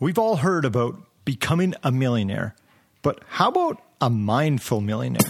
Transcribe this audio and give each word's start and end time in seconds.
We've 0.00 0.16
all 0.16 0.36
heard 0.36 0.64
about 0.64 0.96
becoming 1.24 1.74
a 1.82 1.90
millionaire, 1.90 2.54
but 3.02 3.20
how 3.26 3.48
about 3.48 3.82
a 4.00 4.08
mindful 4.08 4.80
millionaire? 4.80 5.28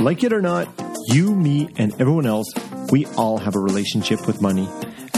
Like 0.00 0.24
it 0.24 0.32
or 0.32 0.42
not, 0.42 0.68
you, 1.06 1.32
me, 1.32 1.68
and 1.76 1.92
everyone 2.00 2.26
else, 2.26 2.52
we 2.90 3.06
all 3.16 3.38
have 3.38 3.54
a 3.54 3.60
relationship 3.60 4.26
with 4.26 4.42
money. 4.42 4.68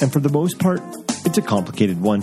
And 0.03 0.12
for 0.12 0.21
the 0.21 0.29
most 0.29 0.58
part, 0.58 0.82
it's 1.24 1.38
a 1.38 1.43
complicated 1.43 2.02
one. 2.02 2.23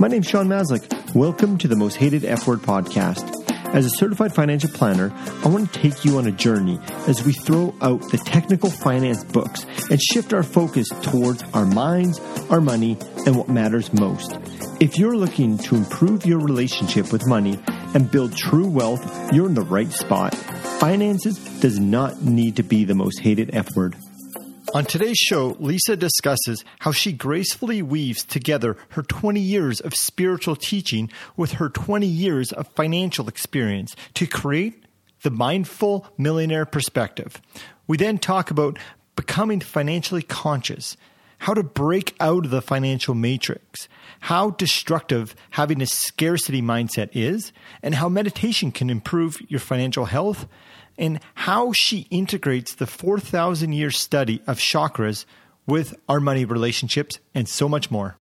My 0.00 0.08
name's 0.08 0.26
Sean 0.26 0.48
Maslick. 0.48 1.14
Welcome 1.14 1.58
to 1.58 1.68
the 1.68 1.76
Most 1.76 1.96
Hated 1.96 2.24
F 2.24 2.46
Word 2.46 2.60
podcast. 2.60 3.35
As 3.76 3.84
a 3.84 3.90
certified 3.90 4.34
financial 4.34 4.70
planner, 4.70 5.12
I 5.44 5.48
want 5.48 5.70
to 5.70 5.80
take 5.80 6.02
you 6.02 6.16
on 6.16 6.26
a 6.26 6.32
journey 6.32 6.80
as 7.06 7.22
we 7.22 7.34
throw 7.34 7.74
out 7.82 8.00
the 8.10 8.16
technical 8.16 8.70
finance 8.70 9.22
books 9.22 9.66
and 9.90 10.00
shift 10.00 10.32
our 10.32 10.42
focus 10.42 10.88
towards 11.02 11.42
our 11.52 11.66
minds, 11.66 12.18
our 12.48 12.62
money, 12.62 12.96
and 13.26 13.36
what 13.36 13.50
matters 13.50 13.92
most. 13.92 14.38
If 14.80 14.96
you're 14.96 15.14
looking 15.14 15.58
to 15.58 15.76
improve 15.76 16.24
your 16.24 16.38
relationship 16.38 17.12
with 17.12 17.28
money 17.28 17.60
and 17.94 18.10
build 18.10 18.34
true 18.34 18.66
wealth, 18.66 19.04
you're 19.34 19.46
in 19.46 19.52
the 19.52 19.60
right 19.60 19.92
spot. 19.92 20.34
Finances 20.80 21.36
does 21.60 21.78
not 21.78 22.22
need 22.22 22.56
to 22.56 22.62
be 22.62 22.84
the 22.84 22.94
most 22.94 23.20
hated 23.20 23.54
F 23.54 23.76
word. 23.76 23.94
On 24.74 24.84
today's 24.84 25.16
show, 25.16 25.54
Leisa 25.54 25.98
discusses 25.98 26.64
how 26.80 26.90
she 26.90 27.12
gracefully 27.12 27.82
weaves 27.82 28.24
together 28.24 28.76
her 28.90 29.02
20 29.02 29.40
years 29.40 29.80
of 29.80 29.94
spiritual 29.94 30.56
teaching 30.56 31.10
with 31.36 31.52
her 31.52 31.68
20 31.68 32.06
years 32.06 32.52
of 32.52 32.66
financial 32.68 33.28
experience 33.28 33.94
to 34.14 34.26
create 34.26 34.84
the 35.22 35.30
mindful 35.30 36.06
millionaire 36.18 36.66
perspective. 36.66 37.40
We 37.86 37.96
then 37.96 38.18
talk 38.18 38.50
about 38.50 38.78
becoming 39.14 39.60
financially 39.60 40.22
conscious, 40.22 40.96
how 41.38 41.54
to 41.54 41.62
break 41.62 42.14
out 42.18 42.44
of 42.44 42.50
the 42.50 42.60
financial 42.60 43.14
matrix, 43.14 43.88
how 44.20 44.50
destructive 44.50 45.36
having 45.50 45.80
a 45.80 45.86
scarcity 45.86 46.60
mindset 46.60 47.10
is, 47.12 47.52
and 47.82 47.94
how 47.94 48.08
meditation 48.08 48.72
can 48.72 48.90
improve 48.90 49.38
your 49.48 49.60
financial 49.60 50.06
health 50.06 50.46
and 50.98 51.20
how 51.34 51.72
she 51.72 52.06
integrates 52.10 52.74
the 52.74 52.86
4,000 52.86 53.72
year 53.72 53.90
study 53.90 54.42
of 54.46 54.58
chakras 54.58 55.24
with 55.66 55.94
our 56.08 56.20
money 56.20 56.44
relationships 56.44 57.18
and 57.34 57.48
so 57.48 57.68
much 57.68 57.90
more. 57.90 58.18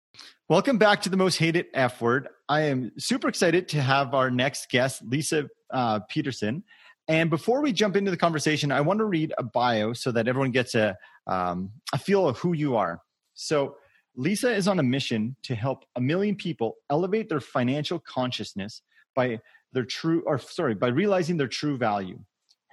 Welcome 0.48 0.78
back 0.78 1.02
to 1.02 1.10
the 1.10 1.16
most 1.16 1.36
hated 1.36 1.66
F 1.74 2.00
word. 2.00 2.28
I 2.48 2.62
am 2.62 2.92
super 2.98 3.28
excited 3.28 3.68
to 3.68 3.82
have 3.82 4.14
our 4.14 4.30
next 4.30 4.70
guest, 4.70 5.08
Leisa 5.08 5.48
uh, 5.70 6.00
Peterson. 6.08 6.64
And 7.06 7.30
before 7.30 7.60
we 7.62 7.72
jump 7.72 7.96
into 7.96 8.10
the 8.10 8.16
conversation, 8.16 8.72
I 8.72 8.80
want 8.80 8.98
to 8.98 9.04
read 9.04 9.32
a 9.38 9.42
bio 9.42 9.92
so 9.92 10.10
that 10.12 10.26
everyone 10.26 10.50
gets 10.50 10.74
a, 10.74 10.96
um, 11.26 11.70
a 11.92 11.98
feel 11.98 12.26
of 12.26 12.38
who 12.38 12.52
you 12.54 12.76
are. 12.76 13.00
So, 13.34 13.76
Leisa 14.18 14.52
is 14.56 14.66
on 14.66 14.80
a 14.80 14.82
mission 14.82 15.36
to 15.44 15.54
help 15.54 15.84
a 15.94 16.00
million 16.00 16.34
people 16.34 16.76
elevate 16.90 17.28
their 17.28 17.40
financial 17.40 18.00
consciousness 18.00 18.82
by 19.14 19.38
their 19.72 19.84
true, 19.84 20.24
or 20.26 20.38
sorry, 20.38 20.74
by 20.74 20.88
realizing 20.88 21.36
their 21.36 21.46
true 21.46 21.76
value. 21.76 22.18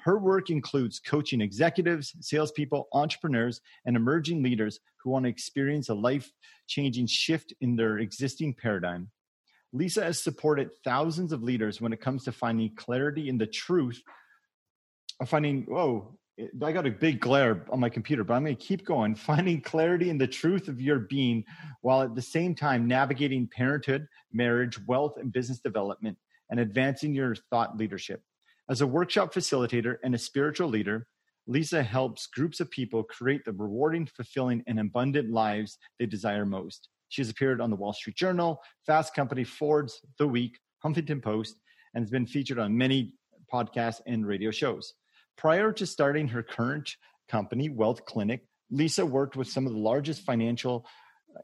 Her 0.05 0.19
work 0.19 0.51
includes 0.51 0.99
coaching 0.99 1.41
executives, 1.41 2.13
salespeople, 2.21 2.87
entrepreneurs, 2.93 3.59
and 3.85 3.95
emerging 3.95 4.43
leaders 4.43 4.79
who 4.97 5.09
want 5.09 5.25
to 5.25 5.29
experience 5.29 5.89
a 5.89 5.95
life 5.95 6.31
changing 6.67 7.07
shift 7.07 7.55
in 7.59 7.75
their 7.75 7.97
existing 7.97 8.53
paradigm. 8.53 9.09
Leisa 9.73 10.03
has 10.03 10.21
supported 10.21 10.69
thousands 10.83 11.31
of 11.31 11.41
leaders 11.41 11.81
when 11.81 11.91
it 11.91 12.01
comes 12.01 12.23
to 12.25 12.31
finding 12.31 12.75
clarity 12.75 13.29
in 13.29 13.39
the 13.39 13.47
truth 13.47 13.99
of 15.19 15.27
finding, 15.27 15.63
whoa, 15.63 16.15
I 16.63 16.71
got 16.71 16.85
a 16.85 16.91
big 16.91 17.19
glare 17.19 17.65
on 17.71 17.79
my 17.79 17.89
computer, 17.89 18.23
but 18.23 18.35
I'm 18.35 18.43
going 18.43 18.55
to 18.55 18.63
keep 18.63 18.85
going. 18.85 19.15
Finding 19.31 19.59
clarity 19.59 20.11
in 20.11 20.19
the 20.19 20.27
truth 20.27 20.67
of 20.67 20.79
your 20.79 20.99
being 20.99 21.45
while 21.81 22.03
at 22.03 22.13
the 22.13 22.21
same 22.21 22.53
time 22.53 22.87
navigating 22.87 23.47
parenthood, 23.47 24.07
marriage, 24.31 24.77
wealth, 24.85 25.17
and 25.17 25.33
business 25.33 25.61
development 25.61 26.17
and 26.51 26.59
advancing 26.59 27.15
your 27.15 27.33
thought 27.49 27.75
leadership. 27.75 28.21
As 28.67 28.81
a 28.81 28.87
workshop 28.87 29.31
facilitator 29.31 29.97
and 30.03 30.15
a 30.15 30.17
spiritual 30.17 30.67
leader, 30.67 31.07
Leisa 31.47 31.85
helps 31.85 32.25
groups 32.25 32.59
of 32.59 32.71
people 32.71 33.03
create 33.03 33.45
the 33.45 33.51
rewarding, 33.51 34.07
fulfilling, 34.07 34.63
and 34.65 34.79
abundant 34.79 35.29
lives 35.29 35.77
they 35.99 36.07
desire 36.07 36.47
most. 36.47 36.89
She 37.09 37.21
has 37.21 37.29
appeared 37.29 37.61
on 37.61 37.69
the 37.69 37.75
Wall 37.75 37.93
Street 37.93 38.15
Journal, 38.15 38.59
Fast 38.87 39.13
Company, 39.13 39.43
Forbes, 39.43 40.01
The 40.17 40.27
Week, 40.27 40.57
Huffington 40.83 41.21
Post, 41.21 41.55
and 41.93 42.03
has 42.03 42.09
been 42.09 42.25
featured 42.25 42.57
on 42.57 42.75
many 42.75 43.13
podcasts 43.53 44.01
and 44.07 44.25
radio 44.25 44.49
shows. 44.49 44.95
Prior 45.37 45.71
to 45.71 45.85
starting 45.85 46.27
her 46.29 46.41
current 46.41 46.95
company, 47.29 47.69
Wealth 47.69 48.03
Clinic, 48.05 48.47
Leisa 48.73 49.07
worked 49.07 49.35
with 49.35 49.47
some 49.47 49.67
of 49.67 49.73
the 49.73 49.79
largest 49.79 50.23
financial 50.23 50.87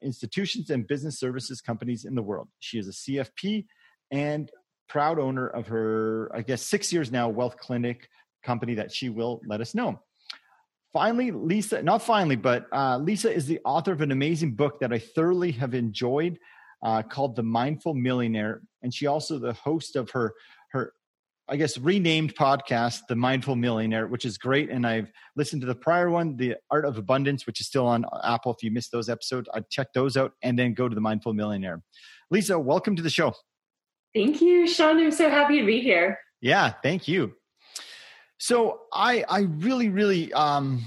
institutions 0.01 0.71
and 0.71 0.87
business 0.87 1.19
services 1.19 1.61
companies 1.61 2.05
in 2.05 2.15
the 2.15 2.23
world. 2.23 2.47
She 2.59 2.79
is 2.79 2.87
a 2.87 2.91
CFP 2.91 3.65
and 4.09 4.49
proud 4.91 5.19
owner 5.19 5.47
of 5.47 5.67
her, 5.67 6.29
I 6.33 6.41
guess, 6.41 6.61
six 6.61 6.91
years 6.91 7.11
now, 7.13 7.29
Wealth 7.29 7.55
Clinic 7.57 8.09
company 8.43 8.75
that 8.75 8.91
she 8.91 9.07
will 9.07 9.39
let 9.47 9.61
us 9.61 9.73
know. 9.73 10.01
Finally, 10.91 11.31
Leisa, 11.31 11.81
not 11.81 12.01
finally, 12.01 12.35
but 12.35 12.65
uh, 12.73 12.99
Leisa 12.99 13.31
is 13.31 13.45
the 13.45 13.61
author 13.63 13.93
of 13.93 14.01
an 14.01 14.11
amazing 14.11 14.53
book 14.53 14.81
that 14.81 14.91
I 14.91 14.99
thoroughly 14.99 15.53
have 15.53 15.73
enjoyed 15.73 16.37
uh, 16.83 17.03
called 17.03 17.37
The 17.37 17.43
Mindful 17.43 17.93
Millionaire. 17.93 18.61
And 18.81 18.93
she 18.93 19.07
also 19.07 19.39
the 19.39 19.53
host 19.53 19.95
of 19.95 20.09
her, 20.09 20.33
her, 20.71 20.91
I 21.47 21.55
guess, 21.55 21.77
renamed 21.77 22.35
podcast, 22.35 23.03
The 23.07 23.15
Mindful 23.15 23.55
Millionaire, 23.55 24.07
which 24.07 24.25
is 24.25 24.37
great. 24.37 24.69
And 24.69 24.85
I've 24.85 25.09
listened 25.37 25.61
to 25.61 25.67
the 25.67 25.75
prior 25.75 26.09
one, 26.09 26.35
The 26.35 26.55
Art 26.69 26.83
of 26.83 26.97
Abundance, 26.97 27.47
which 27.47 27.61
is 27.61 27.67
still 27.67 27.87
on 27.87 28.03
Apple. 28.25 28.53
If 28.53 28.61
you 28.61 28.71
missed 28.71 28.91
those 28.91 29.07
episodes, 29.07 29.47
I'd 29.53 29.69
check 29.69 29.93
those 29.93 30.17
out 30.17 30.33
and 30.43 30.59
then 30.59 30.73
go 30.73 30.89
to 30.89 30.95
The 30.95 30.99
Mindful 30.99 31.33
Millionaire. 31.33 31.81
Leisa, 32.33 32.61
welcome 32.61 32.97
to 32.97 33.01
the 33.01 33.09
show. 33.09 33.33
Thank 34.13 34.41
you, 34.41 34.67
Sean. 34.67 34.97
I'm 34.97 35.11
so 35.11 35.29
happy 35.29 35.59
to 35.59 35.65
be 35.65 35.81
here. 35.81 36.19
Yeah, 36.41 36.73
thank 36.83 37.07
you. 37.07 37.33
So 38.37 38.81
I 38.91 39.23
I 39.29 39.41
really 39.41 39.89
really 39.89 40.33
um 40.33 40.83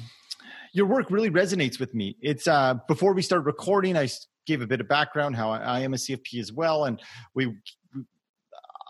your 0.72 0.86
work 0.86 1.10
really 1.10 1.30
resonates 1.30 1.78
with 1.78 1.94
me. 1.94 2.16
It's 2.20 2.46
uh 2.48 2.74
before 2.88 3.14
we 3.14 3.22
start 3.22 3.44
recording, 3.44 3.96
I 3.96 4.08
gave 4.46 4.60
a 4.60 4.66
bit 4.66 4.80
of 4.80 4.88
background 4.88 5.36
how 5.36 5.50
I, 5.50 5.58
I 5.58 5.80
am 5.80 5.94
a 5.94 5.96
CFP 5.96 6.40
as 6.40 6.52
well, 6.52 6.84
and 6.84 7.00
we 7.34 7.54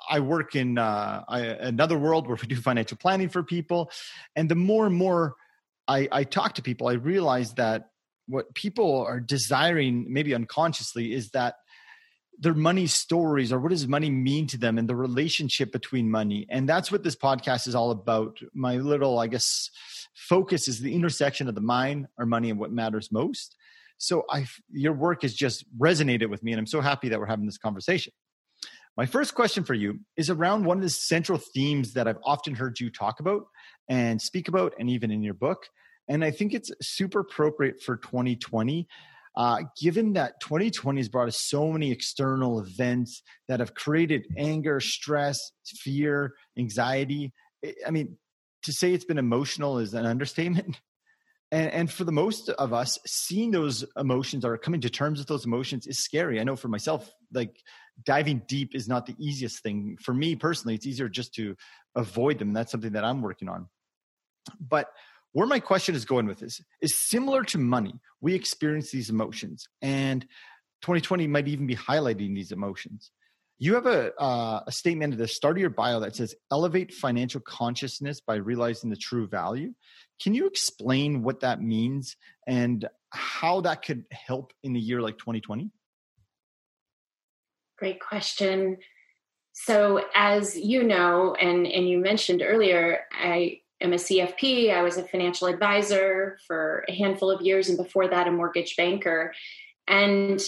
I 0.08 0.20
work 0.20 0.54
in 0.54 0.78
uh, 0.78 1.24
I, 1.28 1.40
another 1.40 1.98
world 1.98 2.26
where 2.26 2.36
we 2.40 2.48
do 2.48 2.56
financial 2.56 2.96
planning 2.96 3.28
for 3.28 3.42
people, 3.42 3.90
and 4.36 4.48
the 4.48 4.54
more 4.54 4.86
and 4.86 4.94
more 4.94 5.34
I, 5.86 6.08
I 6.10 6.24
talk 6.24 6.54
to 6.54 6.62
people, 6.62 6.88
I 6.88 6.94
realize 6.94 7.54
that 7.54 7.90
what 8.26 8.54
people 8.54 9.04
are 9.04 9.20
desiring, 9.20 10.06
maybe 10.08 10.34
unconsciously, 10.34 11.12
is 11.12 11.30
that 11.30 11.56
their 12.38 12.54
money 12.54 12.86
stories 12.86 13.52
or 13.52 13.60
what 13.60 13.70
does 13.70 13.86
money 13.86 14.10
mean 14.10 14.46
to 14.48 14.58
them 14.58 14.78
and 14.78 14.88
the 14.88 14.96
relationship 14.96 15.72
between 15.72 16.10
money. 16.10 16.46
And 16.50 16.68
that's 16.68 16.90
what 16.90 17.02
this 17.02 17.16
podcast 17.16 17.66
is 17.66 17.74
all 17.74 17.90
about. 17.90 18.38
My 18.52 18.76
little 18.76 19.18
i 19.18 19.26
guess 19.26 19.70
focus 20.14 20.68
is 20.68 20.80
the 20.80 20.94
intersection 20.94 21.48
of 21.48 21.54
the 21.54 21.60
mind 21.60 22.06
our 22.18 22.26
money 22.26 22.50
and 22.50 22.58
what 22.58 22.72
matters 22.72 23.10
most. 23.12 23.56
So 23.98 24.24
i 24.30 24.46
your 24.70 24.92
work 24.92 25.22
has 25.22 25.34
just 25.34 25.64
resonated 25.78 26.28
with 26.28 26.42
me 26.42 26.52
and 26.52 26.58
i'm 26.58 26.66
so 26.66 26.80
happy 26.80 27.08
that 27.08 27.18
we're 27.18 27.26
having 27.26 27.46
this 27.46 27.58
conversation. 27.58 28.12
My 28.96 29.06
first 29.06 29.34
question 29.34 29.64
for 29.64 29.74
you 29.74 30.00
is 30.16 30.30
around 30.30 30.64
one 30.64 30.76
of 30.76 30.82
the 30.82 30.90
central 30.90 31.38
themes 31.38 31.94
that 31.94 32.08
i've 32.08 32.18
often 32.24 32.54
heard 32.54 32.80
you 32.80 32.90
talk 32.90 33.20
about 33.20 33.42
and 33.88 34.20
speak 34.20 34.48
about 34.48 34.72
and 34.78 34.88
even 34.90 35.10
in 35.10 35.22
your 35.22 35.34
book. 35.34 35.68
And 36.08 36.24
i 36.24 36.30
think 36.30 36.52
it's 36.52 36.72
super 36.82 37.20
appropriate 37.20 37.82
for 37.82 37.96
2020 37.96 38.88
uh, 39.36 39.62
given 39.80 40.12
that 40.12 40.40
2020 40.40 41.00
has 41.00 41.08
brought 41.08 41.28
us 41.28 41.40
so 41.40 41.72
many 41.72 41.90
external 41.90 42.60
events 42.60 43.22
that 43.48 43.60
have 43.60 43.74
created 43.74 44.26
anger, 44.36 44.80
stress, 44.80 45.52
fear, 45.66 46.34
anxiety, 46.58 47.32
I 47.86 47.90
mean, 47.90 48.16
to 48.62 48.72
say 48.72 48.92
it's 48.92 49.04
been 49.04 49.18
emotional 49.18 49.78
is 49.78 49.94
an 49.94 50.06
understatement. 50.06 50.80
And, 51.52 51.70
and 51.70 51.92
for 51.92 52.02
the 52.02 52.10
most 52.10 52.48
of 52.48 52.72
us, 52.72 52.98
seeing 53.06 53.52
those 53.52 53.84
emotions 53.96 54.44
or 54.44 54.58
coming 54.58 54.80
to 54.80 54.90
terms 54.90 55.20
with 55.20 55.28
those 55.28 55.44
emotions 55.44 55.86
is 55.86 56.02
scary. 56.02 56.40
I 56.40 56.42
know 56.42 56.56
for 56.56 56.66
myself, 56.66 57.08
like 57.32 57.60
diving 58.04 58.42
deep 58.48 58.74
is 58.74 58.88
not 58.88 59.06
the 59.06 59.14
easiest 59.20 59.62
thing. 59.62 59.96
For 60.02 60.12
me 60.12 60.34
personally, 60.34 60.74
it's 60.74 60.86
easier 60.86 61.08
just 61.08 61.32
to 61.34 61.54
avoid 61.94 62.40
them. 62.40 62.54
That's 62.54 62.72
something 62.72 62.94
that 62.94 63.04
I'm 63.04 63.22
working 63.22 63.48
on. 63.48 63.68
But 64.58 64.88
where 65.34 65.46
my 65.48 65.60
question 65.60 65.94
is 65.94 66.04
going 66.04 66.26
with 66.26 66.38
this 66.38 66.62
is 66.80 66.96
similar 66.96 67.42
to 67.44 67.58
money. 67.58 68.00
We 68.20 68.34
experience 68.34 68.90
these 68.90 69.10
emotions, 69.10 69.68
and 69.82 70.22
2020 70.82 71.26
might 71.26 71.48
even 71.48 71.66
be 71.66 71.76
highlighting 71.76 72.34
these 72.34 72.52
emotions. 72.52 73.10
You 73.58 73.74
have 73.74 73.86
a, 73.86 74.14
uh, 74.20 74.62
a 74.66 74.72
statement 74.72 75.12
at 75.14 75.18
the 75.18 75.28
start 75.28 75.56
of 75.56 75.60
your 75.60 75.70
bio 75.70 76.00
that 76.00 76.16
says, 76.16 76.34
elevate 76.52 76.92
financial 76.92 77.40
consciousness 77.40 78.20
by 78.20 78.36
realizing 78.36 78.90
the 78.90 78.96
true 78.96 79.26
value. 79.26 79.74
Can 80.22 80.34
you 80.34 80.46
explain 80.46 81.22
what 81.22 81.40
that 81.40 81.60
means 81.62 82.16
and 82.46 82.86
how 83.10 83.60
that 83.62 83.84
could 83.84 84.04
help 84.10 84.52
in 84.62 84.76
a 84.76 84.78
year 84.78 85.00
like 85.00 85.18
2020? 85.18 85.70
Great 87.78 88.00
question. 88.00 88.76
So, 89.52 90.02
as 90.14 90.56
you 90.56 90.82
know, 90.82 91.34
and, 91.40 91.66
and 91.66 91.88
you 91.88 91.98
mentioned 91.98 92.42
earlier, 92.44 93.00
I 93.12 93.60
am 93.80 93.92
a 93.92 93.96
CFP. 93.96 94.74
I 94.74 94.82
was 94.82 94.96
a 94.96 95.06
financial 95.06 95.48
advisor 95.48 96.38
for 96.46 96.84
a 96.88 96.92
handful 96.92 97.30
of 97.30 97.42
years, 97.42 97.68
and 97.68 97.78
before 97.78 98.08
that, 98.08 98.28
a 98.28 98.32
mortgage 98.32 98.76
banker. 98.76 99.34
And 99.86 100.40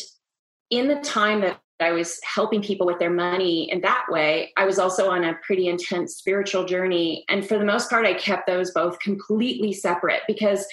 in 0.71 0.89
the 0.89 1.01
time 1.01 1.41
that 1.41 1.61
I 1.79 1.93
was 1.93 2.19
helping 2.23 2.63
people 2.63 2.87
with 2.87 2.99
their 2.99 3.11
money 3.11 3.71
in 3.71 3.83
that 3.83 4.07
way, 4.09 4.53
I 4.57 4.65
was 4.65 4.79
also 4.79 5.11
on 5.11 5.25
a 5.25 5.39
pretty 5.47 5.69
intense 5.69 6.17
spiritual 6.17 6.65
journey. 6.65 7.25
And 7.29 7.47
for 7.47 7.59
the 7.59 7.65
most 7.65 7.91
part, 7.91 8.07
I 8.07 8.15
kept 8.15 8.47
those 8.47 8.71
both 8.71 8.99
completely 8.99 9.73
separate 9.73 10.23
because 10.27 10.67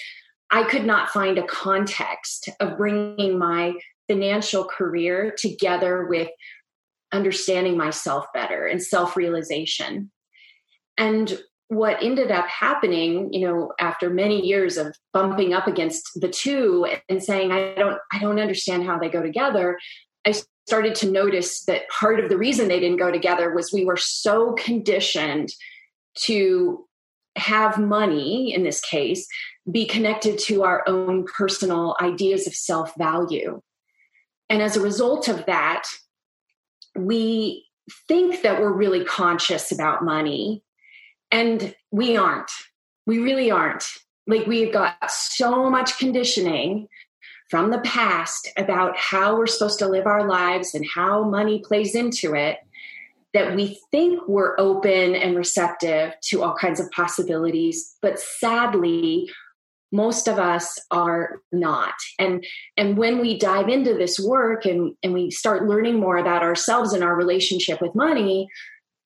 I 0.50 0.64
could 0.64 0.86
not 0.86 1.10
find 1.10 1.38
a 1.38 1.46
context 1.46 2.48
of 2.60 2.78
bringing 2.78 3.38
my 3.38 3.74
financial 4.08 4.64
career 4.64 5.34
together 5.36 6.06
with 6.06 6.28
understanding 7.12 7.76
myself 7.76 8.26
better 8.32 8.66
and 8.66 8.82
self 8.82 9.16
realization. 9.16 10.10
And 10.96 11.38
what 11.68 12.02
ended 12.02 12.30
up 12.30 12.46
happening 12.46 13.32
you 13.32 13.46
know 13.46 13.72
after 13.80 14.10
many 14.10 14.44
years 14.46 14.76
of 14.76 14.94
bumping 15.12 15.54
up 15.54 15.66
against 15.66 16.10
the 16.20 16.28
two 16.28 16.86
and 17.08 17.22
saying 17.22 17.52
i 17.52 17.74
don't 17.74 17.98
i 18.12 18.18
don't 18.18 18.38
understand 18.38 18.84
how 18.84 18.98
they 18.98 19.08
go 19.08 19.22
together 19.22 19.78
i 20.26 20.34
started 20.66 20.94
to 20.94 21.10
notice 21.10 21.64
that 21.64 21.88
part 21.88 22.20
of 22.20 22.28
the 22.28 22.38
reason 22.38 22.68
they 22.68 22.80
didn't 22.80 22.98
go 22.98 23.10
together 23.10 23.54
was 23.54 23.72
we 23.72 23.84
were 23.84 23.96
so 23.96 24.52
conditioned 24.52 25.50
to 26.14 26.86
have 27.36 27.78
money 27.78 28.54
in 28.54 28.62
this 28.62 28.80
case 28.80 29.26
be 29.70 29.86
connected 29.86 30.38
to 30.38 30.62
our 30.62 30.84
own 30.86 31.24
personal 31.24 31.96
ideas 32.00 32.46
of 32.46 32.54
self 32.54 32.92
value 32.96 33.60
and 34.50 34.60
as 34.60 34.76
a 34.76 34.82
result 34.82 35.28
of 35.28 35.46
that 35.46 35.84
we 36.94 37.66
think 38.06 38.42
that 38.42 38.60
we're 38.60 38.72
really 38.72 39.04
conscious 39.04 39.72
about 39.72 40.04
money 40.04 40.62
and 41.34 41.74
we 41.90 42.16
aren't. 42.16 42.50
We 43.06 43.18
really 43.18 43.50
aren't. 43.50 43.84
Like 44.26 44.46
we've 44.46 44.72
got 44.72 44.94
so 45.10 45.68
much 45.68 45.98
conditioning 45.98 46.86
from 47.50 47.70
the 47.70 47.80
past 47.80 48.48
about 48.56 48.96
how 48.96 49.36
we're 49.36 49.48
supposed 49.48 49.80
to 49.80 49.88
live 49.88 50.06
our 50.06 50.26
lives 50.28 50.74
and 50.74 50.86
how 50.94 51.24
money 51.24 51.60
plays 51.62 51.94
into 51.96 52.34
it 52.34 52.58
that 53.34 53.56
we 53.56 53.80
think 53.90 54.20
we're 54.28 54.58
open 54.60 55.16
and 55.16 55.36
receptive 55.36 56.14
to 56.22 56.42
all 56.42 56.54
kinds 56.54 56.78
of 56.80 56.90
possibilities 56.92 57.96
but 58.00 58.18
sadly 58.18 59.28
most 59.92 60.26
of 60.28 60.38
us 60.38 60.78
are 60.90 61.40
not 61.52 61.94
and 62.18 62.44
and 62.76 62.96
when 62.96 63.20
we 63.20 63.38
dive 63.38 63.68
into 63.68 63.92
this 63.92 64.18
work 64.18 64.64
and 64.64 64.94
and 65.02 65.12
we 65.12 65.30
start 65.30 65.68
learning 65.68 66.00
more 66.00 66.16
about 66.16 66.42
ourselves 66.42 66.92
and 66.92 67.04
our 67.04 67.14
relationship 67.14 67.82
with 67.82 67.94
money 67.94 68.48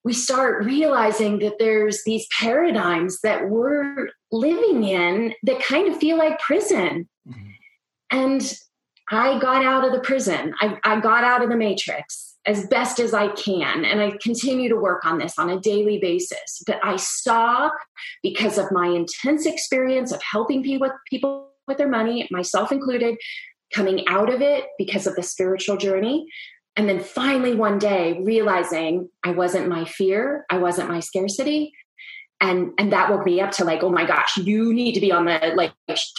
we 0.05 0.13
start 0.13 0.65
realizing 0.65 1.39
that 1.41 1.59
there's 1.59 2.03
these 2.05 2.27
paradigms 2.39 3.21
that 3.23 3.49
we're 3.49 4.09
living 4.31 4.85
in 4.85 5.35
that 5.43 5.63
kind 5.63 5.93
of 5.93 5.99
feel 5.99 6.17
like 6.17 6.39
prison. 6.39 7.09
Mm-hmm. 7.29 7.51
And 8.11 8.59
I 9.11 9.39
got 9.39 9.65
out 9.65 9.85
of 9.85 9.93
the 9.93 10.01
prison, 10.01 10.55
I, 10.61 10.79
I 10.85 11.01
got 11.01 11.25
out 11.25 11.43
of 11.43 11.49
the 11.49 11.57
matrix 11.57 12.37
as 12.47 12.67
best 12.67 12.99
as 12.99 13.13
I 13.13 13.29
can. 13.29 13.85
And 13.85 14.01
I 14.01 14.13
continue 14.23 14.69
to 14.69 14.77
work 14.77 15.05
on 15.05 15.19
this 15.19 15.39
on 15.39 15.51
a 15.51 15.61
daily 15.61 15.99
basis. 15.99 16.63
But 16.67 16.79
I 16.83 16.97
saw, 16.97 17.71
because 18.23 18.57
of 18.59 18.73
my 18.73 18.87
intense 18.87 19.47
experience 19.47 20.13
of 20.13 20.23
helping 20.23 20.63
people 20.63 20.89
with, 20.89 20.97
people 21.11 21.51
with 21.67 21.79
their 21.79 21.89
money, 21.89 22.27
myself 22.31 22.73
included, 22.73 23.17
coming 23.75 24.07
out 24.09 24.33
of 24.33 24.41
it 24.41 24.65
because 24.79 25.07
of 25.07 25.15
the 25.15 25.23
spiritual 25.23 25.77
journey, 25.77 26.27
and 26.79 26.89
then 26.89 27.01
finally 27.01 27.55
one 27.55 27.79
day 27.79 28.21
realizing 28.23 29.11
i 29.25 29.31
wasn't 29.31 29.69
my 29.69 29.85
fear 29.85 30.47
i 30.49 30.57
wasn't 30.57 30.89
my 30.89 31.01
scarcity. 31.01 31.73
And 32.41 32.71
and 32.79 32.93
that 32.93 33.11
woke 33.11 33.27
me 33.27 33.41
up 33.41 33.51
to 33.53 33.65
like 33.65 33.83
oh 33.83 33.91
my 33.91 34.07
gosh 34.07 34.37
you 34.37 34.73
need 34.73 34.93
to 34.93 35.01
be 35.01 35.11
on 35.11 35.25
the 35.25 35.53
like 35.57 35.73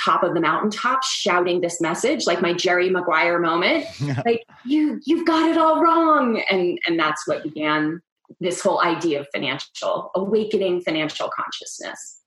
top 0.03 0.21
of 0.21 0.33
the 0.33 0.41
mountaintop 0.41 1.01
shouting 1.01 1.61
this 1.61 1.79
message 1.79 2.27
like 2.27 2.41
my 2.41 2.51
jerry 2.51 2.89
maguire 2.89 3.39
moment. 3.39 3.85
Like 4.25 4.43
you 4.65 4.99
you've 5.05 5.25
got 5.25 5.49
it 5.49 5.57
all 5.57 5.81
wrong. 5.81 6.43
And 6.51 6.77
and 6.85 6.99
that's 6.99 7.25
what 7.25 7.43
began 7.43 8.01
this 8.41 8.61
whole 8.61 8.81
idea 8.81 9.21
of 9.21 9.27
financial 9.33 10.11
awakening 10.13 10.81
financial 10.81 11.29
consciousness. 11.33 12.19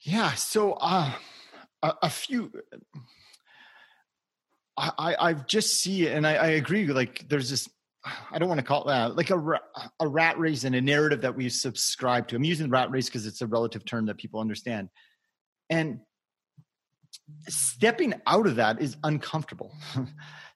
Yeah 0.00 0.32
so 0.32 0.72
uh 0.80 1.12
a, 1.82 1.94
a 2.04 2.08
few 2.08 2.50
I, 4.76 5.16
I 5.20 5.32
just 5.34 5.80
see 5.80 6.06
it 6.06 6.12
and 6.12 6.26
I, 6.26 6.34
I 6.34 6.46
agree. 6.48 6.86
Like 6.86 7.28
there's 7.28 7.50
this, 7.50 7.68
I 8.30 8.38
don't 8.38 8.48
want 8.48 8.58
to 8.58 8.66
call 8.66 8.82
it 8.82 8.88
that, 8.88 9.16
like 9.16 9.30
a, 9.30 9.60
a 10.00 10.08
rat 10.08 10.38
race 10.38 10.64
and 10.64 10.74
a 10.74 10.80
narrative 10.80 11.20
that 11.22 11.36
we 11.36 11.48
subscribe 11.48 12.28
to. 12.28 12.36
I'm 12.36 12.44
using 12.44 12.68
rat 12.70 12.90
race 12.90 13.06
because 13.06 13.26
it's 13.26 13.40
a 13.40 13.46
relative 13.46 13.84
term 13.84 14.06
that 14.06 14.16
people 14.16 14.40
understand. 14.40 14.88
And 15.70 16.00
stepping 17.48 18.14
out 18.26 18.46
of 18.46 18.56
that 18.56 18.80
is 18.82 18.96
uncomfortable. 19.04 19.72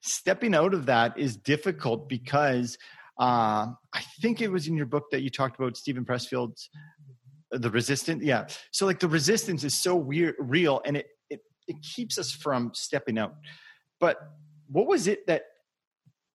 stepping 0.01 0.55
out 0.55 0.75
of 0.75 0.87
that 0.87 1.19
is 1.19 1.37
difficult 1.37 2.09
because 2.09 2.77
uh, 3.19 3.67
I 3.93 4.03
think 4.21 4.41
it 4.41 4.51
was 4.51 4.69
in 4.69 4.77
your 4.77 4.87
book 4.87 5.11
that 5.11 5.23
you 5.23 5.31
talked 5.31 5.59
about 5.59 5.77
Steven 5.77 6.05
Pressfield's 6.05 6.71
uh, 7.53 7.59
the 7.59 7.71
resistance. 7.71 8.23
Yeah. 8.23 8.47
So 8.71 8.87
like 8.87 9.01
the 9.01 9.09
resistance 9.09 9.65
is 9.65 9.81
so 9.81 9.97
weird, 9.97 10.37
real, 10.39 10.81
and 10.85 10.97
it, 10.97 11.07
it, 11.31 11.41
it 11.67 11.77
keeps 11.83 12.19
us 12.19 12.31
from 12.31 12.73
stepping 12.75 13.19
out. 13.19 13.35
But 14.01 14.19
what 14.69 14.87
was 14.87 15.07
it 15.07 15.27
that 15.27 15.45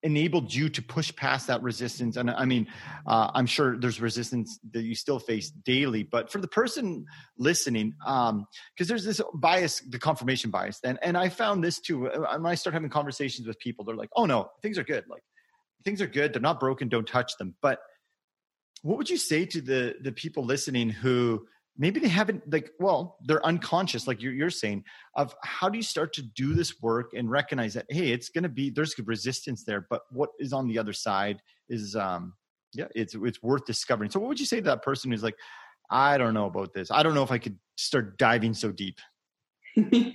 enabled 0.04 0.54
you 0.54 0.68
to 0.68 0.82
push 0.82 1.16
past 1.16 1.48
that 1.48 1.64
resistance? 1.64 2.18
And 2.18 2.30
I 2.30 2.46
mean, 2.46 2.68
uh, 3.08 3.32
I'm 3.34 3.46
sure 3.46 3.78
there's 3.78 4.02
resistance 4.02 4.60
that 4.72 4.84
you 4.84 4.96
still 4.96 5.20
face 5.20 5.50
daily, 5.50 6.04
but 6.04 6.32
for 6.32 6.40
the 6.40 6.48
person 6.48 7.06
listening, 7.38 7.94
because 8.00 8.30
um, 8.30 8.48
there's 8.78 9.06
this 9.06 9.22
bias, 9.34 9.80
the 9.90 10.00
confirmation 10.00 10.52
bias, 10.52 10.80
and 10.84 11.00
and 11.02 11.18
I 11.18 11.30
found 11.30 11.64
this 11.64 11.80
too. 11.80 12.10
Uh, 12.10 12.38
when 12.38 12.46
I 12.46 12.56
start 12.56 12.74
having 12.74 12.90
conversations 12.90 13.48
with 13.48 13.58
people, 13.60 13.86
they're 13.86 13.96
like, 13.96 14.12
"Oh 14.16 14.26
no, 14.26 14.50
things 14.62 14.78
are 14.78 14.84
good. 14.84 15.06
Like 15.10 15.24
things 15.84 16.02
are 16.02 16.08
good. 16.08 16.34
They're 16.34 16.42
not 16.42 16.60
broken. 16.60 16.90
Don't 16.90 17.08
touch 17.08 17.38
them." 17.38 17.56
But 17.62 17.80
what 18.82 18.98
would 18.98 19.10
you 19.10 19.18
say 19.18 19.46
to 19.46 19.62
the 19.62 19.96
the 20.02 20.12
people 20.12 20.46
listening 20.46 20.90
who 20.90 21.48
maybe 21.78 22.00
they 22.00 22.08
haven't 22.08 22.42
like 22.52 22.72
well 22.80 23.18
they're 23.26 23.46
unconscious 23.46 24.08
like 24.08 24.22
you're, 24.22 24.34
you're 24.34 24.50
saying 24.50 24.84
of 25.16 25.36
how 25.44 25.70
do 25.70 25.78
you 25.78 25.84
start 25.84 26.14
to 26.14 26.22
do 26.22 26.54
this 26.54 26.82
work 26.82 27.12
and 27.16 27.30
recognize 27.30 27.74
that 27.74 27.86
hey 27.90 28.12
it's 28.12 28.30
going 28.30 28.44
to 28.44 28.50
be 28.50 28.70
there's 28.70 28.96
resistance 29.06 29.64
there 29.64 29.88
but 29.90 30.02
what 30.12 30.30
is 30.40 30.54
on 30.54 30.68
the 30.68 30.78
other 30.78 30.94
side 30.94 31.42
is 31.70 31.96
um 31.96 32.34
yeah 32.74 32.88
it's 32.96 33.16
it's 33.16 33.42
worth 33.42 33.66
discovering 33.66 34.10
so 34.10 34.20
what 34.20 34.30
would 34.30 34.40
you 34.40 34.46
say 34.46 34.58
to 34.58 34.64
that 34.64 34.84
person 34.84 35.12
who's 35.12 35.24
like 35.24 35.36
i 35.90 36.18
don't 36.18 36.34
know 36.34 36.46
about 36.46 36.74
this 36.74 36.92
i 36.92 37.02
don't 37.02 37.16
know 37.16 37.24
if 37.24 37.32
i 37.32 37.38
could 37.38 37.58
start 37.76 38.18
diving 38.18 38.54
so 38.54 38.72
deep 38.72 39.00
I, 39.78 40.14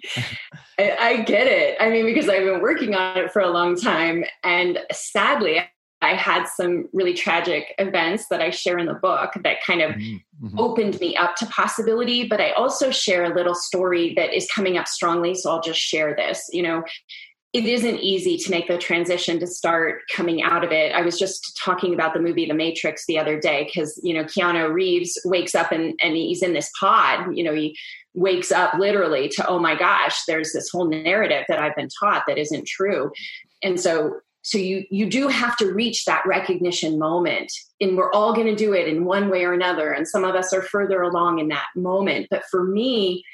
I 0.79 1.23
get 1.23 1.49
it. 1.49 1.77
I 1.81 1.91
mean, 1.91 2.07
because 2.07 2.29
I've 2.29 2.45
been 2.45 2.61
working 2.61 2.95
on 2.95 3.19
it 3.19 3.33
for 3.33 3.43
a 3.43 3.51
long 3.51 3.75
time. 3.75 4.25
And 4.45 4.79
sadly, 4.93 5.59
I 6.09 6.15
had 6.15 6.47
some 6.47 6.89
really 6.93 7.13
tragic 7.13 7.75
events 7.79 8.27
that 8.31 8.41
I 8.41 8.51
share 8.51 8.79
in 8.79 8.87
the 8.87 8.95
book 8.95 9.33
that 9.43 9.63
kind 9.63 9.83
of 9.83 9.93
mm-hmm. 9.93 10.47
mm-hmm. 10.47 10.59
opened 10.59 10.99
me 11.01 11.17
up 11.17 11.37
to 11.37 11.47
possibility. 11.47 12.27
But 12.27 12.41
I 12.41 12.53
also 12.53 12.91
share 12.91 13.25
a 13.25 13.35
little 13.35 13.55
story 13.55 14.15
that 14.17 14.35
is 14.35 14.49
coming 14.55 14.79
up 14.79 14.89
strongly. 14.89 15.35
So 15.35 15.51
I'll 15.51 15.61
just 15.61 15.81
share 15.81 16.17
this. 16.17 16.47
You 16.51 16.63
know, 16.63 16.83
it 17.53 17.65
isn't 17.65 18.01
easy 18.01 18.37
to 18.39 18.51
make 18.51 18.69
the 18.69 18.79
transition 18.79 19.39
to 19.41 19.47
start 19.47 20.01
coming 20.15 20.43
out 20.43 20.65
of 20.65 20.73
it. 20.73 20.93
I 20.93 21.03
was 21.03 21.19
just 21.19 21.59
talking 21.63 21.93
about 21.93 22.15
the 22.15 22.21
movie 22.21 22.47
The 22.47 22.55
Matrix 22.55 23.05
the 23.07 23.19
other 23.19 23.39
day 23.39 23.65
because, 23.65 23.99
you 24.03 24.15
know, 24.15 24.25
Keanu 24.25 24.73
Reeves 24.73 25.19
wakes 25.25 25.55
up 25.55 25.73
and, 25.73 25.99
and 26.03 26.17
he's 26.17 26.43
in 26.43 26.55
this 26.55 26.71
pod. 26.81 27.37
You 27.37 27.45
know, 27.45 27.55
he 27.55 27.77
wakes 28.15 28.51
up 28.51 28.75
literally 28.79 29.29
to, 29.29 29.47
oh 29.47 29.59
my 29.59 29.75
gosh, 29.75 30.25
there's 30.27 30.53
this 30.53 30.71
whole 30.71 30.89
narrative 30.89 31.45
that 31.49 31.59
I've 31.59 31.77
been 31.77 31.89
taught 32.01 32.25
that 32.27 32.39
isn't 32.39 32.67
true. 32.67 33.11
And 33.63 33.81
so 33.81 34.21
so 34.49 34.57
you 34.57 34.87
you 34.91 35.11
do 35.11 35.29
have 35.29 35.59
to 35.59 35.71
reach 35.71 36.07
that 36.07 36.25
recognition 36.25 36.99
moment 36.99 37.53
and 37.83 37.99
we're 37.99 38.11
all 38.13 38.33
going 38.33 38.47
to 38.47 38.55
do 38.55 38.73
it 38.73 38.89
in 38.89 39.05
one 39.05 39.29
way 39.29 39.45
or 39.45 39.53
another. 39.53 39.93
And 39.93 40.09
some 40.09 40.25
of 40.25 40.35
us 40.35 40.55
are 40.55 40.63
further 40.63 41.03
along 41.03 41.39
in 41.39 41.49
that 41.49 41.67
moment. 41.77 42.29
But 42.31 42.45
for 42.51 42.65
me 42.65 43.25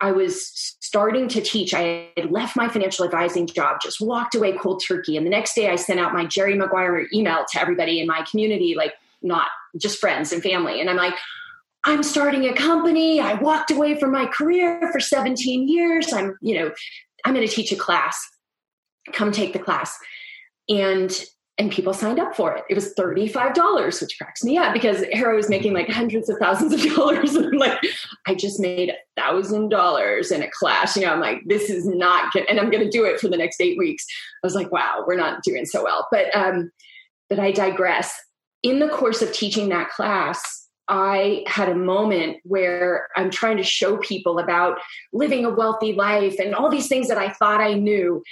i 0.00 0.12
was 0.12 0.50
starting 0.80 1.28
to 1.28 1.42
teach. 1.42 1.74
I 1.74 2.08
had 2.16 2.32
left 2.32 2.56
my 2.56 2.68
financial 2.68 3.04
advising 3.04 3.46
job 3.46 3.82
just 3.82 4.00
walked 4.00 4.34
away 4.34 4.52
cold 4.56 4.82
turkey. 4.88 5.18
And 5.18 5.26
the 5.26 5.30
next 5.30 5.54
day 5.54 5.68
i 5.68 5.76
sent 5.76 6.00
out 6.00 6.14
my 6.14 6.24
jerry 6.24 6.54
maguire 6.54 7.06
email 7.12 7.44
to 7.52 7.60
everybody 7.60 8.00
in 8.00 8.06
my 8.06 8.24
community 8.30 8.74
like 8.74 8.94
not 9.20 9.48
just 9.76 9.98
friends 9.98 10.32
and 10.32 10.42
family. 10.42 10.80
And 10.80 10.88
i'm 10.88 10.96
like 10.96 11.14
i'm 11.84 12.02
starting 12.02 12.46
a 12.46 12.54
company. 12.54 13.20
I 13.20 13.34
walked 13.34 13.70
away 13.70 14.00
from 14.00 14.10
my 14.10 14.24
career 14.24 14.88
for 14.90 15.00
17 15.00 15.68
years. 15.68 16.14
I'm 16.14 16.38
you 16.40 16.58
know 16.58 16.72
i'm 17.26 17.34
going 17.34 17.46
to 17.46 17.54
teach 17.54 17.72
a 17.72 17.76
class 17.76 18.33
come 19.12 19.32
take 19.32 19.52
the 19.52 19.58
class 19.58 19.98
and 20.68 21.24
and 21.56 21.70
people 21.70 21.94
signed 21.94 22.18
up 22.18 22.34
for 22.34 22.52
it. 22.56 22.64
It 22.68 22.74
was 22.74 22.94
$35, 22.94 24.00
which 24.00 24.18
cracks 24.18 24.42
me 24.42 24.58
up 24.58 24.72
because 24.72 25.04
Haro 25.12 25.38
is 25.38 25.48
making 25.48 25.72
like 25.72 25.88
hundreds 25.88 26.28
of 26.28 26.36
thousands 26.38 26.72
of 26.72 26.94
dollars. 26.96 27.36
And 27.36 27.46
I'm 27.46 27.52
like, 27.52 27.78
I 28.26 28.34
just 28.34 28.58
made 28.58 28.90
a 28.90 29.20
thousand 29.20 29.68
dollars 29.68 30.32
in 30.32 30.42
a 30.42 30.50
class. 30.50 30.96
You 30.96 31.02
know, 31.02 31.12
I'm 31.12 31.20
like, 31.20 31.42
this 31.46 31.70
is 31.70 31.86
not 31.86 32.32
good. 32.32 32.44
And 32.48 32.58
I'm 32.58 32.70
going 32.70 32.82
to 32.82 32.90
do 32.90 33.04
it 33.04 33.20
for 33.20 33.28
the 33.28 33.36
next 33.36 33.60
eight 33.60 33.78
weeks. 33.78 34.04
I 34.42 34.46
was 34.46 34.56
like, 34.56 34.72
wow, 34.72 35.04
we're 35.06 35.16
not 35.16 35.44
doing 35.44 35.64
so 35.64 35.84
well. 35.84 36.08
But, 36.10 36.34
um, 36.34 36.72
but 37.30 37.38
I 37.38 37.52
digress. 37.52 38.12
In 38.64 38.80
the 38.80 38.88
course 38.88 39.22
of 39.22 39.32
teaching 39.32 39.68
that 39.68 39.90
class, 39.90 40.68
I 40.88 41.44
had 41.46 41.68
a 41.68 41.74
moment 41.74 42.38
where 42.42 43.08
I'm 43.16 43.30
trying 43.30 43.58
to 43.58 43.62
show 43.62 43.96
people 43.98 44.38
about 44.38 44.78
living 45.12 45.44
a 45.44 45.50
wealthy 45.50 45.92
life 45.92 46.38
and 46.40 46.54
all 46.54 46.68
these 46.68 46.88
things 46.88 47.08
that 47.08 47.16
I 47.16 47.30
thought 47.30 47.60
I 47.60 47.74
knew 47.74 48.22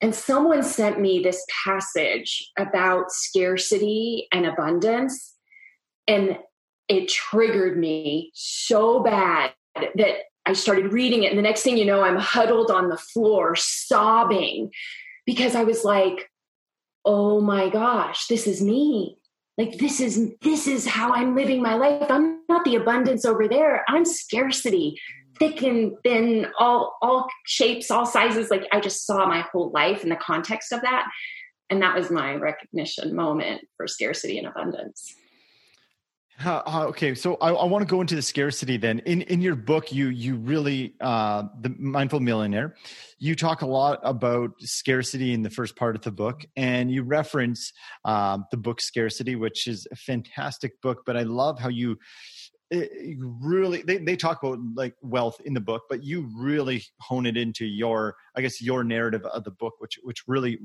And 0.00 0.14
someone 0.14 0.62
sent 0.62 1.00
me 1.00 1.20
this 1.20 1.44
passage 1.64 2.50
about 2.56 3.10
scarcity 3.10 4.28
and 4.32 4.46
abundance. 4.46 5.34
And 6.06 6.38
it 6.88 7.08
triggered 7.08 7.76
me 7.76 8.30
so 8.34 9.00
bad 9.00 9.52
that 9.74 10.16
I 10.46 10.52
started 10.54 10.92
reading 10.92 11.24
it. 11.24 11.30
And 11.30 11.38
the 11.38 11.42
next 11.42 11.62
thing 11.62 11.76
you 11.76 11.84
know, 11.84 12.02
I'm 12.02 12.16
huddled 12.16 12.70
on 12.70 12.88
the 12.88 12.96
floor 12.96 13.54
sobbing 13.56 14.70
because 15.26 15.54
I 15.54 15.64
was 15.64 15.84
like, 15.84 16.30
oh 17.04 17.40
my 17.40 17.68
gosh, 17.68 18.26
this 18.28 18.46
is 18.46 18.62
me. 18.62 19.18
Like 19.58 19.78
this 19.78 20.00
is 20.00 20.32
this 20.40 20.68
is 20.68 20.86
how 20.86 21.12
I'm 21.12 21.34
living 21.34 21.60
my 21.60 21.74
life. 21.74 22.10
I'm 22.10 22.42
not 22.48 22.64
the 22.64 22.76
abundance 22.76 23.24
over 23.24 23.48
there. 23.48 23.84
I'm 23.88 24.04
scarcity 24.04 25.00
thick 25.38 25.62
and 25.62 25.92
thin, 26.02 26.46
all 26.58 26.96
all 27.02 27.28
shapes, 27.46 27.90
all 27.90 28.06
sizes. 28.06 28.50
Like 28.50 28.66
I 28.72 28.80
just 28.80 29.06
saw 29.06 29.26
my 29.26 29.40
whole 29.52 29.70
life 29.70 30.02
in 30.02 30.08
the 30.08 30.16
context 30.16 30.72
of 30.72 30.82
that, 30.82 31.06
and 31.70 31.82
that 31.82 31.96
was 31.96 32.10
my 32.10 32.34
recognition 32.34 33.14
moment 33.14 33.62
for 33.76 33.86
scarcity 33.86 34.38
and 34.38 34.46
abundance. 34.46 35.14
Uh, 36.44 36.86
okay, 36.88 37.16
so 37.16 37.34
I, 37.40 37.50
I 37.50 37.64
want 37.64 37.82
to 37.82 37.90
go 37.90 38.00
into 38.00 38.14
the 38.14 38.22
scarcity 38.22 38.76
then. 38.76 39.00
In 39.00 39.22
in 39.22 39.40
your 39.40 39.56
book, 39.56 39.90
you 39.90 40.08
you 40.08 40.36
really 40.36 40.94
uh, 41.00 41.44
the 41.60 41.74
mindful 41.78 42.20
millionaire, 42.20 42.76
you 43.18 43.34
talk 43.34 43.62
a 43.62 43.66
lot 43.66 43.98
about 44.04 44.52
scarcity 44.60 45.32
in 45.32 45.42
the 45.42 45.50
first 45.50 45.74
part 45.74 45.96
of 45.96 46.02
the 46.02 46.12
book, 46.12 46.44
and 46.54 46.92
you 46.92 47.02
reference 47.02 47.72
um, 48.04 48.44
the 48.52 48.56
book 48.56 48.80
Scarcity, 48.80 49.34
which 49.34 49.66
is 49.66 49.88
a 49.90 49.96
fantastic 49.96 50.80
book. 50.80 51.02
But 51.04 51.16
I 51.16 51.22
love 51.24 51.58
how 51.58 51.70
you 51.70 51.98
Eh, 52.70 52.86
it 52.90 53.18
really 53.20 53.82
they, 53.82 53.98
they 53.98 54.16
talk 54.16 54.42
about 54.42 54.58
like 54.74 54.94
wealth 55.00 55.40
in 55.44 55.54
the 55.54 55.60
book 55.60 55.84
but 55.88 56.04
you 56.04 56.28
really 56.36 56.84
hone 57.00 57.24
it 57.24 57.36
into 57.36 57.64
your 57.64 58.14
i 58.36 58.42
guess 58.42 58.60
your 58.60 58.84
narrative 58.84 59.24
of 59.24 59.42
the 59.44 59.50
book 59.50 59.72
which 59.78 59.98
which 60.02 60.22
really 60.26 60.58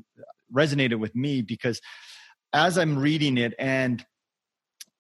resonated 0.54 1.00
with 1.00 1.16
me 1.16 1.42
because 1.42 1.80
as 2.52 2.78
i'm 2.78 3.00
reading 3.00 3.38
it 3.38 3.54
and 3.58 4.06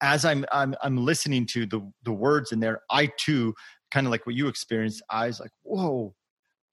as 0.01 0.23
i'm 0.23 0.45
i'm, 0.53 0.75
I'm 0.81 0.95
listening 0.95 1.45
to 1.47 1.65
the 1.65 1.81
the 2.03 2.13
words 2.13 2.53
in 2.53 2.61
there 2.61 2.79
i 2.89 3.09
too 3.17 3.53
kind 3.91 4.07
of 4.07 4.11
like 4.11 4.25
what 4.25 4.35
you 4.35 4.47
experienced 4.47 5.03
i 5.09 5.27
was 5.27 5.41
like 5.41 5.51
whoa 5.63 6.15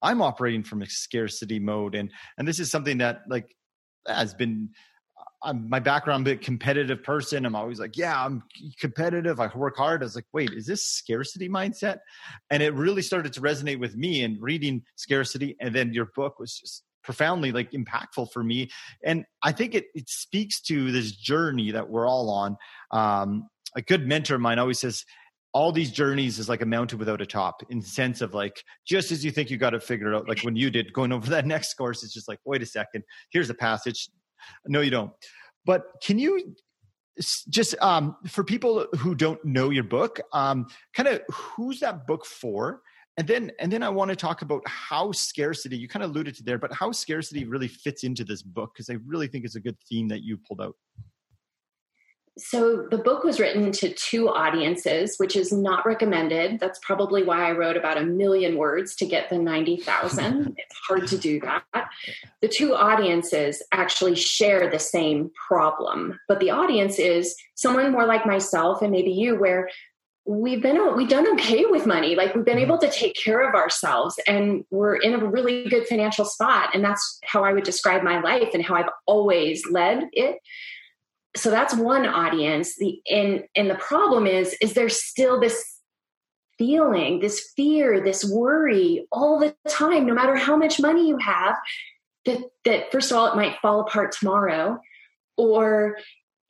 i'm 0.02 0.22
operating 0.22 0.62
from 0.62 0.82
a 0.82 0.86
scarcity 0.86 1.58
mode. 1.58 1.94
And 1.94 2.10
and 2.38 2.46
this 2.46 2.58
is 2.58 2.70
something 2.70 2.98
that 2.98 3.22
like 3.28 3.54
has 4.06 4.34
been 4.34 4.70
I'm 5.42 5.68
my 5.68 5.80
background, 5.80 6.28
I'm 6.28 6.34
a 6.34 6.36
competitive 6.36 7.02
person. 7.02 7.46
I'm 7.46 7.54
always 7.54 7.80
like, 7.80 7.96
yeah, 7.96 8.24
I'm 8.24 8.42
competitive. 8.78 9.40
I 9.40 9.50
work 9.54 9.76
hard. 9.76 10.02
I 10.02 10.04
was 10.04 10.14
like, 10.14 10.26
wait, 10.32 10.50
is 10.52 10.66
this 10.66 10.84
scarcity 10.84 11.48
mindset? 11.48 11.98
And 12.50 12.62
it 12.62 12.74
really 12.74 13.02
started 13.02 13.32
to 13.34 13.40
resonate 13.40 13.78
with 13.78 13.96
me 13.96 14.22
and 14.22 14.40
reading 14.40 14.82
scarcity. 14.96 15.56
And 15.60 15.74
then 15.74 15.94
your 15.94 16.10
book 16.14 16.38
was 16.38 16.58
just 16.58 16.84
profoundly 17.02 17.52
like 17.52 17.72
impactful 17.72 18.30
for 18.32 18.44
me. 18.44 18.70
And 19.04 19.24
I 19.42 19.52
think 19.52 19.74
it, 19.74 19.86
it 19.94 20.08
speaks 20.08 20.60
to 20.62 20.92
this 20.92 21.12
journey 21.12 21.70
that 21.70 21.88
we're 21.88 22.06
all 22.06 22.28
on. 22.30 22.56
Um, 22.90 23.48
a 23.74 23.82
good 23.82 24.06
mentor 24.06 24.34
of 24.34 24.40
mine 24.40 24.58
always 24.58 24.80
says, 24.80 25.04
all 25.52 25.72
these 25.72 25.90
journeys 25.90 26.38
is 26.38 26.48
like 26.48 26.62
a 26.62 26.66
mountain 26.66 26.98
without 26.98 27.20
a 27.20 27.26
top 27.26 27.62
in 27.70 27.80
the 27.80 27.86
sense 27.86 28.20
of 28.20 28.34
like 28.34 28.62
just 28.86 29.10
as 29.10 29.24
you 29.24 29.30
think 29.30 29.50
you 29.50 29.56
got 29.56 29.70
to 29.70 29.80
figure 29.80 30.12
it 30.12 30.16
out 30.16 30.28
like 30.28 30.40
when 30.42 30.54
you 30.54 30.70
did 30.70 30.92
going 30.92 31.10
over 31.10 31.28
that 31.28 31.44
next 31.54 31.74
course 31.74 32.04
it's 32.04 32.14
just 32.14 32.28
like 32.28 32.38
wait 32.44 32.62
a 32.62 32.66
second 32.66 33.02
here's 33.30 33.50
a 33.50 33.54
passage 33.54 34.08
no, 34.66 34.80
you 34.80 34.90
don't. 34.90 35.12
But 35.64 35.84
can 36.02 36.18
you 36.18 36.54
just 37.48 37.74
um, 37.80 38.16
for 38.26 38.44
people 38.44 38.86
who 38.98 39.14
don't 39.14 39.44
know 39.44 39.70
your 39.70 39.84
book, 39.84 40.20
um, 40.32 40.66
kind 40.94 41.08
of 41.08 41.20
who's 41.30 41.80
that 41.80 42.06
book 42.06 42.24
for? 42.24 42.82
And 43.16 43.28
then, 43.28 43.52
and 43.58 43.70
then 43.70 43.82
I 43.82 43.90
want 43.90 44.08
to 44.08 44.16
talk 44.16 44.40
about 44.40 44.62
how 44.66 45.12
scarcity. 45.12 45.76
You 45.76 45.88
kind 45.88 46.02
of 46.02 46.10
alluded 46.10 46.36
to 46.36 46.42
there, 46.42 46.58
but 46.58 46.72
how 46.72 46.90
scarcity 46.92 47.44
really 47.44 47.68
fits 47.68 48.04
into 48.04 48.24
this 48.24 48.42
book 48.42 48.70
because 48.72 48.88
I 48.88 48.96
really 49.04 49.26
think 49.26 49.44
it's 49.44 49.56
a 49.56 49.60
good 49.60 49.76
theme 49.88 50.08
that 50.08 50.22
you 50.22 50.38
pulled 50.38 50.62
out 50.62 50.74
so 52.40 52.86
the 52.90 52.98
book 52.98 53.24
was 53.24 53.38
written 53.38 53.70
to 53.72 53.92
two 53.92 54.28
audiences, 54.28 55.16
which 55.18 55.36
is 55.36 55.52
not 55.52 55.86
recommended. 55.86 56.58
That's 56.58 56.78
probably 56.82 57.22
why 57.22 57.48
I 57.48 57.52
wrote 57.52 57.76
about 57.76 57.98
a 57.98 58.04
million 58.04 58.56
words 58.56 58.96
to 58.96 59.06
get 59.06 59.28
the 59.28 59.38
90,000. 59.38 60.54
it's 60.56 60.76
hard 60.88 61.06
to 61.08 61.18
do 61.18 61.40
that. 61.40 61.64
The 62.40 62.48
two 62.48 62.74
audiences 62.74 63.62
actually 63.72 64.14
share 64.14 64.70
the 64.70 64.78
same 64.78 65.30
problem, 65.48 66.18
but 66.28 66.40
the 66.40 66.50
audience 66.50 66.98
is 66.98 67.36
someone 67.54 67.92
more 67.92 68.06
like 68.06 68.26
myself 68.26 68.82
and 68.82 68.90
maybe 68.90 69.10
you 69.10 69.36
where 69.38 69.68
we've 70.26 70.62
been 70.62 70.96
we've 70.96 71.08
done 71.08 71.26
okay 71.32 71.64
with 71.64 71.86
money 71.86 72.14
like 72.14 72.34
we've 72.34 72.44
been 72.44 72.56
mm-hmm. 72.56 72.64
able 72.64 72.78
to 72.78 72.90
take 72.90 73.16
care 73.16 73.46
of 73.48 73.54
ourselves 73.54 74.20
and 74.26 74.64
we're 74.70 74.96
in 74.96 75.14
a 75.14 75.26
really 75.26 75.68
good 75.68 75.86
financial 75.86 76.24
spot 76.24 76.70
and 76.74 76.84
that's 76.84 77.18
how 77.24 77.42
i 77.42 77.52
would 77.52 77.64
describe 77.64 78.02
my 78.02 78.20
life 78.20 78.50
and 78.52 78.62
how 78.62 78.74
i've 78.74 78.90
always 79.06 79.66
led 79.70 80.04
it 80.12 80.36
so 81.36 81.50
that's 81.50 81.74
one 81.74 82.06
audience. 82.06 82.76
The 82.76 83.00
and 83.10 83.44
and 83.54 83.70
the 83.70 83.76
problem 83.76 84.26
is 84.26 84.56
is 84.60 84.74
there's 84.74 85.02
still 85.02 85.40
this 85.40 85.64
feeling 86.58 87.20
this 87.20 87.52
fear 87.56 88.04
this 88.04 88.22
worry 88.22 89.06
all 89.10 89.38
the 89.38 89.56
time 89.66 90.04
no 90.04 90.12
matter 90.12 90.36
how 90.36 90.54
much 90.54 90.78
money 90.78 91.08
you 91.08 91.16
have 91.16 91.56
that 92.26 92.38
that 92.66 92.92
first 92.92 93.10
of 93.10 93.16
all 93.16 93.32
it 93.32 93.34
might 93.34 93.56
fall 93.62 93.80
apart 93.80 94.12
tomorrow 94.12 94.78
or 95.38 95.96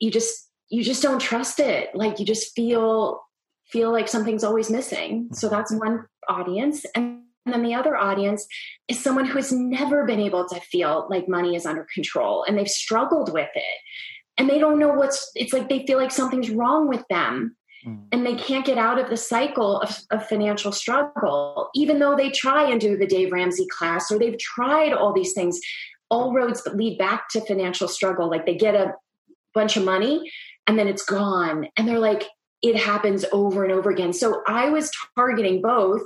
you 0.01 0.11
just 0.11 0.49
you 0.69 0.83
just 0.83 1.03
don't 1.03 1.19
trust 1.19 1.59
it. 1.59 1.93
Like 1.93 2.19
you 2.19 2.25
just 2.25 2.55
feel 2.55 3.21
feel 3.67 3.91
like 3.91 4.07
something's 4.07 4.43
always 4.43 4.69
missing. 4.69 5.29
So 5.33 5.47
that's 5.47 5.71
one 5.71 6.05
audience. 6.27 6.85
And 6.95 7.21
and 7.45 7.55
then 7.55 7.63
the 7.63 7.73
other 7.73 7.97
audience 7.97 8.45
is 8.87 8.99
someone 8.99 9.25
who 9.25 9.37
has 9.37 9.51
never 9.51 10.05
been 10.05 10.19
able 10.19 10.47
to 10.49 10.59
feel 10.59 11.07
like 11.09 11.27
money 11.27 11.55
is 11.55 11.65
under 11.65 11.87
control 11.91 12.43
and 12.47 12.55
they've 12.55 12.67
struggled 12.67 13.33
with 13.33 13.49
it 13.55 13.79
and 14.41 14.49
they 14.49 14.57
don't 14.57 14.79
know 14.79 14.91
what's 14.91 15.29
it's 15.35 15.53
like 15.53 15.69
they 15.69 15.85
feel 15.85 15.99
like 15.99 16.09
something's 16.09 16.49
wrong 16.49 16.87
with 16.87 17.05
them. 17.09 17.55
Mm. 17.85 18.03
and 18.11 18.23
they 18.23 18.35
can't 18.35 18.63
get 18.63 18.77
out 18.77 18.99
of 18.99 19.09
the 19.09 19.17
cycle 19.17 19.81
of, 19.81 19.97
of, 20.11 20.27
financial 20.27 20.71
struggle. 20.71 21.71
Even 21.73 21.97
though 21.97 22.15
they 22.15 22.29
try 22.29 22.69
and 22.69 22.79
do 22.79 22.95
the 22.95 23.07
dave 23.07 23.31
ramsey 23.31 23.65
class 23.75 24.11
or 24.11 24.19
they've 24.19 24.37
tried 24.37 24.93
all 24.93 25.13
these 25.13 25.33
things 25.33 25.59
all 26.11 26.31
roads 26.31 26.61
lead 26.75 26.99
back 26.99 27.27
to 27.29 27.41
financial 27.41 27.87
struggle 27.87 28.29
like 28.29 28.45
they 28.45 28.55
get 28.55 28.75
a 28.75 28.93
bunch 29.55 29.77
of 29.77 29.83
money 29.83 30.31
and 30.67 30.77
then 30.77 30.87
it's 30.87 31.03
gone. 31.03 31.67
And 31.75 31.87
they're 31.87 31.97
like 31.97 32.27
it 32.61 32.77
happens 32.77 33.25
over 33.31 33.63
and 33.63 33.73
over 33.73 33.89
again. 33.89 34.13
So 34.13 34.43
i 34.47 34.69
was 34.69 34.91
targeting 35.15 35.61
both. 35.61 36.01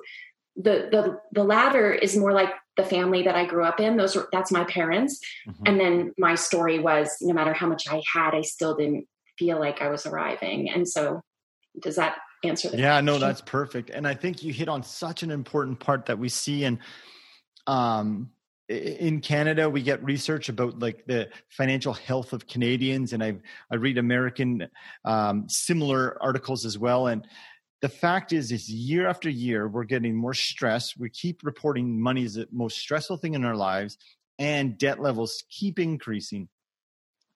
The 0.56 0.88
the 0.92 1.20
the 1.34 1.44
latter 1.44 1.94
is 1.94 2.16
more 2.16 2.32
like 2.32 2.52
the 2.78 2.84
family 2.84 3.24
that 3.24 3.36
I 3.36 3.46
grew 3.46 3.64
up 3.64 3.80
in. 3.80 3.98
Those 3.98 4.16
were 4.16 4.28
that's 4.32 4.52
my 4.52 4.64
parents. 4.66 5.20
Mm-hmm. 5.48 5.64
And 5.66 5.80
then 5.80 6.14
my 6.18 6.36
story 6.36 6.80
was 6.80 7.16
no 7.22 7.34
matter 7.34 7.54
how 7.54 7.68
much 7.68 7.88
I 7.90 8.02
had, 8.14 8.34
I 8.36 8.42
still 8.42 8.76
didn't 8.76 9.08
feel 9.38 9.60
like 9.60 9.82
I 9.82 9.90
was 9.90 10.06
arriving. 10.06 10.70
And 10.70 10.88
so 10.88 11.22
does 11.82 11.96
that 11.96 12.18
answer 12.44 12.70
the 12.70 12.78
Yeah, 12.78 12.94
question? 12.94 13.06
no, 13.06 13.20
that's 13.20 13.42
perfect. 13.42 13.90
And 13.90 14.08
I 14.08 14.14
think 14.14 14.44
you 14.44 14.54
hit 14.54 14.70
on 14.70 14.84
such 14.84 15.24
an 15.24 15.32
important 15.32 15.80
part 15.80 16.06
that 16.08 16.20
we 16.20 16.30
see 16.30 16.64
in 16.64 16.80
um 17.68 18.32
in 18.68 19.22
Canada, 19.22 19.70
we 19.70 19.84
get 19.84 20.04
research 20.04 20.50
about 20.50 20.80
like 20.80 21.06
the 21.06 21.30
financial 21.50 21.94
health 21.94 22.34
of 22.34 22.48
Canadians, 22.48 23.14
and 23.14 23.24
I 23.24 23.38
I 23.70 23.76
read 23.76 24.00
American 24.00 24.68
um, 25.04 25.48
similar 25.48 26.18
articles 26.22 26.66
as 26.66 26.78
well. 26.78 27.08
And 27.08 27.28
the 27.86 27.90
fact 27.90 28.34
is 28.34 28.52
is 28.52 28.68
year 28.68 29.08
after 29.08 29.30
year 29.30 29.68
we're 29.68 29.84
getting 29.84 30.16
more 30.16 30.34
stress. 30.34 30.98
We 30.98 31.08
keep 31.12 31.42
reporting 31.44 32.02
money 32.02 32.24
is 32.24 32.34
the 32.34 32.48
most 32.52 32.80
stressful 32.80 33.18
thing 33.18 33.36
in 33.36 33.46
our 33.46 33.56
lives 33.56 34.00
and 34.40 34.76
debt 34.76 35.00
levels 35.00 35.44
keep 35.52 35.78
increasing. 35.78 36.50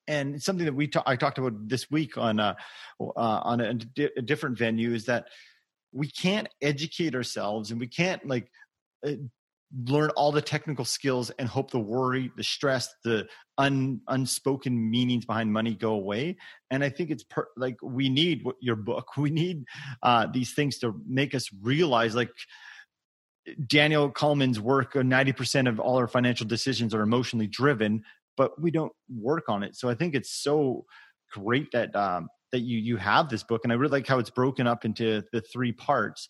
And 0.08 0.34
it's 0.34 0.44
something 0.44 0.66
that 0.66 0.74
we 0.74 0.88
ta- 0.88 1.04
I 1.06 1.14
talked 1.14 1.38
about 1.38 1.68
this 1.68 1.88
week 1.88 2.18
on 2.18 2.40
uh, 2.40 2.56
uh, 3.00 3.12
on 3.16 3.60
a, 3.60 3.78
a, 4.16 4.22
different 4.22 4.58
venue 4.58 4.92
is 4.92 5.04
that 5.04 5.28
we 5.92 6.10
can't 6.10 6.48
educate 6.60 7.14
ourselves 7.14 7.70
and 7.70 7.78
we 7.78 7.86
can't 7.86 8.26
like 8.26 8.50
uh, 9.06 9.12
learn 9.86 10.10
all 10.10 10.32
the 10.32 10.42
technical 10.42 10.84
skills 10.84 11.30
and 11.30 11.48
hope 11.48 11.70
the 11.70 11.78
worry, 11.78 12.32
the 12.36 12.42
stress, 12.42 12.92
the 13.04 13.28
un, 13.56 14.00
unspoken 14.08 14.90
meanings 14.90 15.24
behind 15.24 15.52
money 15.52 15.74
go 15.74 15.92
away. 15.92 16.36
And 16.70 16.82
I 16.82 16.88
think 16.88 17.10
it's 17.10 17.22
per, 17.22 17.46
like 17.56 17.76
we 17.82 18.08
need 18.08 18.44
your 18.60 18.76
book. 18.76 19.08
We 19.16 19.30
need 19.30 19.64
uh, 20.02 20.26
these 20.32 20.54
things 20.54 20.78
to 20.78 21.00
make 21.06 21.34
us 21.34 21.48
realize, 21.62 22.14
like 22.14 22.30
Daniel 23.66 24.10
Kahneman's 24.10 24.60
work. 24.60 24.96
Uh, 24.96 25.02
ninety 25.02 25.32
percent 25.32 25.68
of 25.68 25.78
all 25.78 25.96
our 25.98 26.08
financial 26.08 26.46
decisions 26.46 26.94
are 26.94 27.02
emotionally 27.02 27.46
driven, 27.46 28.02
but 28.36 28.60
we 28.60 28.70
don't 28.70 28.92
work 29.08 29.48
on 29.48 29.62
it. 29.62 29.76
So 29.76 29.88
I 29.88 29.94
think 29.94 30.14
it's 30.14 30.32
so 30.32 30.84
great 31.30 31.70
that 31.72 31.94
um, 31.94 32.28
that 32.52 32.60
you 32.60 32.78
you 32.78 32.96
have 32.96 33.28
this 33.28 33.44
book, 33.44 33.60
and 33.64 33.72
I 33.72 33.76
really 33.76 33.92
like 33.92 34.06
how 34.06 34.18
it's 34.18 34.30
broken 34.30 34.66
up 34.66 34.84
into 34.84 35.22
the 35.32 35.40
three 35.40 35.72
parts. 35.72 36.28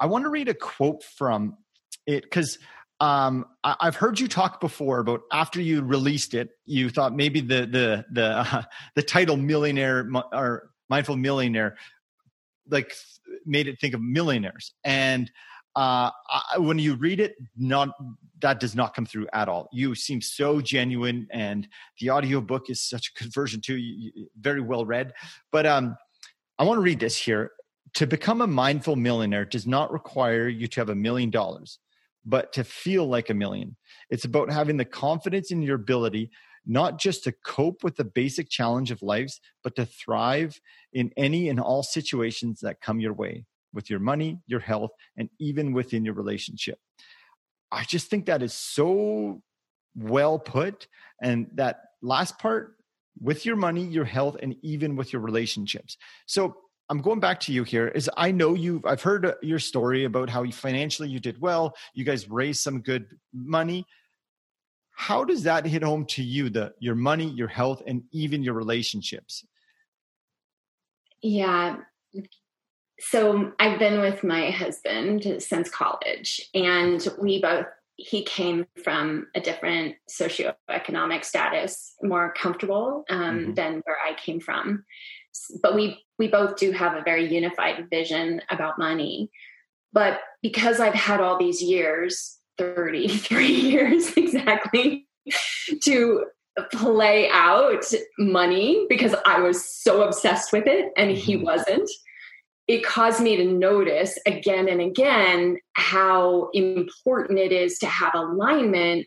I 0.00 0.06
want 0.06 0.24
to 0.24 0.30
read 0.30 0.48
a 0.48 0.54
quote 0.54 1.04
from 1.04 1.56
it 2.06 2.22
because 2.22 2.58
um, 3.00 3.46
I, 3.62 3.76
have 3.82 3.96
heard 3.96 4.20
you 4.20 4.28
talk 4.28 4.60
before 4.60 5.00
about 5.00 5.22
after 5.32 5.60
you 5.60 5.82
released 5.82 6.34
it, 6.34 6.50
you 6.64 6.90
thought 6.90 7.14
maybe 7.14 7.40
the 7.40 7.66
the 7.66 8.04
the 8.12 8.26
uh, 8.38 8.62
the 8.94 9.02
title 9.02 9.36
millionaire 9.36 10.08
or 10.32 10.70
mindful 10.88 11.16
millionaire 11.16 11.76
like 12.68 12.94
made 13.44 13.68
it 13.68 13.80
think 13.80 13.94
of 13.94 14.00
millionaires 14.00 14.72
and 14.84 15.30
uh, 15.76 16.10
I, 16.28 16.58
when 16.58 16.78
you 16.78 16.94
read 16.94 17.18
it, 17.18 17.34
not 17.56 17.90
that 18.40 18.60
does 18.60 18.76
not 18.76 18.94
come 18.94 19.06
through 19.06 19.26
at 19.32 19.48
all. 19.48 19.68
You 19.72 19.94
seem 19.94 20.20
so 20.20 20.60
genuine, 20.60 21.26
and 21.32 21.66
the 22.00 22.10
audiobook 22.10 22.70
is 22.70 22.80
such 22.80 23.10
a 23.10 23.22
good 23.22 23.34
version 23.34 23.60
too. 23.60 23.76
You, 23.76 24.12
you, 24.14 24.28
very 24.38 24.60
well 24.60 24.86
read. 24.86 25.12
But 25.50 25.66
um, 25.66 25.96
I 26.58 26.64
want 26.64 26.78
to 26.78 26.82
read 26.82 27.00
this 27.00 27.16
here. 27.16 27.50
To 27.94 28.06
become 28.06 28.40
a 28.40 28.46
mindful 28.46 28.96
millionaire 28.96 29.44
does 29.44 29.66
not 29.66 29.92
require 29.92 30.48
you 30.48 30.66
to 30.66 30.80
have 30.80 30.90
a 30.90 30.94
million 30.94 31.30
dollars, 31.30 31.78
but 32.24 32.52
to 32.54 32.64
feel 32.64 33.06
like 33.06 33.30
a 33.30 33.34
million. 33.34 33.76
It's 34.10 34.24
about 34.24 34.50
having 34.50 34.76
the 34.76 34.84
confidence 34.84 35.50
in 35.50 35.62
your 35.62 35.76
ability 35.76 36.30
not 36.66 36.98
just 36.98 37.24
to 37.24 37.32
cope 37.44 37.84
with 37.84 37.96
the 37.96 38.04
basic 38.04 38.48
challenge 38.48 38.90
of 38.90 39.02
life, 39.02 39.38
but 39.62 39.76
to 39.76 39.84
thrive 39.84 40.60
in 40.92 41.10
any 41.16 41.48
and 41.48 41.60
all 41.60 41.82
situations 41.82 42.60
that 42.60 42.80
come 42.80 43.00
your 43.00 43.12
way 43.12 43.44
with 43.72 43.90
your 43.90 43.98
money, 43.98 44.38
your 44.46 44.60
health, 44.60 44.92
and 45.16 45.28
even 45.38 45.72
within 45.72 46.04
your 46.04 46.14
relationship. 46.14 46.78
I 47.70 47.84
just 47.84 48.08
think 48.08 48.26
that 48.26 48.42
is 48.42 48.54
so 48.54 49.42
well 49.96 50.38
put. 50.38 50.86
And 51.20 51.48
that 51.54 51.80
last 52.02 52.38
part 52.38 52.76
with 53.20 53.44
your 53.44 53.56
money, 53.56 53.84
your 53.84 54.04
health, 54.04 54.36
and 54.42 54.56
even 54.62 54.96
with 54.96 55.12
your 55.12 55.22
relationships. 55.22 55.96
So 56.26 56.56
I'm 56.90 57.00
going 57.00 57.20
back 57.20 57.40
to 57.40 57.52
you 57.52 57.64
here 57.64 57.88
is 57.88 58.10
I 58.16 58.30
know 58.30 58.54
you 58.54 58.82
I've 58.84 59.02
heard 59.02 59.24
uh, 59.24 59.34
your 59.42 59.58
story 59.58 60.04
about 60.04 60.28
how 60.28 60.42
you 60.42 60.52
financially 60.52 61.08
you 61.08 61.20
did 61.20 61.40
well, 61.40 61.74
you 61.94 62.04
guys 62.04 62.28
raised 62.28 62.60
some 62.60 62.80
good 62.80 63.06
money. 63.32 63.86
How 64.96 65.24
does 65.24 65.42
that 65.44 65.66
hit 65.66 65.82
home 65.82 66.04
to 66.06 66.22
you 66.22 66.50
the 66.50 66.74
your 66.78 66.94
money, 66.94 67.28
your 67.30 67.48
health 67.48 67.82
and 67.86 68.04
even 68.12 68.42
your 68.42 68.54
relationships? 68.54 69.44
Yeah, 71.22 71.78
so 73.00 73.52
I've 73.58 73.78
been 73.78 74.00
with 74.00 74.22
my 74.22 74.50
husband 74.50 75.42
since 75.42 75.68
college, 75.68 76.40
and 76.54 77.06
we 77.20 77.40
both 77.40 77.66
he 77.96 78.24
came 78.24 78.66
from 78.82 79.28
a 79.36 79.40
different 79.40 79.94
socioeconomic 80.10 81.24
status, 81.24 81.94
more 82.02 82.32
comfortable 82.32 83.04
um, 83.08 83.38
mm-hmm. 83.38 83.54
than 83.54 83.82
where 83.84 83.96
I 84.04 84.14
came 84.14 84.40
from. 84.40 84.84
But 85.62 85.74
we 85.74 86.02
we 86.18 86.28
both 86.28 86.56
do 86.56 86.70
have 86.72 86.94
a 86.94 87.02
very 87.02 87.32
unified 87.32 87.88
vision 87.90 88.40
about 88.50 88.78
money. 88.78 89.30
But 89.92 90.20
because 90.42 90.80
I've 90.80 90.94
had 90.94 91.20
all 91.20 91.38
these 91.38 91.62
years, 91.62 92.38
33 92.58 93.46
years 93.46 94.16
exactly, 94.16 95.06
to 95.84 96.24
play 96.72 97.28
out 97.30 97.84
money 98.18 98.86
because 98.88 99.14
I 99.26 99.40
was 99.40 99.64
so 99.64 100.02
obsessed 100.02 100.52
with 100.52 100.66
it 100.66 100.92
and 100.96 101.10
he 101.10 101.34
mm-hmm. 101.34 101.44
wasn't 101.44 101.90
it 102.66 102.84
caused 102.84 103.20
me 103.20 103.36
to 103.36 103.44
notice 103.44 104.18
again 104.26 104.68
and 104.68 104.80
again 104.80 105.58
how 105.74 106.48
important 106.54 107.38
it 107.38 107.52
is 107.52 107.78
to 107.78 107.86
have 107.86 108.14
alignment 108.14 109.06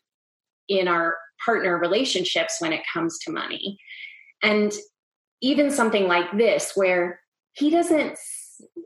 in 0.70 0.88
our 0.88 1.16
partner 1.44 1.78
relationships 1.80 2.58
when 2.60 2.74
it 2.74 2.82
comes 2.94 3.18
to 3.20 3.32
money. 3.32 3.78
And 4.44 4.72
even 5.42 5.72
something 5.72 6.08
like 6.08 6.36
this, 6.38 6.72
where 6.76 7.20
he 7.54 7.70
doesn't 7.70 8.18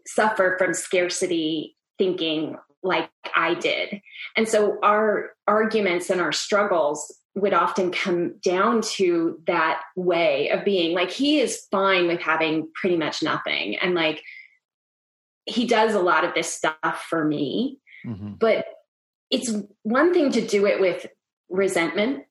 suffer 0.05 0.55
from 0.58 0.74
scarcity 0.74 1.77
thinking 1.98 2.58
like 2.84 3.10
I 3.36 3.53
did. 3.53 4.01
And 4.36 4.48
so 4.48 4.77
our 4.81 5.31
arguments 5.48 6.10
and 6.10 6.20
our 6.20 6.31
struggles 6.31 7.13
would 7.36 7.53
often 7.53 7.91
come 7.91 8.36
down 8.43 8.81
to 8.81 9.39
that 9.48 9.81
way 9.96 10.50
of 10.50 10.65
being 10.65 10.93
like 10.93 11.12
he 11.12 11.39
is 11.39 11.65
fine 11.72 12.08
with 12.08 12.20
having 12.20 12.70
pretty 12.75 12.98
much 12.98 13.24
nothing 13.24 13.77
and 13.77 13.96
like 13.96 14.22
he 15.46 15.65
does 15.65 15.93
a 15.93 16.01
lot 16.01 16.25
of 16.25 16.34
this 16.34 16.53
stuff 16.53 17.05
for 17.10 17.24
me 17.24 17.79
mm-hmm. 18.05 18.34
but 18.34 18.65
it's 19.29 19.53
one 19.84 20.13
thing 20.13 20.31
to 20.31 20.46
do 20.46 20.65
it 20.65 20.81
with 20.81 21.05
resentment 21.50 22.24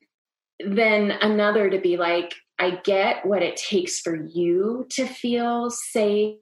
then 0.63 1.09
another 1.09 1.67
to 1.69 1.79
be 1.79 1.97
like 1.97 2.35
i 2.61 2.79
get 2.83 3.25
what 3.25 3.41
it 3.41 3.57
takes 3.57 3.99
for 3.99 4.15
you 4.15 4.85
to 4.89 5.05
feel 5.05 5.69
safe 5.69 6.37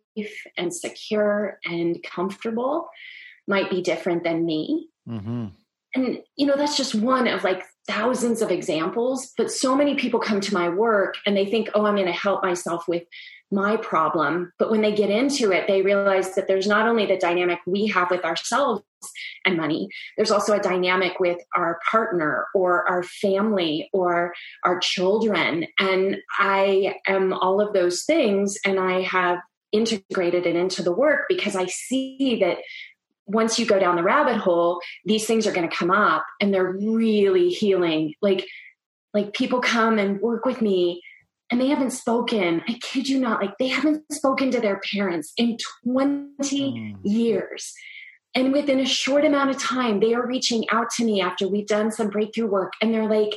and 0.57 0.73
secure 0.73 1.59
and 1.65 2.03
comfortable 2.03 2.87
might 3.47 3.69
be 3.69 3.81
different 3.81 4.23
than 4.23 4.45
me 4.45 4.89
mm-hmm. 5.07 5.47
and 5.95 6.21
you 6.35 6.45
know 6.45 6.55
that's 6.55 6.77
just 6.77 6.93
one 6.93 7.27
of 7.27 7.43
like 7.43 7.63
thousands 7.87 8.41
of 8.41 8.51
examples 8.51 9.31
but 9.37 9.51
so 9.51 9.75
many 9.75 9.95
people 9.95 10.19
come 10.19 10.39
to 10.39 10.53
my 10.53 10.69
work 10.69 11.15
and 11.25 11.35
they 11.35 11.45
think 11.45 11.69
oh 11.73 11.85
i'm 11.85 11.95
going 11.95 12.05
to 12.05 12.11
help 12.11 12.43
myself 12.43 12.87
with 12.87 13.03
my 13.51 13.77
problem. 13.77 14.53
But 14.59 14.69
when 14.69 14.81
they 14.81 14.93
get 14.93 15.09
into 15.09 15.51
it, 15.51 15.67
they 15.67 15.81
realize 15.81 16.35
that 16.35 16.47
there's 16.47 16.67
not 16.67 16.87
only 16.87 17.05
the 17.05 17.17
dynamic 17.17 17.59
we 17.65 17.87
have 17.87 18.11
with 18.11 18.23
ourselves 18.23 18.83
and 19.45 19.57
money, 19.57 19.89
there's 20.17 20.31
also 20.31 20.53
a 20.53 20.61
dynamic 20.61 21.19
with 21.19 21.39
our 21.55 21.79
partner 21.89 22.45
or 22.53 22.87
our 22.87 23.03
family 23.03 23.89
or 23.93 24.33
our 24.63 24.79
children. 24.79 25.65
And 25.79 26.17
I 26.37 26.95
am 27.07 27.33
all 27.33 27.61
of 27.61 27.73
those 27.73 28.03
things, 28.03 28.57
and 28.65 28.79
I 28.79 29.01
have 29.01 29.39
integrated 29.71 30.45
it 30.45 30.55
into 30.55 30.81
the 30.81 30.91
work 30.91 31.25
because 31.29 31.55
I 31.55 31.67
see 31.67 32.39
that 32.41 32.57
once 33.29 33.59
you 33.59 33.65
go 33.65 33.79
down 33.79 33.95
the 33.95 34.03
rabbit 34.03 34.37
hole, 34.37 34.81
these 35.05 35.25
things 35.25 35.47
are 35.47 35.51
going 35.51 35.69
to 35.69 35.75
come 35.75 35.91
up 35.91 36.25
and 36.41 36.53
they're 36.53 36.71
really 36.71 37.49
healing. 37.49 38.13
Like, 38.21 38.47
like 39.13 39.33
people 39.33 39.61
come 39.61 39.97
and 39.97 40.19
work 40.21 40.45
with 40.45 40.61
me 40.61 41.01
and 41.51 41.59
they 41.59 41.67
haven't 41.67 41.91
spoken 41.91 42.61
i 42.67 42.73
kid 42.81 43.07
you 43.07 43.19
not 43.19 43.41
like 43.41 43.57
they 43.57 43.67
haven't 43.67 44.03
spoken 44.11 44.51
to 44.51 44.59
their 44.59 44.79
parents 44.93 45.33
in 45.37 45.57
20 45.83 46.33
mm. 46.39 46.95
years 47.03 47.73
and 48.35 48.53
within 48.53 48.79
a 48.79 48.85
short 48.85 49.25
amount 49.25 49.49
of 49.49 49.57
time 49.57 49.99
they 49.99 50.13
are 50.13 50.25
reaching 50.25 50.69
out 50.69 50.89
to 50.91 51.03
me 51.03 51.21
after 51.21 51.47
we've 51.47 51.67
done 51.67 51.91
some 51.91 52.09
breakthrough 52.09 52.47
work 52.47 52.73
and 52.81 52.93
they're 52.93 53.09
like 53.09 53.35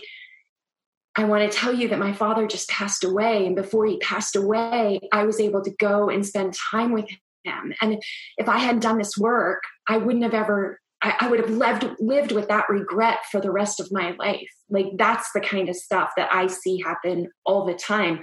i 1.16 1.24
want 1.24 1.50
to 1.50 1.56
tell 1.56 1.74
you 1.74 1.88
that 1.88 1.98
my 1.98 2.12
father 2.12 2.46
just 2.46 2.68
passed 2.68 3.04
away 3.04 3.46
and 3.46 3.56
before 3.56 3.86
he 3.86 3.98
passed 3.98 4.36
away 4.36 5.00
i 5.12 5.24
was 5.24 5.40
able 5.40 5.62
to 5.62 5.70
go 5.78 6.10
and 6.10 6.26
spend 6.26 6.54
time 6.70 6.92
with 6.92 7.06
him 7.44 7.72
and 7.80 8.02
if 8.36 8.48
i 8.48 8.58
hadn't 8.58 8.82
done 8.82 8.98
this 8.98 9.16
work 9.18 9.62
i 9.88 9.96
wouldn't 9.96 10.24
have 10.24 10.34
ever 10.34 10.78
I, 11.02 11.16
I 11.20 11.28
would 11.28 11.40
have 11.40 11.50
lived 11.50 11.86
lived 11.98 12.32
with 12.32 12.48
that 12.48 12.68
regret 12.68 13.18
for 13.30 13.40
the 13.40 13.50
rest 13.50 13.80
of 13.80 13.90
my 13.90 14.14
life. 14.18 14.48
Like 14.70 14.86
that's 14.96 15.32
the 15.32 15.40
kind 15.40 15.68
of 15.68 15.76
stuff 15.76 16.10
that 16.16 16.28
I 16.32 16.46
see 16.46 16.80
happen 16.80 17.28
all 17.44 17.66
the 17.66 17.74
time, 17.74 18.20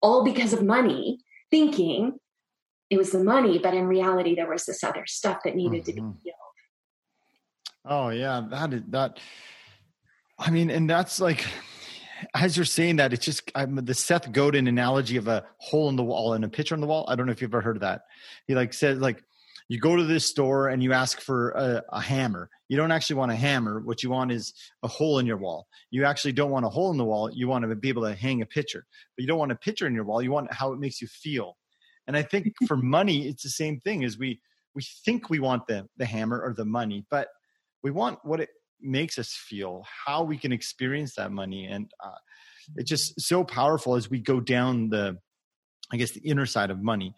all 0.00 0.24
because 0.24 0.52
of 0.52 0.62
money, 0.62 1.18
thinking 1.50 2.18
it 2.90 2.96
was 2.96 3.10
the 3.10 3.22
money, 3.22 3.58
but 3.58 3.74
in 3.74 3.86
reality 3.86 4.34
there 4.34 4.48
was 4.48 4.64
this 4.64 4.82
other 4.82 5.04
stuff 5.06 5.40
that 5.44 5.56
needed 5.56 5.82
mm-hmm. 5.82 5.90
to 5.90 5.92
be 5.92 6.00
mm-hmm. 6.00 6.18
healed. 6.22 6.36
Oh 7.84 8.08
yeah, 8.08 8.42
that 8.50 8.72
is 8.72 8.82
that. 8.88 9.20
I 10.38 10.50
mean, 10.50 10.70
and 10.70 10.88
that's 10.88 11.20
like 11.20 11.46
as 12.34 12.56
you're 12.56 12.64
saying 12.64 12.96
that, 12.96 13.12
it's 13.12 13.24
just 13.24 13.50
I'm 13.54 13.76
the 13.76 13.94
Seth 13.94 14.30
Godin 14.32 14.66
analogy 14.66 15.16
of 15.16 15.28
a 15.28 15.44
hole 15.58 15.88
in 15.88 15.96
the 15.96 16.04
wall 16.04 16.34
and 16.34 16.44
a 16.44 16.48
picture 16.48 16.74
on 16.74 16.80
the 16.80 16.86
wall. 16.86 17.04
I 17.08 17.14
don't 17.14 17.26
know 17.26 17.32
if 17.32 17.40
you've 17.40 17.50
ever 17.50 17.60
heard 17.60 17.76
of 17.76 17.82
that. 17.82 18.02
He 18.46 18.54
like 18.54 18.72
says 18.72 18.98
like 18.98 19.22
you 19.68 19.78
go 19.78 19.96
to 19.96 20.04
this 20.04 20.26
store 20.26 20.68
and 20.68 20.82
you 20.82 20.92
ask 20.92 21.20
for 21.20 21.50
a, 21.50 21.82
a, 21.90 22.00
hammer. 22.00 22.50
You 22.68 22.76
don't 22.76 22.92
actually 22.92 23.16
want 23.16 23.32
a 23.32 23.36
hammer. 23.36 23.80
What 23.80 24.02
you 24.02 24.10
want 24.10 24.30
is 24.30 24.52
a 24.82 24.88
hole 24.88 25.18
in 25.18 25.26
your 25.26 25.38
wall. 25.38 25.66
You 25.90 26.04
actually 26.04 26.32
don't 26.32 26.50
want 26.50 26.66
a 26.66 26.68
hole 26.68 26.90
in 26.90 26.98
the 26.98 27.04
wall. 27.04 27.30
You 27.32 27.48
want 27.48 27.66
to 27.66 27.74
be 27.74 27.88
able 27.88 28.02
to 28.02 28.14
hang 28.14 28.42
a 28.42 28.46
picture, 28.46 28.84
but 29.16 29.22
you 29.22 29.26
don't 29.26 29.38
want 29.38 29.52
a 29.52 29.56
picture 29.56 29.86
in 29.86 29.94
your 29.94 30.04
wall. 30.04 30.22
You 30.22 30.32
want 30.32 30.52
how 30.52 30.72
it 30.72 30.80
makes 30.80 31.00
you 31.00 31.08
feel. 31.08 31.56
And 32.06 32.16
I 32.16 32.22
think 32.22 32.52
for 32.68 32.76
money, 32.76 33.26
it's 33.26 33.42
the 33.42 33.50
same 33.50 33.80
thing. 33.80 34.02
Is 34.02 34.18
we 34.18 34.40
we 34.74 34.82
think 35.04 35.30
we 35.30 35.38
want 35.38 35.66
the 35.66 35.86
the 35.96 36.06
hammer 36.06 36.40
or 36.40 36.52
the 36.52 36.66
money, 36.66 37.06
but 37.10 37.28
we 37.82 37.90
want 37.90 38.18
what 38.22 38.40
it 38.40 38.50
makes 38.84 39.18
us 39.18 39.32
feel, 39.32 39.84
how 40.06 40.22
we 40.22 40.36
can 40.36 40.52
experience 40.52 41.14
that 41.16 41.32
money, 41.32 41.66
and 41.66 41.90
uh, 42.02 42.10
it's 42.76 42.88
just 42.88 43.20
so 43.20 43.44
powerful 43.44 43.94
as 43.94 44.10
we 44.10 44.20
go 44.20 44.40
down 44.40 44.88
the, 44.88 45.18
I 45.92 45.96
guess, 45.96 46.12
the 46.12 46.20
inner 46.20 46.46
side 46.46 46.70
of 46.70 46.82
money. 46.82 47.14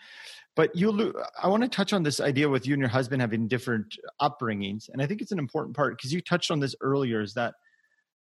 But 0.56 0.74
you, 0.74 1.14
I 1.40 1.48
want 1.48 1.62
to 1.64 1.68
touch 1.68 1.92
on 1.92 2.02
this 2.02 2.18
idea 2.18 2.48
with 2.48 2.66
you 2.66 2.72
and 2.72 2.80
your 2.80 2.88
husband 2.88 3.20
having 3.20 3.46
different 3.46 3.94
upbringings, 4.20 4.88
and 4.88 5.02
I 5.02 5.06
think 5.06 5.20
it's 5.20 5.32
an 5.32 5.38
important 5.38 5.76
part 5.76 5.96
because 5.96 6.12
you 6.12 6.20
touched 6.20 6.50
on 6.50 6.60
this 6.60 6.74
earlier. 6.80 7.20
Is 7.20 7.34
that 7.34 7.54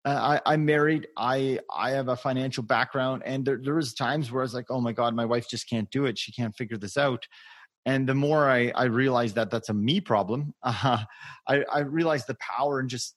uh, 0.05 0.39
I, 0.45 0.53
I'm 0.53 0.65
married. 0.65 1.07
I 1.15 1.59
I 1.73 1.91
have 1.91 2.07
a 2.07 2.15
financial 2.15 2.63
background, 2.63 3.21
and 3.25 3.45
there 3.45 3.59
there 3.63 3.75
was 3.75 3.93
times 3.93 4.31
where 4.31 4.41
I 4.41 4.45
was 4.45 4.53
like, 4.53 4.71
oh 4.71 4.81
my 4.81 4.93
god, 4.93 5.15
my 5.15 5.25
wife 5.25 5.47
just 5.47 5.69
can't 5.69 5.89
do 5.91 6.05
it. 6.05 6.17
She 6.17 6.31
can't 6.31 6.55
figure 6.55 6.77
this 6.77 6.97
out. 6.97 7.25
And 7.85 8.07
the 8.07 8.15
more 8.15 8.49
I 8.49 8.71
I 8.75 8.85
realized 8.85 9.35
that 9.35 9.51
that's 9.51 9.69
a 9.69 9.73
me 9.73 10.01
problem, 10.01 10.53
uh, 10.63 11.03
I 11.47 11.63
I 11.71 11.79
realized 11.81 12.27
the 12.27 12.37
power 12.39 12.79
and 12.79 12.89
just 12.89 13.15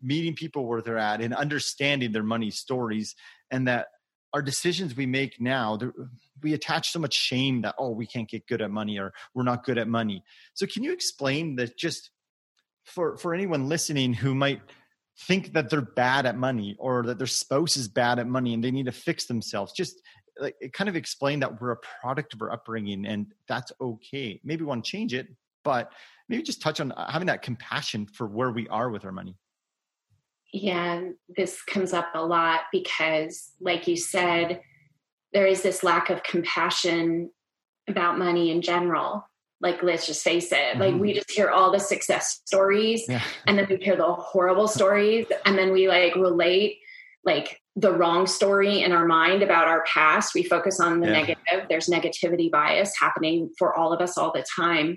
meeting 0.00 0.34
people 0.34 0.66
where 0.66 0.82
they're 0.82 0.98
at 0.98 1.20
and 1.20 1.34
understanding 1.34 2.12
their 2.12 2.22
money 2.22 2.50
stories, 2.50 3.14
and 3.50 3.66
that 3.68 3.88
our 4.34 4.42
decisions 4.42 4.94
we 4.94 5.06
make 5.06 5.40
now 5.40 5.78
we 6.42 6.52
attach 6.52 6.90
so 6.90 6.98
much 6.98 7.14
shame 7.14 7.62
that 7.62 7.74
oh 7.78 7.90
we 7.90 8.06
can't 8.06 8.28
get 8.28 8.46
good 8.46 8.60
at 8.60 8.70
money 8.70 8.98
or 8.98 9.10
we're 9.34 9.42
not 9.42 9.64
good 9.64 9.78
at 9.78 9.88
money 9.88 10.22
so 10.52 10.66
can 10.66 10.84
you 10.84 10.92
explain 10.92 11.56
that 11.56 11.78
just 11.78 12.10
for 12.84 13.16
for 13.16 13.32
anyone 13.32 13.70
listening 13.70 14.12
who 14.12 14.34
might 14.34 14.60
think 15.26 15.54
that 15.54 15.70
they're 15.70 15.80
bad 15.80 16.26
at 16.26 16.36
money 16.36 16.76
or 16.78 17.04
that 17.04 17.16
their 17.16 17.26
spouse 17.26 17.78
is 17.78 17.88
bad 17.88 18.18
at 18.18 18.26
money 18.26 18.52
and 18.52 18.62
they 18.62 18.70
need 18.70 18.84
to 18.84 18.92
fix 18.92 19.24
themselves 19.24 19.72
just 19.72 20.02
like 20.38 20.54
kind 20.74 20.90
of 20.90 20.94
explain 20.94 21.40
that 21.40 21.58
we're 21.58 21.70
a 21.70 21.78
product 22.02 22.34
of 22.34 22.42
our 22.42 22.52
upbringing 22.52 23.06
and 23.06 23.32
that's 23.48 23.72
okay 23.80 24.38
maybe 24.44 24.62
we 24.62 24.68
want 24.68 24.84
to 24.84 24.90
change 24.90 25.14
it 25.14 25.26
but 25.64 25.92
maybe 26.28 26.42
just 26.42 26.62
touch 26.62 26.80
on 26.80 26.92
uh, 26.92 27.10
having 27.10 27.26
that 27.26 27.42
compassion 27.42 28.06
for 28.06 28.26
where 28.26 28.50
we 28.50 28.68
are 28.68 28.90
with 28.90 29.04
our 29.04 29.12
money. 29.12 29.36
Yeah, 30.52 31.10
this 31.28 31.62
comes 31.62 31.92
up 31.92 32.08
a 32.14 32.24
lot 32.24 32.62
because, 32.72 33.52
like 33.60 33.86
you 33.86 33.96
said, 33.96 34.62
there 35.32 35.46
is 35.46 35.62
this 35.62 35.84
lack 35.84 36.08
of 36.08 36.22
compassion 36.22 37.30
about 37.86 38.18
money 38.18 38.50
in 38.50 38.62
general. 38.62 39.28
Like, 39.60 39.82
let's 39.82 40.06
just 40.06 40.22
face 40.22 40.52
it, 40.52 40.56
mm-hmm. 40.56 40.80
like 40.80 40.94
we 40.94 41.12
just 41.14 41.30
hear 41.30 41.50
all 41.50 41.72
the 41.72 41.80
success 41.80 42.40
stories 42.44 43.04
yeah. 43.08 43.22
and 43.46 43.58
then 43.58 43.66
we 43.68 43.76
hear 43.76 43.96
the 43.96 44.12
horrible 44.12 44.68
stories 44.68 45.26
and 45.44 45.58
then 45.58 45.72
we 45.72 45.88
like 45.88 46.14
relate 46.14 46.78
like 47.24 47.60
the 47.76 47.92
wrong 47.92 48.26
story 48.26 48.82
in 48.82 48.92
our 48.92 49.06
mind 49.06 49.42
about 49.42 49.68
our 49.68 49.84
past. 49.84 50.34
We 50.34 50.42
focus 50.42 50.80
on 50.80 51.00
the 51.00 51.06
yeah. 51.06 51.12
negative. 51.12 51.68
There's 51.68 51.88
negativity 51.88 52.50
bias 52.50 52.92
happening 52.98 53.50
for 53.58 53.76
all 53.76 53.92
of 53.92 54.00
us 54.00 54.16
all 54.16 54.32
the 54.32 54.44
time. 54.56 54.96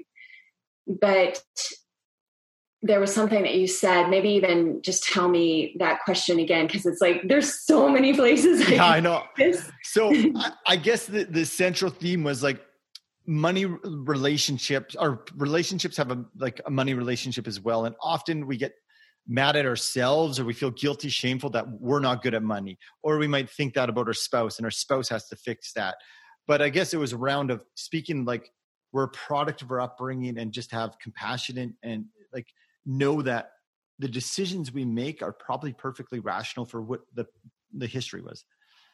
But 0.87 1.41
there 2.83 2.99
was 2.99 3.13
something 3.13 3.43
that 3.43 3.53
you 3.53 3.67
said 3.67 4.09
maybe 4.09 4.29
even 4.29 4.81
just 4.81 5.03
tell 5.03 5.27
me 5.27 5.75
that 5.79 5.99
question 6.03 6.39
again 6.39 6.65
because 6.65 6.85
it's 6.85 7.01
like 7.01 7.21
there's 7.27 7.63
so 7.63 7.87
many 7.87 8.13
places 8.21 8.65
I 8.67 8.71
yeah 8.71 8.87
i 8.87 8.99
know. 8.99 9.23
so 9.83 10.11
I, 10.35 10.51
I, 10.67 10.75
guess 10.75 11.05
the, 11.05 11.23
the 11.25 11.45
central 11.45 11.91
theme 11.91 12.23
was 12.23 12.41
like 12.43 12.61
money 13.25 13.65
relationships 13.65 14.95
or 14.99 15.23
relationships 15.35 15.95
have 15.97 16.11
a 16.11 16.25
like 16.37 16.59
a 16.65 16.71
money 16.71 16.93
relationship 16.93 17.47
as 17.47 17.59
well 17.59 17.85
and 17.85 17.95
often 18.01 18.47
we 18.47 18.57
get 18.57 18.73
mad 19.27 19.55
at 19.55 19.65
ourselves 19.65 20.39
or 20.39 20.45
we 20.45 20.53
feel 20.53 20.71
guilty 20.71 21.07
shameful 21.07 21.49
that 21.51 21.65
we're 21.79 21.99
not 21.99 22.23
good 22.23 22.33
at 22.33 22.41
money 22.41 22.77
or 23.03 23.17
we 23.17 23.27
might 23.27 23.49
think 23.49 23.75
that 23.75 23.89
about 23.89 24.07
our 24.07 24.13
spouse 24.13 24.57
and 24.57 24.65
our 24.65 24.71
spouse 24.71 25.07
has 25.07 25.27
to 25.27 25.35
fix 25.35 25.73
that. 25.73 25.95
But 26.47 26.61
i 26.61 26.69
guess 26.69 26.93
it 26.93 26.97
was 26.97 27.13
a 27.13 27.17
round 27.17 27.51
of 27.51 27.61
speaking 27.75 28.25
like 28.25 28.51
we're 28.91 29.03
a 29.03 29.09
product 29.09 29.61
of 29.61 29.71
our 29.71 29.79
upbringing 29.79 30.37
and 30.37 30.51
just 30.51 30.71
have 30.71 30.97
compassion 30.99 31.57
and, 31.59 31.73
and 31.83 32.05
like 32.33 32.47
know 32.85 33.21
that 33.21 33.51
the 33.99 34.07
decisions 34.07 34.71
we 34.71 34.83
make 34.83 35.21
are 35.21 35.31
probably 35.31 35.73
perfectly 35.73 36.19
rational 36.19 36.65
for 36.65 36.81
what 36.81 37.01
the 37.13 37.27
the 37.73 37.87
history 37.87 38.21
was. 38.21 38.43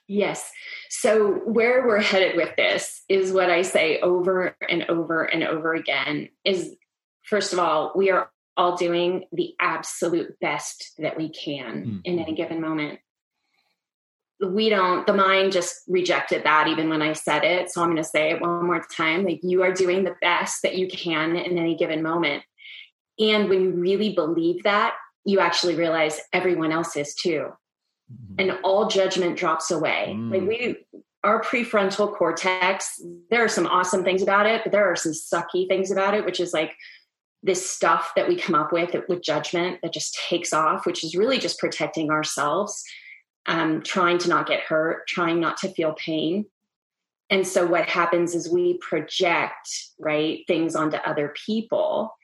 Yes. 0.08 0.52
So 0.90 1.34
where 1.34 1.86
we're 1.86 2.02
headed 2.02 2.38
with 2.38 2.56
this 2.56 3.04
is 3.10 3.32
what 3.32 3.50
i 3.50 3.62
say 3.62 4.00
over 4.00 4.56
and 4.70 4.86
over 4.90 5.24
and 5.24 5.44
over 5.44 5.74
again 5.74 6.30
is 6.46 6.76
first 7.24 7.54
of 7.54 7.60
all 7.60 7.92
we 7.96 8.12
are 8.12 8.30
all 8.56 8.76
doing 8.76 9.26
the 9.32 9.54
absolute 9.60 10.40
best 10.40 10.94
that 10.98 11.18
we 11.18 11.30
can 11.30 11.84
mm-hmm. 11.84 11.98
in 12.06 12.20
any 12.20 12.34
given 12.34 12.60
moment. 12.60 13.00
We 14.40 14.70
don't 14.70 15.06
the 15.06 15.14
mind 15.14 15.52
just 15.52 15.82
rejected 15.88 16.44
that 16.44 16.68
even 16.68 16.90
when 16.90 17.02
i 17.02 17.14
said 17.14 17.44
it. 17.44 17.72
So 17.72 17.82
i'm 17.82 17.90
going 17.90 17.98
to 17.98 18.04
say 18.04 18.32
it 18.32 18.42
one 18.42 18.66
more 18.66 18.86
time. 18.96 19.26
Like 19.26 19.40
you 19.44 19.64
are 19.64 19.74
doing 19.74 20.04
the 20.04 20.16
best 20.22 20.62
that 20.64 20.76
you 20.76 20.88
can 20.88 21.36
in 21.36 21.58
any 21.58 21.76
given 21.76 22.02
moment 22.02 22.44
and 23.20 23.50
when 23.50 23.62
you 23.62 23.72
really 23.72 24.14
believe 24.14 24.64
that, 24.64 24.96
you 25.26 25.40
actually 25.40 25.76
realize 25.76 26.20
everyone 26.34 26.72
else 26.72 26.96
is 26.96 27.14
too. 27.16 27.50
Mm-hmm. 28.12 28.36
And 28.40 28.60
all 28.64 28.88
judgment 28.88 29.38
drops 29.38 29.72
away. 29.72 30.16
Mm. 30.16 30.32
Like 30.32 30.48
we 30.48 30.78
our 31.24 31.42
prefrontal 31.42 32.16
cortex, 32.16 33.02
there 33.30 33.44
are 33.44 33.50
some 33.50 33.68
awesome 33.68 34.04
things 34.04 34.22
about 34.22 34.46
it, 34.46 34.62
but 34.64 34.72
there 34.72 34.90
are 34.90 34.96
some 34.96 35.12
sucky 35.12 35.68
things 35.68 35.92
about 35.92 36.14
it, 36.14 36.24
which 36.24 36.40
is 36.40 36.54
like 36.54 36.74
this 37.44 37.70
stuff 37.70 38.14
that 38.16 38.28
we 38.28 38.36
come 38.36 38.56
up 38.56 38.72
with 38.72 38.96
with 39.10 39.24
judgment 39.24 39.80
that 39.82 39.94
just 39.94 40.18
takes 40.30 40.54
off, 40.54 40.86
which 40.86 41.04
is 41.04 41.16
really 41.16 41.38
just 41.38 41.60
protecting 41.60 42.10
ourselves, 42.10 42.82
um, 43.48 43.82
trying 43.84 44.18
to 44.20 44.30
not 44.30 44.48
get 44.48 44.62
hurt, 44.62 45.08
trying 45.08 45.40
not 45.40 45.58
to 45.58 45.70
feel 45.70 45.94
pain. 45.94 46.46
And 47.30 47.46
so 47.46 47.66
what 47.66 47.90
happens 47.90 48.34
is 48.34 48.50
we 48.50 48.78
project, 48.78 49.68
right, 50.00 50.46
things 50.48 50.76
onto 50.76 50.98
other 50.98 51.34
people 51.46 52.16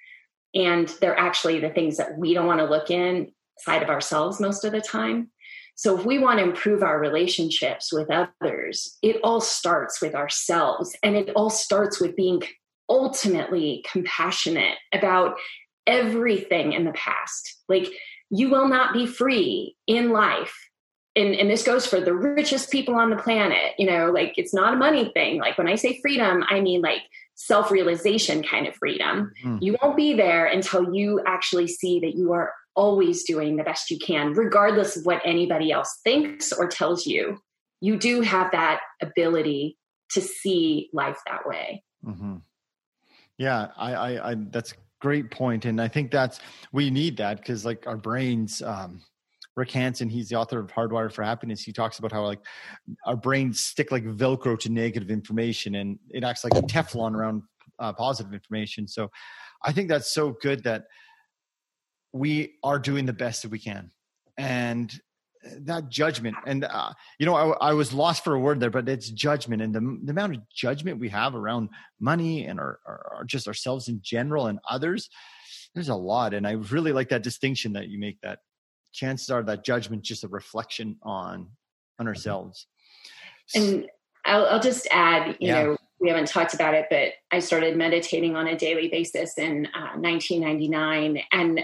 and 0.53 0.87
they're 1.01 1.17
actually 1.17 1.59
the 1.59 1.69
things 1.69 1.97
that 1.97 2.17
we 2.17 2.33
don't 2.33 2.47
want 2.47 2.59
to 2.59 2.65
look 2.65 2.91
inside 2.91 3.83
of 3.83 3.89
ourselves 3.89 4.39
most 4.39 4.63
of 4.63 4.71
the 4.71 4.81
time. 4.81 5.29
So 5.75 5.97
if 5.97 6.05
we 6.05 6.19
want 6.19 6.39
to 6.39 6.45
improve 6.45 6.83
our 6.83 6.99
relationships 6.99 7.91
with 7.91 8.09
others 8.11 8.97
it 9.01 9.19
all 9.23 9.41
starts 9.41 10.01
with 10.01 10.15
ourselves. 10.15 10.95
And 11.01 11.15
it 11.15 11.31
all 11.35 11.49
starts 11.49 11.99
with 11.99 12.15
being 12.15 12.43
ultimately 12.89 13.83
compassionate 13.91 14.77
about 14.93 15.35
everything 15.87 16.73
in 16.73 16.85
the 16.85 16.91
past. 16.91 17.63
Like 17.67 17.87
you 18.29 18.49
will 18.49 18.67
not 18.67 18.93
be 18.93 19.05
free 19.05 19.75
in 19.87 20.11
life. 20.11 20.55
And, 21.15 21.35
and 21.35 21.49
this 21.49 21.63
goes 21.63 21.85
for 21.85 21.99
the 21.99 22.13
richest 22.13 22.71
people 22.71 22.95
on 22.95 23.09
the 23.09 23.15
planet. 23.15 23.73
You 23.77 23.87
know 23.87 24.11
like 24.11 24.33
it's 24.37 24.53
not 24.53 24.73
a 24.73 24.77
money 24.77 25.11
thing. 25.13 25.39
Like 25.39 25.57
when 25.57 25.67
i 25.67 25.75
say 25.75 25.99
freedom 26.01 26.43
i 26.49 26.59
mean 26.61 26.81
like 26.81 27.01
self 27.35 27.71
realization 27.71 28.43
kind 28.43 28.67
of 28.67 28.75
freedom. 28.75 29.31
Mm. 29.43 29.59
You 29.61 29.77
won't 29.81 29.97
be 29.97 30.13
there 30.13 30.45
until 30.45 30.93
you 30.93 31.21
actually 31.25 31.67
see 31.67 31.99
that 32.01 32.15
you 32.15 32.33
are 32.33 32.53
always 32.75 33.23
doing 33.23 33.55
the 33.55 33.63
best 33.63 33.91
you 33.91 33.99
can, 33.99 34.33
regardless 34.33 34.97
of 34.97 35.05
what 35.05 35.21
anybody 35.25 35.71
else 35.71 35.99
thinks 36.03 36.51
or 36.51 36.67
tells 36.67 37.05
you. 37.05 37.37
You 37.81 37.97
do 37.97 38.21
have 38.21 38.51
that 38.51 38.79
ability 39.01 39.77
to 40.11 40.21
see 40.21 40.89
life 40.93 41.19
that 41.27 41.45
way. 41.45 41.83
Mm-hmm. 42.05 42.37
Yeah, 43.37 43.67
I, 43.75 43.93
I, 43.93 44.31
I, 44.31 44.35
that's 44.35 44.73
great 45.01 45.31
point, 45.31 45.65
and 45.65 45.81
I 45.81 45.87
think 45.87 46.11
that's 46.11 46.39
we 46.71 46.89
need 46.89 47.17
that 47.17 47.37
because 47.37 47.65
like 47.65 47.85
our 47.87 47.97
brains. 47.97 48.61
Um, 48.61 49.01
Rick 49.55 49.71
Hanson, 49.71 50.09
he's 50.09 50.29
the 50.29 50.35
author 50.35 50.59
of 50.59 50.71
Hardwired 50.71 51.13
for 51.13 51.23
Happiness. 51.23 51.61
He 51.61 51.71
talks 51.71 51.99
about 51.99 52.11
how 52.11 52.25
like 52.25 52.39
our 53.05 53.15
brains 53.15 53.59
stick 53.59 53.91
like 53.91 54.03
Velcro 54.03 54.57
to 54.59 54.69
negative 54.69 55.11
information, 55.11 55.75
and 55.75 55.99
it 56.09 56.23
acts 56.23 56.43
like 56.43 56.53
Teflon 56.53 57.13
around 57.13 57.43
uh, 57.79 57.93
positive 57.93 58.33
information. 58.33 58.87
So, 58.87 59.11
I 59.63 59.71
think 59.71 59.89
that's 59.89 60.13
so 60.13 60.35
good 60.41 60.63
that 60.63 60.85
we 62.11 62.55
are 62.63 62.79
doing 62.79 63.05
the 63.05 63.13
best 63.13 63.43
that 63.43 63.51
we 63.51 63.59
can, 63.59 63.91
and 64.37 64.93
that 65.59 65.89
judgment 65.89 66.35
and 66.45 66.63
uh, 66.63 66.93
you 67.19 67.25
know 67.25 67.35
I, 67.35 67.69
I, 67.69 67.73
was 67.73 67.93
lost 67.93 68.23
for 68.23 68.33
a 68.33 68.39
word 68.39 68.59
there 68.59 68.69
but 68.69 68.87
it's 68.87 69.09
judgment 69.09 69.61
and 69.61 69.75
the, 69.75 69.99
the 70.03 70.11
amount 70.11 70.35
of 70.35 70.49
judgment 70.49 70.99
we 70.99 71.09
have 71.09 71.35
around 71.35 71.69
money 71.99 72.45
and 72.45 72.59
our, 72.59 72.79
our, 72.85 73.13
our, 73.17 73.23
just 73.25 73.47
ourselves 73.47 73.87
in 73.87 73.99
general 74.01 74.47
and 74.47 74.59
others 74.69 75.09
there's 75.73 75.89
a 75.89 75.95
lot 75.95 76.33
and 76.33 76.47
i 76.47 76.51
really 76.51 76.93
like 76.93 77.09
that 77.09 77.23
distinction 77.23 77.73
that 77.73 77.89
you 77.89 77.99
make 77.99 78.19
that 78.21 78.39
chances 78.93 79.29
are 79.29 79.43
that 79.43 79.65
judgment 79.65 80.03
just 80.03 80.23
a 80.23 80.27
reflection 80.27 80.95
on 81.03 81.49
on 81.99 82.07
ourselves 82.07 82.67
and 83.55 83.87
i'll, 84.25 84.45
I'll 84.45 84.61
just 84.61 84.87
add 84.91 85.37
you 85.39 85.47
yeah. 85.47 85.63
know 85.63 85.77
we 85.99 86.09
haven't 86.09 86.27
talked 86.27 86.53
about 86.53 86.73
it 86.73 86.85
but 86.89 87.09
i 87.31 87.39
started 87.39 87.75
meditating 87.75 88.35
on 88.35 88.47
a 88.47 88.57
daily 88.57 88.87
basis 88.87 89.37
in 89.37 89.67
uh, 89.75 89.97
1999 89.97 91.21
and 91.31 91.61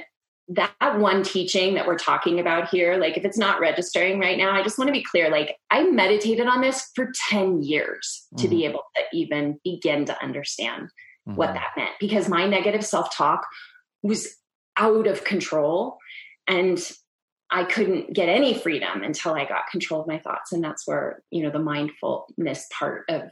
that 0.52 0.98
one 0.98 1.22
teaching 1.22 1.76
that 1.76 1.86
we're 1.86 1.98
talking 1.98 2.40
about 2.40 2.70
here 2.70 2.98
like 2.98 3.16
if 3.18 3.24
it's 3.24 3.38
not 3.38 3.60
registering 3.60 4.20
right 4.20 4.38
now 4.38 4.52
i 4.52 4.64
just 4.64 4.78
want 4.78 4.88
to 4.88 4.94
be 4.94 5.04
clear 5.04 5.30
like 5.30 5.56
i 5.70 5.84
meditated 5.84 6.48
on 6.48 6.62
this 6.62 6.90
for 6.96 7.12
10 7.30 7.62
years 7.62 8.26
to 8.38 8.44
mm-hmm. 8.44 8.56
be 8.56 8.66
able 8.66 8.84
to 8.96 9.04
even 9.14 9.60
begin 9.64 10.06
to 10.06 10.24
understand 10.24 10.86
mm-hmm. 11.28 11.36
what 11.36 11.54
that 11.54 11.70
meant 11.78 11.92
because 12.00 12.28
my 12.28 12.48
negative 12.48 12.84
self-talk 12.84 13.46
was 14.02 14.28
out 14.78 15.06
of 15.06 15.24
control 15.24 15.98
and 16.48 16.92
I 17.52 17.64
couldn't 17.64 18.14
get 18.14 18.30
any 18.30 18.54
freedom 18.54 19.02
until 19.04 19.34
I 19.34 19.46
got 19.46 19.68
control 19.72 20.02
of 20.02 20.08
my 20.08 20.20
thoughts. 20.20 20.52
And 20.52 20.64
that's 20.64 20.88
where, 20.88 21.24
you 21.32 21.44
know, 21.44 21.50
the 21.50 21.60
mindfulness 21.60 22.68
part 22.72 23.06
of 23.10 23.32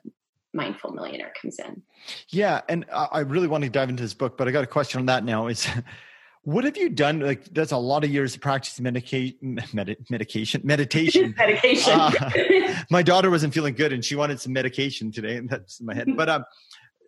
Mindful 0.54 0.92
Millionaire 0.92 1.34
comes 1.40 1.60
in. 1.60 1.84
Yeah. 2.30 2.62
And 2.68 2.86
I 2.92 3.20
really 3.20 3.48
want 3.48 3.64
to 3.64 3.70
dive 3.70 3.90
into 3.90 4.02
this 4.02 4.16
book, 4.16 4.38
but 4.38 4.48
I 4.48 4.52
got 4.52 4.64
a 4.64 4.68
question 4.68 5.00
on 5.00 5.06
that 5.06 5.24
now 5.24 5.48
is 5.48 5.68
what 6.44 6.64
have 6.64 6.78
you 6.78 6.90
done? 6.90 7.20
Like 7.20 7.46
that's 7.46 7.72
a 7.72 7.78
lot 7.78 8.04
of 8.04 8.10
years 8.10 8.34
of 8.34 8.42
practicing 8.42 8.84
medication, 8.84 9.60
med- 9.74 9.98
medication, 10.10 10.62
meditation. 10.64 11.36
medication. 11.38 11.94
Uh, 11.94 12.84
my 12.90 13.04
daughter 13.04 13.30
wasn't 13.30 13.54
feeling 13.54 13.76
good 13.76 13.94
and 13.94 14.04
she 14.04 14.16
wanted 14.16 14.40
some 14.40 14.54
medication 14.54 15.12
today 15.12 15.38
and 15.38 15.48
that's 15.48 15.80
in 15.80 15.86
my 15.86 15.94
head. 15.94 16.08
But, 16.16 16.30
um, 16.30 16.44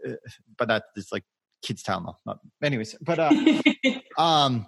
uh, 0.08 0.14
but 0.58 0.68
that 0.68 0.84
is 0.96 1.12
like 1.12 1.24
kids 1.64 1.82
town 1.82 2.04
though. 2.06 2.18
Not, 2.26 2.40
anyways, 2.62 2.96
but, 3.02 3.18
uh, 3.18 3.34
um, 4.18 4.68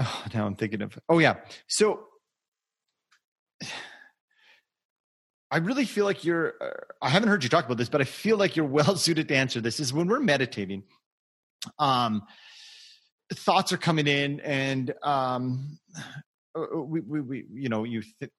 oh, 0.00 0.24
now 0.34 0.46
I'm 0.46 0.56
thinking 0.56 0.82
of. 0.82 0.98
Oh 1.08 1.18
yeah. 1.18 1.36
So 1.68 2.00
I 5.50 5.58
really 5.58 5.84
feel 5.84 6.04
like 6.04 6.24
you're. 6.24 6.54
Uh, 6.60 6.70
I 7.02 7.08
haven't 7.08 7.28
heard 7.28 7.42
you 7.42 7.50
talk 7.50 7.64
about 7.64 7.76
this, 7.76 7.88
but 7.88 8.00
I 8.00 8.04
feel 8.04 8.36
like 8.36 8.56
you're 8.56 8.66
well 8.66 8.96
suited 8.96 9.28
to 9.28 9.36
answer 9.36 9.60
this. 9.60 9.80
Is 9.80 9.92
when 9.92 10.08
we're 10.08 10.20
meditating, 10.20 10.84
um, 11.78 12.22
thoughts 13.34 13.72
are 13.72 13.78
coming 13.78 14.06
in, 14.06 14.40
and 14.40 14.94
um, 15.02 15.78
uh, 16.56 16.62
uh, 16.62 16.80
we, 16.82 17.00
we, 17.00 17.20
we 17.20 17.46
you 17.52 17.68
know, 17.68 17.84
you. 17.84 18.02
Th- 18.20 18.32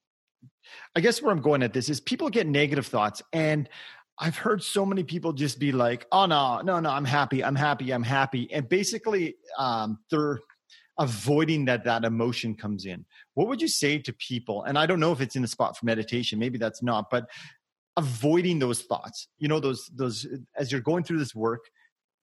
I 0.96 1.02
guess 1.02 1.22
where 1.22 1.32
I'm 1.32 1.42
going 1.42 1.64
at 1.64 1.74
this 1.74 1.90
is 1.90 2.00
people 2.00 2.30
get 2.30 2.48
negative 2.48 2.88
thoughts, 2.88 3.22
and 3.34 3.70
I've 4.18 4.38
heard 4.38 4.64
so 4.64 4.86
many 4.86 5.04
people 5.04 5.34
just 5.34 5.60
be 5.60 5.72
like, 5.72 6.08
"Oh 6.12 6.26
no, 6.26 6.62
no, 6.62 6.80
no, 6.80 6.90
I'm 6.90 7.06
happy, 7.06 7.44
I'm 7.44 7.56
happy, 7.56 7.92
I'm 7.92 8.04
happy," 8.04 8.52
and 8.54 8.68
basically, 8.70 9.36
um, 9.58 10.00
they're 10.10 10.40
avoiding 11.02 11.66
that 11.66 11.84
that 11.84 12.06
emotion 12.06 12.56
comes 12.56 12.86
in 12.86 13.04
what 13.34 13.48
would 13.48 13.62
you 13.62 13.68
say 13.68 13.98
to 13.98 14.14
people 14.14 14.64
and 14.64 14.78
i 14.78 14.86
don't 14.86 15.00
know 15.00 15.12
if 15.12 15.20
it's 15.20 15.36
in 15.36 15.42
the 15.42 15.48
spot 15.48 15.76
for 15.76 15.86
meditation 15.86 16.38
maybe 16.38 16.58
that's 16.58 16.84
not 16.84 17.10
but 17.10 17.26
avoiding 17.98 18.60
those 18.60 18.84
thoughts 18.84 19.28
you 19.40 19.48
know 19.48 19.60
those 19.60 19.90
those 19.96 20.28
as 20.56 20.72
you're 20.72 20.80
going 20.80 21.04
through 21.04 21.18
this 21.18 21.36
work 21.36 21.62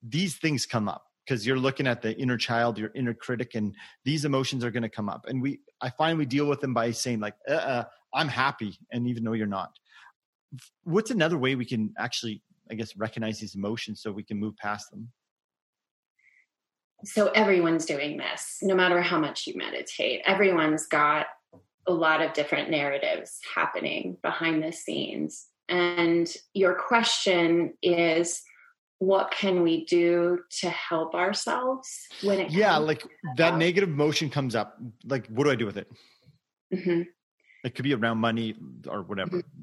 these 0.01 0.37
things 0.37 0.65
come 0.65 0.87
up 0.87 1.03
because 1.29 1.45
you're 1.45 1.59
looking 1.59 1.85
at 1.85 2.01
the 2.01 2.17
inner 2.17 2.37
child, 2.37 2.79
your 2.79 2.91
inner 2.95 3.13
critic, 3.13 3.53
and 3.53 3.75
these 4.03 4.25
emotions 4.25 4.63
are 4.63 4.71
going 4.71 4.83
to 4.83 4.89
come 4.89 5.07
up. 5.07 5.25
And 5.27 5.39
we, 5.39 5.59
I 5.79 5.91
find 5.91 6.17
we 6.17 6.25
deal 6.25 6.47
with 6.47 6.59
them 6.59 6.73
by 6.73 6.89
saying 6.89 7.19
like, 7.19 7.35
uh, 7.47 7.53
uh, 7.53 7.83
"I'm 8.15 8.27
happy," 8.27 8.77
and 8.91 9.07
even 9.07 9.23
though 9.23 9.33
you're 9.33 9.45
not. 9.45 9.71
What's 10.83 11.11
another 11.11 11.37
way 11.37 11.53
we 11.53 11.65
can 11.65 11.93
actually, 11.99 12.41
I 12.71 12.73
guess, 12.73 12.97
recognize 12.97 13.39
these 13.39 13.53
emotions 13.53 14.01
so 14.01 14.11
we 14.11 14.23
can 14.23 14.39
move 14.39 14.57
past 14.57 14.89
them? 14.89 15.11
So 17.05 17.27
everyone's 17.29 17.85
doing 17.85 18.17
this, 18.17 18.57
no 18.61 18.75
matter 18.75 19.01
how 19.01 19.19
much 19.19 19.47
you 19.47 19.55
meditate. 19.55 20.21
Everyone's 20.25 20.87
got 20.87 21.27
a 21.87 21.93
lot 21.93 22.21
of 22.21 22.33
different 22.33 22.69
narratives 22.69 23.39
happening 23.55 24.17
behind 24.21 24.63
the 24.63 24.71
scenes. 24.71 25.47
And 25.67 26.31
your 26.53 26.75
question 26.75 27.73
is 27.81 28.41
what 28.99 29.31
can 29.31 29.63
we 29.63 29.85
do 29.85 30.39
to 30.49 30.69
help 30.69 31.15
ourselves 31.15 32.07
when 32.21 32.37
it 32.37 32.51
yeah 32.51 32.75
like 32.77 33.01
that 33.37 33.57
negative 33.57 33.89
emotion 33.89 34.29
comes 34.29 34.55
up 34.55 34.77
like 35.05 35.25
what 35.27 35.45
do 35.45 35.51
i 35.51 35.55
do 35.55 35.65
with 35.65 35.77
it 35.77 35.89
mm-hmm. 36.73 37.03
it 37.63 37.75
could 37.75 37.83
be 37.83 37.93
around 37.93 38.17
money 38.17 38.55
or 38.89 39.01
whatever 39.03 39.37
mm-hmm. 39.37 39.61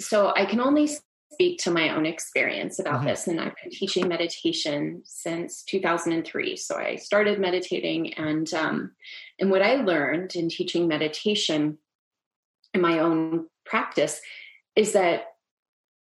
so 0.00 0.32
i 0.36 0.44
can 0.44 0.60
only 0.60 0.88
speak 1.34 1.58
to 1.58 1.70
my 1.70 1.94
own 1.94 2.06
experience 2.06 2.78
about 2.78 2.98
mm-hmm. 2.98 3.08
this 3.08 3.26
and 3.26 3.40
i've 3.40 3.54
been 3.62 3.70
teaching 3.70 4.08
meditation 4.08 5.02
since 5.04 5.62
2003 5.64 6.56
so 6.56 6.76
i 6.76 6.96
started 6.96 7.38
meditating 7.38 8.14
and 8.14 8.54
um, 8.54 8.92
and 9.38 9.50
what 9.50 9.62
i 9.62 9.74
learned 9.74 10.34
in 10.36 10.48
teaching 10.48 10.88
meditation 10.88 11.78
in 12.72 12.80
my 12.80 12.98
own 12.98 13.46
practice 13.66 14.20
is 14.76 14.92
that 14.92 15.34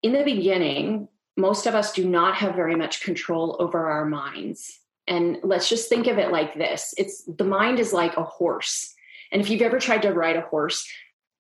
in 0.02 0.14
the 0.14 0.24
beginning 0.24 1.08
most 1.36 1.66
of 1.66 1.76
us 1.76 1.94
do 1.94 2.08
not 2.08 2.36
have 2.36 2.56
very 2.56 2.76
much 2.76 3.02
control 3.02 3.58
over 3.60 3.88
our 3.90 4.06
minds. 4.06 4.80
And 5.08 5.38
let's 5.44 5.68
just 5.68 5.90
think 5.90 6.08
of 6.08 6.18
it 6.18 6.32
like 6.32 6.54
this 6.54 6.94
it's 6.98 7.24
the 7.24 7.44
mind 7.44 7.80
is 7.80 7.92
like 7.92 8.18
a 8.18 8.24
horse. 8.24 8.94
And 9.32 9.42
if 9.42 9.50
you've 9.50 9.62
ever 9.62 9.80
tried 9.80 10.04
to 10.04 10.14
ride 10.14 10.38
a 10.38 10.42
horse, 10.42 10.88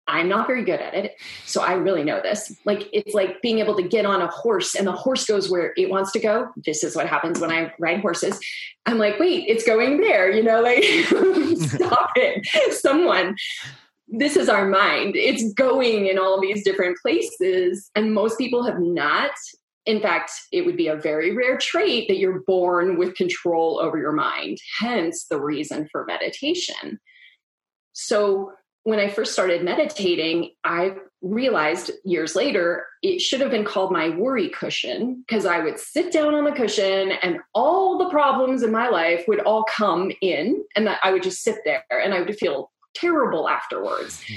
I'm 0.08 0.28
not 0.28 0.48
very 0.48 0.64
good 0.64 0.80
at 0.80 0.94
it. 0.94 1.16
So 1.46 1.62
I 1.62 1.74
really 1.74 2.04
know 2.04 2.22
this. 2.22 2.56
Like 2.66 2.90
it's 2.92 3.14
like 3.14 3.42
being 3.42 3.60
able 3.60 3.76
to 3.78 3.84
get 3.84 4.06
on 4.06 4.22
a 4.22 4.28
horse 4.28 4.76
and 4.76 4.86
the 4.86 4.92
horse 4.92 5.26
goes 5.26 5.50
where 5.50 5.74
it 5.78 5.90
wants 5.90 6.12
to 6.12 6.20
go. 6.20 6.50
This 6.66 6.84
is 6.84 6.96
what 6.96 7.08
happens 7.08 7.40
when 7.40 7.52
I 7.52 7.74
ride 7.80 8.02
horses. 8.02 8.40
I'm 8.86 8.98
like, 8.98 9.20
wait, 9.20 9.46
it's 9.48 9.66
going 9.66 10.02
there, 10.02 10.30
you 10.30 10.44
know, 10.44 10.62
like 10.62 10.84
stop 11.70 12.12
it. 12.16 12.74
Someone 12.74 13.36
this 14.16 14.38
is 14.38 14.48
our 14.48 14.68
mind. 14.68 15.16
It's 15.16 15.54
going 15.54 16.06
in 16.06 16.20
all 16.20 16.40
these 16.40 16.64
different 16.64 16.98
places. 17.02 17.90
And 17.96 18.14
most 18.14 18.38
people 18.38 18.64
have 18.64 18.80
not 18.80 19.32
in 19.86 20.02
fact, 20.02 20.32
it 20.52 20.66
would 20.66 20.78
be 20.78 20.88
a 20.88 20.96
very 20.96 21.36
rare 21.36 21.58
trait 21.58 22.08
that 22.08 22.18
you're 22.18 22.40
born 22.48 22.98
with 22.98 23.16
control 23.16 23.80
over 23.82 23.98
your 23.98 24.14
mind, 24.14 24.58
hence 24.80 25.26
the 25.30 25.42
reason 25.42 25.90
for 25.92 26.06
meditation. 26.06 27.00
So, 27.92 28.54
when 28.84 29.00
I 29.00 29.10
first 29.10 29.34
started 29.34 29.64
meditating, 29.64 30.52
I 30.64 30.96
realized 31.22 31.92
years 32.04 32.36
later 32.36 32.86
it 33.02 33.22
should 33.22 33.40
have 33.40 33.50
been 33.50 33.64
called 33.64 33.92
my 33.92 34.10
worry 34.10 34.50
cushion 34.50 35.24
because 35.26 35.46
I 35.46 35.60
would 35.60 35.80
sit 35.80 36.12
down 36.12 36.36
on 36.36 36.44
the 36.44 36.52
cushion 36.52 37.12
and 37.22 37.40
all 37.54 37.98
the 37.98 38.10
problems 38.10 38.62
in 38.62 38.72
my 38.72 38.90
life 38.90 39.24
would 39.28 39.40
all 39.40 39.64
come 39.64 40.12
in, 40.22 40.64
and 40.76 40.90
I 40.90 41.12
would 41.12 41.24
just 41.24 41.42
sit 41.42 41.60
there 41.64 41.84
and 41.90 42.14
I 42.14 42.22
would 42.22 42.38
feel 42.38 42.72
terrible 42.94 43.50
afterwards. 43.50 44.22
Hmm. 44.28 44.36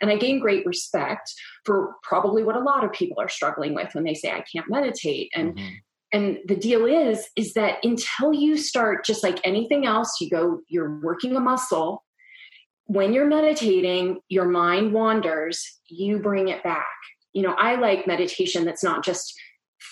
And 0.00 0.10
I 0.10 0.16
gained 0.16 0.42
great 0.42 0.66
respect 0.66 1.32
for 1.64 1.94
probably 2.02 2.42
what 2.42 2.56
a 2.56 2.60
lot 2.60 2.84
of 2.84 2.92
people 2.92 3.20
are 3.20 3.28
struggling 3.28 3.74
with 3.74 3.94
when 3.94 4.04
they 4.04 4.14
say, 4.14 4.30
I 4.30 4.44
can't 4.52 4.68
meditate. 4.68 5.30
And 5.34 5.54
mm-hmm. 5.54 5.74
and 6.12 6.38
the 6.44 6.56
deal 6.56 6.84
is, 6.84 7.26
is 7.36 7.54
that 7.54 7.78
until 7.82 8.32
you 8.32 8.58
start 8.58 9.04
just 9.04 9.22
like 9.22 9.40
anything 9.44 9.86
else, 9.86 10.20
you 10.20 10.28
go, 10.28 10.60
you're 10.68 11.00
working 11.00 11.36
a 11.36 11.40
muscle. 11.40 12.03
When 12.86 13.12
you're 13.12 13.26
meditating, 13.26 14.20
your 14.28 14.44
mind 14.44 14.92
wanders, 14.92 15.80
you 15.88 16.18
bring 16.18 16.48
it 16.48 16.62
back. 16.62 16.86
You 17.32 17.42
know, 17.42 17.54
I 17.54 17.76
like 17.76 18.06
meditation 18.06 18.64
that's 18.64 18.84
not 18.84 19.04
just 19.04 19.34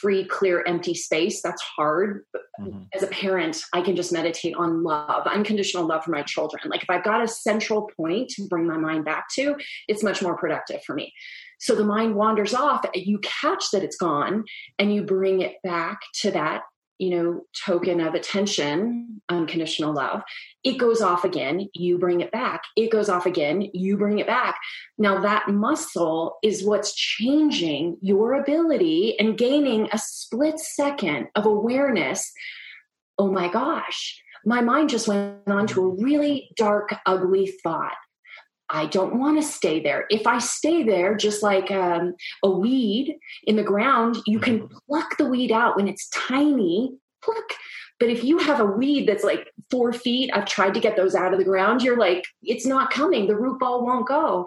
free, 0.01 0.25
clear, 0.25 0.65
empty 0.67 0.95
space. 0.95 1.43
That's 1.43 1.63
hard. 1.63 2.25
Mm-hmm. 2.61 2.83
As 2.95 3.03
a 3.03 3.09
parent, 3.09 3.63
I 3.73 3.83
can 3.83 3.97
just 3.97 4.13
meditate 4.13 4.55
on 4.57 4.83
love, 4.83 5.27
unconditional 5.27 5.87
love 5.87 6.05
for 6.05 6.11
my 6.11 6.23
children. 6.23 6.63
Like 6.67 6.83
if 6.83 6.91
I've 6.91 7.05
got 7.05 7.23
a 7.23 7.29
central 7.29 7.91
point 7.97 8.31
to 8.31 8.47
bring 8.49 8.67
my 8.67 8.77
mind 8.77 9.05
back 9.05 9.27
to, 9.35 9.57
it's 9.89 10.03
much 10.03 10.23
more 10.23 10.37
productive 10.37 10.83
for 10.85 10.95
me. 10.95 11.13
So 11.61 11.75
the 11.75 11.85
mind 11.85 12.17
wanders 12.17 12.55
off, 12.55 12.85
you 12.95 13.21
catch 13.21 13.71
that 13.73 13.85
it's 13.85 13.97
gone, 13.97 14.45
and 14.79 14.93
you 14.95 15.03
bring 15.03 15.41
it 15.41 15.57
back 15.63 16.01
to 16.23 16.31
that 16.33 16.63
you 16.99 17.11
know 17.11 17.43
token 17.65 18.01
of 18.01 18.15
attention 18.15 19.21
unconditional 19.29 19.93
love 19.93 20.23
it 20.65 20.79
goes 20.79 21.01
off 21.01 21.25
again 21.25 21.69
you 21.75 21.99
bring 21.99 22.21
it 22.21 22.31
back. 22.31 22.63
It 22.77 22.91
goes 22.91 23.09
off 23.09 23.27
again 23.27 23.69
you 23.75 23.97
bring 23.97 24.21
it 24.21 24.27
back. 24.27 24.59
Now 24.97 25.21
that 25.21 25.49
muscle 25.49 26.39
is 26.43 26.65
what's 26.65 26.95
changing 26.95 27.97
your 28.01 28.35
ability 28.35 29.19
and 29.19 29.37
gaining 29.37 29.89
a 29.91 29.99
split 29.99 30.61
second 30.61 31.29
of 31.35 31.47
awareness. 31.47 32.31
Oh 33.19 33.31
my 33.31 33.49
gosh 33.49 34.21
my 34.45 34.61
mind 34.61 34.91
just 34.91 35.09
went 35.09 35.37
on 35.47 35.67
to 35.69 35.83
a 35.83 36.03
really 36.03 36.51
dark 36.57 36.95
ugly 37.07 37.53
thought 37.63 37.95
I 38.73 38.87
don't 38.87 39.19
want 39.19 39.41
to 39.41 39.47
stay 39.47 39.81
there. 39.81 40.07
If 40.09 40.27
I 40.27 40.39
stay 40.39 40.83
there, 40.83 41.15
just 41.15 41.43
like 41.43 41.71
um, 41.71 42.15
a 42.43 42.51
weed 42.51 43.19
in 43.45 43.57
the 43.57 43.63
ground, 43.63 44.17
you 44.27 44.41
can 44.41 44.61
mm-hmm. 44.61 44.77
pluck 44.89 45.19
the 45.19 45.27
weed 45.27 45.53
out 45.53 45.77
when 45.77 45.89
it's 45.89 46.09
tiny, 46.09 46.95
pluck. 47.23 47.45
But 48.01 48.09
if 48.09 48.25
you 48.25 48.39
have 48.39 48.61
a 48.61 48.65
weed 48.65 49.07
that's 49.07 49.25
like 49.25 49.47
four 49.71 49.93
feet, 49.93 50.31
I've 50.33 50.47
tried 50.47 50.73
to 50.75 50.81
get 50.81 50.97
those 50.97 51.15
out 51.15 51.35
of 51.35 51.39
the 51.39 51.45
ground, 51.45 51.83
you're 51.83 51.99
like, 51.99 52.25
it's 52.43 52.67
not 52.67 52.91
coming. 52.91 53.27
The 53.27 53.37
root 53.37 53.61
ball 53.61 53.85
won't 53.85 54.09
go. 54.09 54.47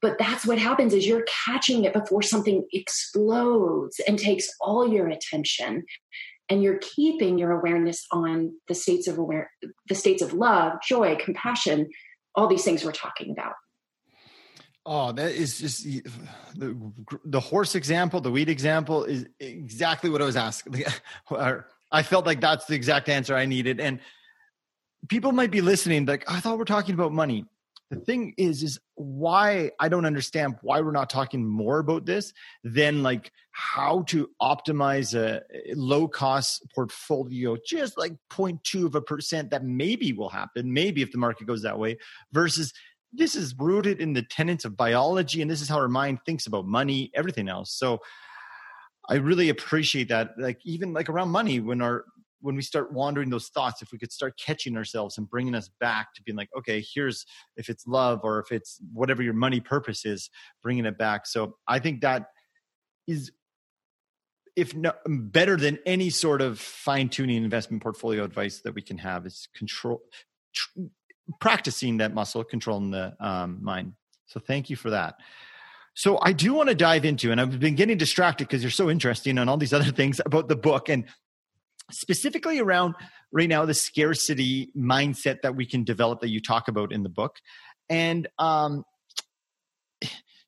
But 0.00 0.18
that's 0.18 0.46
what 0.46 0.58
happens 0.58 0.94
is 0.94 1.06
you're 1.06 1.26
catching 1.46 1.84
it 1.84 1.92
before 1.92 2.22
something 2.22 2.64
explodes 2.72 4.00
and 4.06 4.18
takes 4.18 4.48
all 4.60 4.88
your 4.88 5.08
attention 5.08 5.84
and 6.48 6.62
you're 6.62 6.78
keeping 6.78 7.38
your 7.38 7.52
awareness 7.52 8.06
on 8.10 8.54
the 8.68 8.74
states 8.74 9.08
of 9.08 9.18
aware 9.18 9.50
the 9.88 9.94
states 9.94 10.22
of 10.22 10.34
love 10.34 10.74
joy 10.86 11.16
compassion 11.16 11.88
all 12.34 12.46
these 12.46 12.64
things 12.64 12.84
we're 12.84 12.92
talking 12.92 13.30
about 13.30 13.54
Oh, 14.86 15.12
that 15.12 15.32
is 15.32 15.58
just 15.58 15.84
the, 15.84 16.74
the 17.24 17.40
horse 17.40 17.74
example, 17.74 18.20
the 18.20 18.30
weed 18.30 18.50
example 18.50 19.04
is 19.04 19.26
exactly 19.40 20.10
what 20.10 20.20
I 20.20 20.26
was 20.26 20.36
asking. 20.36 20.84
I 21.92 22.02
felt 22.02 22.26
like 22.26 22.40
that's 22.40 22.66
the 22.66 22.74
exact 22.74 23.08
answer 23.08 23.34
I 23.34 23.46
needed. 23.46 23.80
And 23.80 24.00
people 25.08 25.32
might 25.32 25.50
be 25.50 25.60
listening, 25.60 26.04
like, 26.04 26.30
I 26.30 26.40
thought 26.40 26.58
we're 26.58 26.64
talking 26.64 26.94
about 26.94 27.12
money. 27.12 27.46
The 27.90 28.00
thing 28.00 28.34
is, 28.36 28.62
is 28.62 28.78
why 28.94 29.70
I 29.78 29.88
don't 29.88 30.04
understand 30.04 30.56
why 30.62 30.80
we're 30.80 30.90
not 30.90 31.10
talking 31.10 31.46
more 31.46 31.78
about 31.78 32.06
this 32.06 32.32
than 32.64 33.02
like 33.02 33.30
how 33.52 34.02
to 34.08 34.28
optimize 34.42 35.14
a 35.14 35.42
low 35.74 36.08
cost 36.08 36.66
portfolio, 36.74 37.56
just 37.64 37.96
like 37.96 38.14
0.2 38.30 38.86
of 38.86 38.94
a 38.94 39.00
percent 39.00 39.50
that 39.50 39.64
maybe 39.64 40.12
will 40.12 40.30
happen, 40.30 40.72
maybe 40.72 41.02
if 41.02 41.12
the 41.12 41.18
market 41.18 41.46
goes 41.46 41.62
that 41.62 41.78
way, 41.78 41.98
versus 42.32 42.72
this 43.16 43.34
is 43.34 43.54
rooted 43.58 44.00
in 44.00 44.12
the 44.12 44.22
tenets 44.22 44.64
of 44.64 44.76
biology 44.76 45.40
and 45.40 45.50
this 45.50 45.62
is 45.62 45.68
how 45.68 45.78
our 45.78 45.88
mind 45.88 46.18
thinks 46.26 46.46
about 46.46 46.66
money 46.66 47.10
everything 47.14 47.48
else. 47.48 47.72
So 47.72 48.00
i 49.08 49.16
really 49.16 49.50
appreciate 49.50 50.08
that 50.08 50.30
like 50.38 50.58
even 50.64 50.92
like 50.92 51.08
around 51.08 51.28
money 51.28 51.60
when 51.60 51.82
our 51.82 52.04
when 52.40 52.56
we 52.56 52.62
start 52.62 52.92
wandering 52.92 53.30
those 53.30 53.48
thoughts 53.48 53.80
if 53.82 53.90
we 53.90 53.98
could 53.98 54.12
start 54.12 54.38
catching 54.38 54.76
ourselves 54.76 55.16
and 55.16 55.28
bringing 55.28 55.54
us 55.54 55.70
back 55.80 56.14
to 56.14 56.22
being 56.22 56.36
like 56.36 56.48
okay 56.56 56.84
here's 56.94 57.24
if 57.56 57.68
it's 57.68 57.86
love 57.86 58.20
or 58.22 58.38
if 58.38 58.50
it's 58.50 58.78
whatever 58.92 59.22
your 59.22 59.34
money 59.34 59.60
purpose 59.60 60.04
is 60.04 60.30
bringing 60.62 60.86
it 60.86 60.98
back. 60.98 61.26
So 61.26 61.56
i 61.68 61.78
think 61.78 62.00
that 62.00 62.26
is 63.06 63.30
if 64.56 64.74
not 64.74 64.96
better 65.06 65.56
than 65.56 65.78
any 65.84 66.10
sort 66.10 66.40
of 66.40 66.60
fine 66.60 67.08
tuning 67.08 67.42
investment 67.42 67.82
portfolio 67.82 68.24
advice 68.24 68.60
that 68.60 68.74
we 68.74 68.82
can 68.82 68.98
have 68.98 69.26
is 69.26 69.48
control 69.54 70.00
practicing 71.40 71.98
that 71.98 72.14
muscle, 72.14 72.44
controlling 72.44 72.90
the 72.90 73.14
um, 73.20 73.58
mind. 73.62 73.94
So 74.26 74.40
thank 74.40 74.70
you 74.70 74.76
for 74.76 74.90
that. 74.90 75.16
So 75.94 76.18
I 76.22 76.32
do 76.32 76.52
want 76.54 76.68
to 76.68 76.74
dive 76.74 77.04
into, 77.04 77.30
and 77.30 77.40
I've 77.40 77.60
been 77.60 77.76
getting 77.76 77.96
distracted 77.96 78.48
because 78.48 78.62
you're 78.62 78.70
so 78.70 78.90
interesting 78.90 79.38
on 79.38 79.48
all 79.48 79.56
these 79.56 79.72
other 79.72 79.92
things 79.92 80.20
about 80.26 80.48
the 80.48 80.56
book, 80.56 80.88
and 80.88 81.04
specifically 81.90 82.58
around 82.58 82.94
right 83.30 83.48
now 83.48 83.64
the 83.64 83.74
scarcity 83.74 84.70
mindset 84.76 85.42
that 85.42 85.54
we 85.54 85.66
can 85.66 85.84
develop 85.84 86.20
that 86.20 86.30
you 86.30 86.40
talk 86.40 86.68
about 86.68 86.92
in 86.92 87.02
the 87.02 87.08
book, 87.08 87.36
and 87.88 88.26
um, 88.38 88.84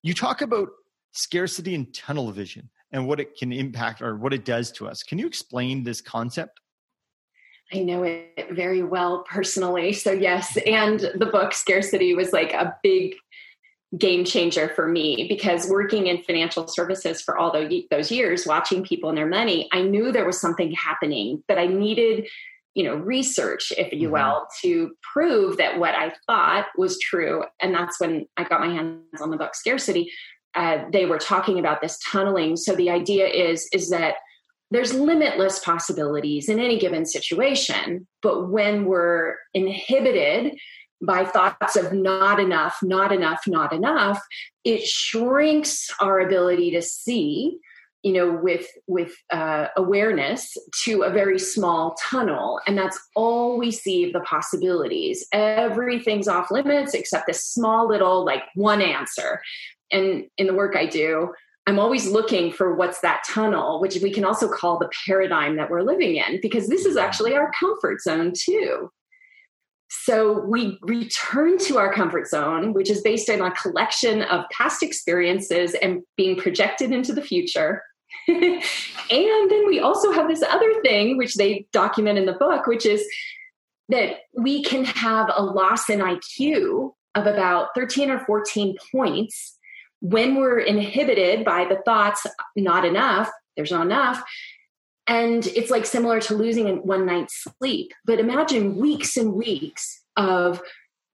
you 0.02 0.14
talk 0.14 0.42
about 0.42 0.68
scarcity 1.12 1.74
and 1.74 1.94
tunnel 1.94 2.32
vision 2.32 2.68
and 2.92 3.06
what 3.06 3.20
it 3.20 3.36
can 3.36 3.52
impact 3.52 4.02
or 4.02 4.16
what 4.16 4.32
it 4.32 4.44
does 4.44 4.70
to 4.72 4.88
us. 4.88 5.02
Can 5.02 5.18
you 5.18 5.26
explain 5.26 5.84
this 5.84 6.00
concept? 6.00 6.60
I 7.72 7.80
know 7.80 8.04
it 8.04 8.48
very 8.52 8.82
well 8.82 9.24
personally. 9.28 9.92
So, 9.92 10.12
yes. 10.12 10.56
And 10.66 11.00
the 11.16 11.26
book 11.26 11.52
Scarcity 11.52 12.14
was 12.14 12.32
like 12.32 12.52
a 12.52 12.76
big 12.82 13.16
game 13.98 14.24
changer 14.24 14.68
for 14.68 14.88
me 14.88 15.26
because 15.28 15.68
working 15.68 16.06
in 16.06 16.22
financial 16.22 16.68
services 16.68 17.22
for 17.22 17.36
all 17.36 17.52
those 17.52 18.10
years, 18.10 18.46
watching 18.46 18.84
people 18.84 19.08
and 19.08 19.18
their 19.18 19.26
money, 19.26 19.68
I 19.72 19.82
knew 19.82 20.12
there 20.12 20.26
was 20.26 20.40
something 20.40 20.72
happening 20.72 21.42
that 21.48 21.58
I 21.58 21.66
needed, 21.66 22.28
you 22.74 22.84
know, 22.84 22.94
research, 22.94 23.72
if 23.76 23.92
you 23.92 24.08
mm-hmm. 24.08 24.30
will, 24.30 24.46
to 24.62 24.92
prove 25.02 25.56
that 25.56 25.78
what 25.78 25.94
I 25.94 26.12
thought 26.26 26.66
was 26.76 26.98
true. 27.00 27.44
And 27.60 27.74
that's 27.74 27.98
when 28.00 28.26
I 28.36 28.44
got 28.44 28.60
my 28.60 28.72
hands 28.72 29.20
on 29.20 29.30
the 29.30 29.36
book 29.36 29.54
Scarcity. 29.54 30.10
Uh, 30.54 30.84
they 30.92 31.06
were 31.06 31.18
talking 31.18 31.58
about 31.58 31.80
this 31.80 31.98
tunneling. 31.98 32.56
So 32.56 32.74
the 32.74 32.90
idea 32.90 33.26
is 33.26 33.68
is 33.72 33.90
that 33.90 34.16
there's 34.70 34.92
limitless 34.94 35.60
possibilities 35.60 36.48
in 36.48 36.58
any 36.58 36.78
given 36.78 37.06
situation, 37.06 38.06
but 38.22 38.48
when 38.48 38.84
we're 38.84 39.36
inhibited 39.54 40.56
by 41.02 41.24
thoughts 41.24 41.76
of 41.76 41.92
not 41.92 42.40
enough, 42.40 42.78
not 42.82 43.12
enough, 43.12 43.42
not 43.46 43.72
enough, 43.72 44.20
it 44.64 44.82
shrinks 44.82 45.88
our 46.00 46.18
ability 46.18 46.70
to 46.72 46.82
see, 46.82 47.58
you 48.02 48.12
know, 48.12 48.32
with 48.42 48.66
with 48.86 49.14
uh, 49.30 49.68
awareness 49.76 50.56
to 50.84 51.02
a 51.02 51.10
very 51.10 51.38
small 51.38 51.96
tunnel, 52.02 52.60
and 52.66 52.76
that's 52.76 52.98
all 53.14 53.58
we 53.58 53.70
see 53.70 54.04
of 54.04 54.12
the 54.12 54.20
possibilities. 54.20 55.26
Everything's 55.32 56.28
off 56.28 56.50
limits 56.50 56.94
except 56.94 57.26
this 57.26 57.44
small 57.44 57.86
little 57.86 58.24
like 58.24 58.42
one 58.54 58.82
answer. 58.82 59.40
And 59.92 60.24
in 60.36 60.46
the 60.48 60.54
work 60.54 60.74
I 60.76 60.86
do, 60.86 61.32
I'm 61.66 61.80
always 61.80 62.06
looking 62.06 62.52
for 62.52 62.76
what's 62.76 63.00
that 63.00 63.24
tunnel, 63.26 63.80
which 63.80 63.96
we 64.00 64.12
can 64.12 64.24
also 64.24 64.48
call 64.48 64.78
the 64.78 64.90
paradigm 65.06 65.56
that 65.56 65.68
we're 65.68 65.82
living 65.82 66.16
in, 66.16 66.40
because 66.40 66.68
this 66.68 66.86
is 66.86 66.96
actually 66.96 67.34
our 67.34 67.50
comfort 67.58 68.00
zone 68.00 68.32
too. 68.36 68.90
So 69.88 70.44
we 70.46 70.78
return 70.82 71.58
to 71.58 71.78
our 71.78 71.92
comfort 71.92 72.28
zone, 72.28 72.72
which 72.72 72.90
is 72.90 73.00
based 73.02 73.28
on 73.30 73.40
a 73.40 73.50
collection 73.50 74.22
of 74.22 74.44
past 74.50 74.82
experiences 74.82 75.74
and 75.74 76.02
being 76.16 76.36
projected 76.36 76.92
into 76.92 77.12
the 77.12 77.22
future. 77.22 77.82
and 78.28 78.62
then 79.10 79.66
we 79.66 79.80
also 79.80 80.12
have 80.12 80.28
this 80.28 80.42
other 80.42 80.80
thing, 80.82 81.16
which 81.16 81.34
they 81.34 81.66
document 81.72 82.18
in 82.18 82.26
the 82.26 82.32
book, 82.32 82.66
which 82.66 82.86
is 82.86 83.04
that 83.88 84.18
we 84.34 84.62
can 84.62 84.84
have 84.84 85.30
a 85.34 85.42
loss 85.42 85.88
in 85.88 86.00
IQ 86.00 86.92
of 87.14 87.26
about 87.26 87.68
13 87.74 88.10
or 88.10 88.18
14 88.26 88.76
points 88.92 89.55
when 90.00 90.36
we're 90.36 90.60
inhibited 90.60 91.44
by 91.44 91.64
the 91.64 91.80
thoughts, 91.84 92.26
not 92.54 92.84
enough, 92.84 93.30
there's 93.56 93.70
not 93.70 93.86
enough, 93.86 94.22
and 95.06 95.46
it's 95.48 95.70
like 95.70 95.86
similar 95.86 96.20
to 96.20 96.34
losing 96.34 96.86
one 96.86 97.06
night's 97.06 97.44
sleep. 97.44 97.92
But 98.04 98.18
imagine 98.18 98.76
weeks 98.76 99.16
and 99.16 99.34
weeks 99.34 100.02
of 100.16 100.60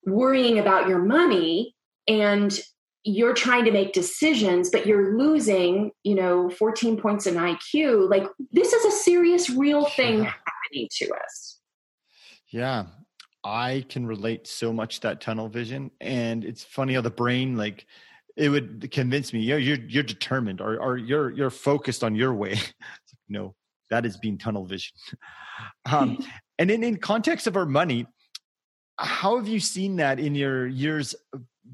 worrying 0.06 0.58
about 0.58 0.88
your 0.88 0.98
money 0.98 1.74
and 2.08 2.58
you're 3.04 3.34
trying 3.34 3.64
to 3.64 3.72
make 3.72 3.92
decisions, 3.92 4.70
but 4.70 4.86
you're 4.86 5.18
losing, 5.18 5.90
you 6.04 6.14
know, 6.14 6.48
14 6.50 6.96
points 7.00 7.26
in 7.26 7.34
IQ. 7.34 8.08
Like 8.08 8.24
this 8.52 8.72
is 8.72 8.84
a 8.84 8.96
serious, 8.96 9.50
real 9.50 9.86
thing 9.86 10.18
yeah. 10.20 10.32
happening 10.46 10.88
to 10.92 11.12
us. 11.12 11.58
Yeah. 12.48 12.86
I 13.44 13.84
can 13.88 14.06
relate 14.06 14.46
so 14.46 14.72
much 14.72 15.00
that 15.00 15.20
tunnel 15.20 15.48
vision. 15.48 15.90
And 16.00 16.44
it's 16.44 16.62
funny 16.62 16.94
how 16.94 17.00
the 17.00 17.10
brain, 17.10 17.56
like, 17.56 17.86
it 18.36 18.48
would 18.48 18.90
convince 18.90 19.32
me, 19.32 19.40
you're, 19.40 19.58
you're, 19.58 19.78
you're 19.86 20.02
determined 20.02 20.60
or, 20.60 20.78
or 20.80 20.96
you're, 20.96 21.30
you're 21.30 21.50
focused 21.50 22.02
on 22.02 22.14
your 22.14 22.34
way. 22.34 22.58
no, 23.28 23.54
that 23.90 24.06
is 24.06 24.16
being 24.16 24.38
tunnel 24.38 24.64
vision. 24.64 24.92
um, 25.90 26.18
and 26.58 26.70
in, 26.70 26.82
in 26.82 26.96
context 26.96 27.46
of 27.46 27.56
our 27.56 27.66
money, 27.66 28.06
how 28.98 29.36
have 29.36 29.48
you 29.48 29.60
seen 29.60 29.96
that 29.96 30.20
in 30.20 30.34
your 30.34 30.66
years 30.66 31.14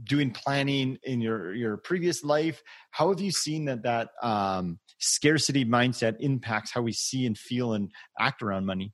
doing 0.04 0.30
planning 0.30 0.98
in 1.02 1.20
your 1.20 1.52
your 1.54 1.76
previous 1.76 2.22
life? 2.22 2.62
How 2.90 3.08
have 3.10 3.20
you 3.20 3.30
seen 3.30 3.64
that 3.66 3.82
that 3.82 4.10
um, 4.22 4.78
scarcity 4.98 5.64
mindset 5.64 6.16
impacts 6.20 6.70
how 6.72 6.82
we 6.82 6.92
see 6.92 7.26
and 7.26 7.36
feel 7.36 7.72
and 7.74 7.90
act 8.18 8.42
around 8.42 8.66
money? 8.66 8.92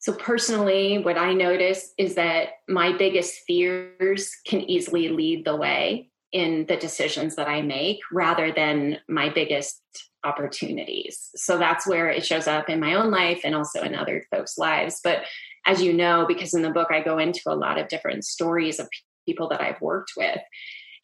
So 0.00 0.12
personally, 0.12 0.98
what 0.98 1.18
I 1.18 1.32
notice 1.32 1.92
is 1.98 2.14
that 2.14 2.50
my 2.68 2.96
biggest 2.96 3.40
fears 3.46 4.30
can 4.46 4.60
easily 4.60 5.08
lead 5.08 5.44
the 5.44 5.56
way 5.56 6.10
in 6.32 6.66
the 6.66 6.76
decisions 6.76 7.36
that 7.36 7.48
I 7.48 7.62
make 7.62 8.00
rather 8.12 8.52
than 8.52 8.98
my 9.08 9.28
biggest 9.28 9.82
opportunities. 10.24 11.30
So 11.36 11.58
that's 11.58 11.86
where 11.86 12.10
it 12.10 12.24
shows 12.24 12.46
up 12.46 12.68
in 12.68 12.80
my 12.80 12.94
own 12.94 13.10
life 13.10 13.40
and 13.44 13.54
also 13.54 13.82
in 13.82 13.94
other 13.94 14.24
folks' 14.30 14.58
lives. 14.58 15.00
But 15.02 15.22
as 15.66 15.82
you 15.82 15.92
know, 15.92 16.26
because 16.26 16.54
in 16.54 16.62
the 16.62 16.70
book 16.70 16.88
I 16.90 17.02
go 17.02 17.18
into 17.18 17.40
a 17.46 17.54
lot 17.54 17.78
of 17.78 17.88
different 17.88 18.24
stories 18.24 18.78
of 18.78 18.88
people 19.26 19.48
that 19.48 19.60
I've 19.60 19.80
worked 19.80 20.12
with. 20.16 20.38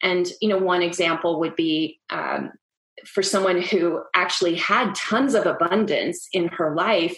And, 0.01 0.27
you 0.41 0.49
know, 0.49 0.57
one 0.57 0.81
example 0.81 1.39
would 1.39 1.55
be 1.55 1.99
um, 2.09 2.51
for 3.05 3.23
someone 3.23 3.61
who 3.61 4.03
actually 4.13 4.55
had 4.55 4.95
tons 4.95 5.33
of 5.33 5.45
abundance 5.45 6.27
in 6.33 6.47
her 6.49 6.75
life, 6.75 7.17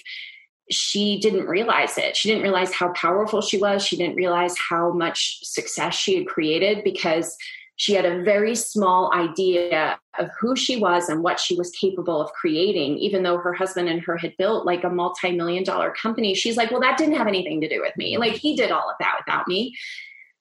she 0.70 1.20
didn't 1.20 1.48
realize 1.48 1.98
it. 1.98 2.16
She 2.16 2.30
didn't 2.30 2.44
realize 2.44 2.74
how 2.74 2.92
powerful 2.94 3.42
she 3.42 3.58
was. 3.58 3.86
She 3.86 3.96
didn't 3.96 4.16
realize 4.16 4.56
how 4.58 4.92
much 4.92 5.40
success 5.44 5.96
she 5.96 6.16
had 6.16 6.28
created 6.28 6.84
because 6.84 7.38
she 7.78 7.94
had 7.94 8.06
a 8.06 8.24
very 8.24 8.56
small 8.56 9.14
idea 9.14 10.00
of 10.18 10.30
who 10.40 10.56
she 10.56 10.78
was 10.78 11.10
and 11.10 11.22
what 11.22 11.40
she 11.40 11.56
was 11.56 11.70
capable 11.72 12.20
of 12.20 12.34
creating, 12.34 12.98
even 12.98 13.22
though 13.22 13.38
her 13.38 13.54
husband 13.54 13.88
and 13.88 14.02
her 14.02 14.18
had 14.18 14.36
built 14.38 14.66
like 14.66 14.84
a 14.84 14.90
multi 14.90 15.32
million 15.32 15.64
dollar 15.64 15.92
company. 15.92 16.34
She's 16.34 16.58
like, 16.58 16.72
well, 16.72 16.82
that 16.82 16.98
didn't 16.98 17.16
have 17.16 17.28
anything 17.28 17.62
to 17.62 17.70
do 17.70 17.80
with 17.80 17.96
me. 17.96 18.18
Like, 18.18 18.34
he 18.34 18.56
did 18.56 18.72
all 18.72 18.90
of 18.90 18.96
that 19.00 19.20
without 19.20 19.48
me. 19.48 19.76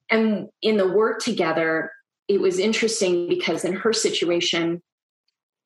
And 0.09 0.49
in 0.62 0.79
the 0.79 0.89
work 0.89 1.21
together, 1.21 1.93
it 2.27 2.41
was 2.41 2.59
interesting 2.59 3.29
because 3.29 3.65
in 3.65 3.75
her 3.75 3.93
situation, 3.93 4.83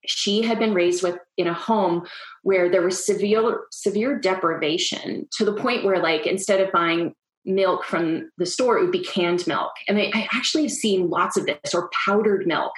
she 0.07 0.43
had 0.43 0.59
been 0.59 0.75
raised 0.75 1.03
with 1.03 1.19
in 1.37 1.47
a 1.47 1.55
home 1.55 2.07
where 2.43 2.69
there 2.71 2.83
was 2.83 3.05
severe 3.05 3.63
severe 3.71 4.19
deprivation 4.19 5.29
to 5.37 5.45
the 5.45 5.55
point 5.55 5.85
where 5.85 6.03
like 6.03 6.27
instead 6.27 6.61
of 6.61 6.73
buying 6.73 7.15
milk 7.45 7.85
from 7.85 8.31
the 8.39 8.47
store, 8.47 8.79
it 8.79 8.83
would 8.83 8.93
be 8.93 9.05
canned 9.05 9.47
milk. 9.47 9.73
And 9.89 9.99
I, 9.99 10.11
I, 10.13 10.29
actually 10.33 10.65
have 10.65 10.73
seen 10.73 11.09
lots 11.09 11.39
of 11.39 11.47
this 11.47 11.75
or 11.75 11.91
powdered 12.05 12.47
milk. 12.47 12.73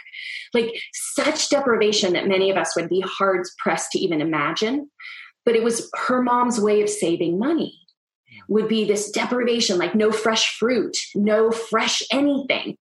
Like 0.55 0.73
such 0.93 1.49
deprivation 1.49 2.13
that 2.13 2.29
many 2.29 2.51
of 2.51 2.57
us 2.57 2.77
would 2.77 2.89
be 2.89 3.03
hard 3.05 3.45
pressed 3.59 3.91
to 3.93 3.99
even 3.99 4.21
imagine. 4.21 4.89
But 5.45 5.57
it 5.57 5.65
was 5.65 5.91
her 6.07 6.23
mom's 6.23 6.61
way 6.61 6.81
of 6.83 6.89
saving 6.89 7.39
money 7.39 7.77
would 8.49 8.69
be 8.69 8.85
this 8.85 9.11
deprivation, 9.11 9.79
like 9.79 9.95
no 9.95 10.13
fresh 10.13 10.57
fruit, 10.57 10.97
no 11.15 11.51
fresh 11.51 12.03
anything. 12.13 12.77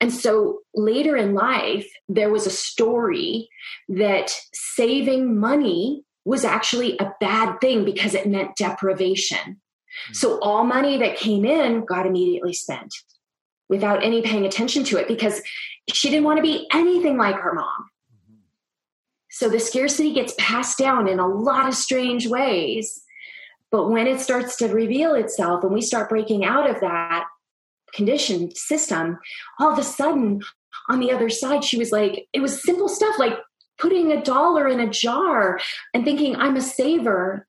And 0.00 0.12
so 0.12 0.60
later 0.74 1.16
in 1.16 1.34
life, 1.34 1.88
there 2.08 2.30
was 2.30 2.46
a 2.46 2.50
story 2.50 3.48
that 3.88 4.30
saving 4.52 5.38
money 5.38 6.04
was 6.24 6.44
actually 6.44 6.96
a 6.98 7.12
bad 7.20 7.60
thing 7.60 7.84
because 7.84 8.14
it 8.14 8.28
meant 8.28 8.56
deprivation. 8.56 9.38
Hmm. 10.06 10.12
So 10.12 10.38
all 10.40 10.64
money 10.64 10.98
that 10.98 11.16
came 11.16 11.44
in 11.44 11.84
got 11.84 12.06
immediately 12.06 12.52
spent 12.52 12.94
without 13.68 14.04
any 14.04 14.22
paying 14.22 14.46
attention 14.46 14.84
to 14.84 14.98
it 14.98 15.08
because 15.08 15.42
she 15.92 16.10
didn't 16.10 16.24
want 16.24 16.38
to 16.38 16.42
be 16.42 16.66
anything 16.72 17.16
like 17.16 17.36
her 17.36 17.54
mom. 17.54 17.90
Hmm. 18.28 18.36
So 19.30 19.48
the 19.48 19.58
scarcity 19.58 20.12
gets 20.12 20.34
passed 20.38 20.78
down 20.78 21.08
in 21.08 21.18
a 21.18 21.26
lot 21.26 21.66
of 21.66 21.74
strange 21.74 22.28
ways. 22.28 23.00
But 23.70 23.90
when 23.90 24.06
it 24.06 24.20
starts 24.20 24.56
to 24.58 24.68
reveal 24.68 25.14
itself 25.14 25.64
and 25.64 25.74
we 25.74 25.82
start 25.82 26.08
breaking 26.08 26.44
out 26.44 26.70
of 26.70 26.80
that 26.80 27.26
conditioned 27.94 28.56
system, 28.56 29.18
all 29.58 29.72
of 29.72 29.78
a 29.78 29.82
sudden 29.82 30.42
on 30.88 31.00
the 31.00 31.12
other 31.12 31.28
side, 31.28 31.64
she 31.64 31.78
was 31.78 31.92
like, 31.92 32.26
it 32.32 32.40
was 32.40 32.62
simple 32.62 32.88
stuff 32.88 33.18
like 33.18 33.38
putting 33.78 34.12
a 34.12 34.22
dollar 34.22 34.66
in 34.68 34.80
a 34.80 34.90
jar 34.90 35.60
and 35.94 36.04
thinking, 36.04 36.36
I'm 36.36 36.56
a 36.56 36.60
saver 36.60 37.46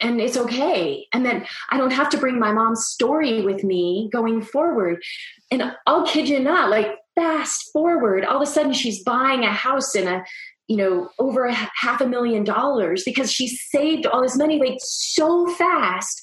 and 0.00 0.20
it's 0.20 0.36
okay. 0.36 1.06
And 1.12 1.24
then 1.24 1.46
I 1.70 1.76
don't 1.76 1.92
have 1.92 2.10
to 2.10 2.18
bring 2.18 2.38
my 2.38 2.52
mom's 2.52 2.86
story 2.86 3.42
with 3.42 3.64
me 3.64 4.08
going 4.12 4.42
forward. 4.42 5.02
And 5.50 5.74
I'll 5.86 6.06
kid 6.06 6.28
you 6.28 6.40
not, 6.40 6.70
like 6.70 6.88
fast 7.16 7.70
forward, 7.72 8.24
all 8.24 8.36
of 8.36 8.42
a 8.42 8.50
sudden 8.50 8.72
she's 8.72 9.02
buying 9.02 9.42
a 9.42 9.52
house 9.52 9.94
in 9.94 10.06
a, 10.06 10.24
you 10.68 10.76
know, 10.76 11.10
over 11.18 11.46
a 11.46 11.54
half 11.54 12.00
a 12.00 12.06
million 12.06 12.44
dollars 12.44 13.02
because 13.04 13.32
she 13.32 13.48
saved 13.48 14.06
all 14.06 14.22
this 14.22 14.36
money 14.36 14.60
like 14.60 14.78
so 14.80 15.46
fast. 15.54 16.20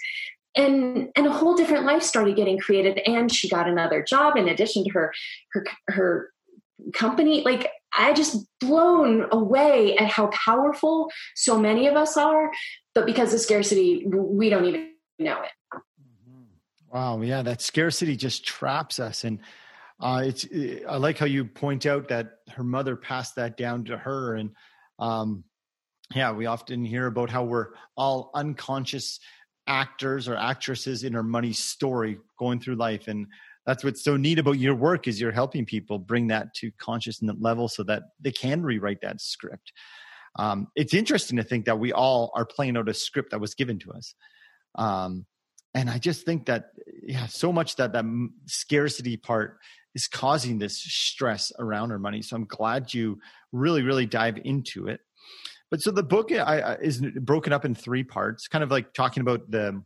And 0.56 1.10
and 1.16 1.28
a 1.28 1.32
whole 1.32 1.56
different 1.56 1.86
life 1.86 2.04
started 2.04 2.36
getting 2.36 2.58
created. 2.58 3.00
And 3.06 3.32
she 3.32 3.50
got 3.50 3.68
another 3.68 4.04
job 4.04 4.38
in 4.38 4.48
addition 4.48 4.84
to 4.86 4.90
her 4.92 5.14
her 5.52 5.66
her 5.88 6.30
company. 6.94 7.44
Like 7.44 7.70
I 7.98 8.14
just 8.14 8.46
blown 8.60 9.26
away 9.32 9.98
at 9.98 10.08
how 10.08 10.28
powerful 10.28 11.10
so 11.36 11.60
many 11.60 11.88
of 11.88 11.96
us 11.96 12.18
are 12.18 12.52
but 12.96 13.06
because 13.06 13.34
of 13.34 13.42
scarcity, 13.42 14.08
we 14.08 14.50
don't 14.50 14.66
even 14.66 14.94
know 15.20 15.42
it. 15.42 15.52
Mm-hmm. 15.74 16.98
Wow, 16.98 17.22
yeah, 17.22 17.44
that 17.44 17.62
scarcity 17.62 18.16
just 18.16 18.46
traps 18.46 19.00
us, 19.00 19.26
and 19.26 19.40
uh, 20.00 20.24
it's. 20.26 20.48
I 20.88 20.96
like 20.96 21.18
how 21.18 21.26
you 21.26 21.46
point 21.46 21.86
out 21.86 22.08
that 22.08 22.40
her 22.52 22.64
mother 22.64 22.96
passed 22.96 23.36
that 23.36 23.58
down 23.58 23.84
to 23.86 23.98
her, 23.98 24.36
and 24.36 24.52
um, 24.98 25.44
yeah, 26.16 26.32
we 26.32 26.46
often 26.46 26.86
hear 26.86 27.06
about 27.06 27.30
how 27.30 27.44
we're 27.44 27.74
all 27.98 28.32
unconscious 28.34 29.20
actors 29.68 30.28
or 30.28 30.36
actresses 30.36 31.04
in 31.04 31.16
our 31.16 31.24
money 31.24 31.54
story 31.54 32.20
going 32.38 32.60
through 32.60 32.76
life, 32.76 33.08
and 33.08 33.28
that's 33.66 33.84
what's 33.84 34.04
so 34.04 34.16
neat 34.18 34.40
about 34.40 34.60
your 34.60 34.76
work 34.76 35.08
is 35.08 35.20
you're 35.20 35.32
helping 35.32 35.66
people 35.66 35.98
bring 35.98 36.28
that 36.28 36.54
to 36.56 36.72
consciousness 36.80 37.36
level 37.40 37.68
so 37.68 37.84
that 37.84 38.04
they 38.20 38.32
can 38.32 38.62
rewrite 38.62 39.02
that 39.02 39.22
script. 39.22 39.72
Um, 40.38 40.68
it's 40.76 40.94
interesting 40.94 41.38
to 41.38 41.44
think 41.44 41.66
that 41.66 41.80
we 41.80 41.94
all 41.94 42.32
are 42.36 42.46
playing 42.46 42.78
out 42.78 42.90
a 42.90 42.94
script 42.94 43.32
that 43.32 43.40
was 43.40 43.56
given 43.56 43.80
to 43.80 43.92
us. 43.94 44.14
Um, 44.76 45.26
and 45.76 45.90
i 45.90 46.00
just 46.00 46.26
think 46.26 46.46
that 46.48 46.72
yeah 47.04 47.28
so 47.28 47.54
much 47.54 47.76
that 47.76 47.92
that 47.92 48.06
scarcity 48.48 49.18
part 49.18 49.60
is 49.94 50.08
causing 50.08 50.58
this 50.58 50.78
stress 50.78 51.54
around 51.60 51.92
our 51.92 52.00
money. 52.00 52.22
So 52.22 52.36
i'm 52.36 52.46
glad 52.46 52.94
you 52.94 53.20
really 53.52 53.84
really 53.84 54.08
dive 54.08 54.40
into 54.44 54.88
it 54.88 55.02
but 55.76 55.82
so 55.82 55.92
the 55.92 56.04
book 56.04 56.30
is 56.32 57.02
broken 57.20 57.52
up 57.52 57.66
in 57.66 57.76
three 57.76 58.06
parts 58.06 58.48
kind 58.48 58.64
of 58.64 58.72
like 58.72 58.94
talking 58.94 59.20
about 59.20 59.52
the 59.52 59.84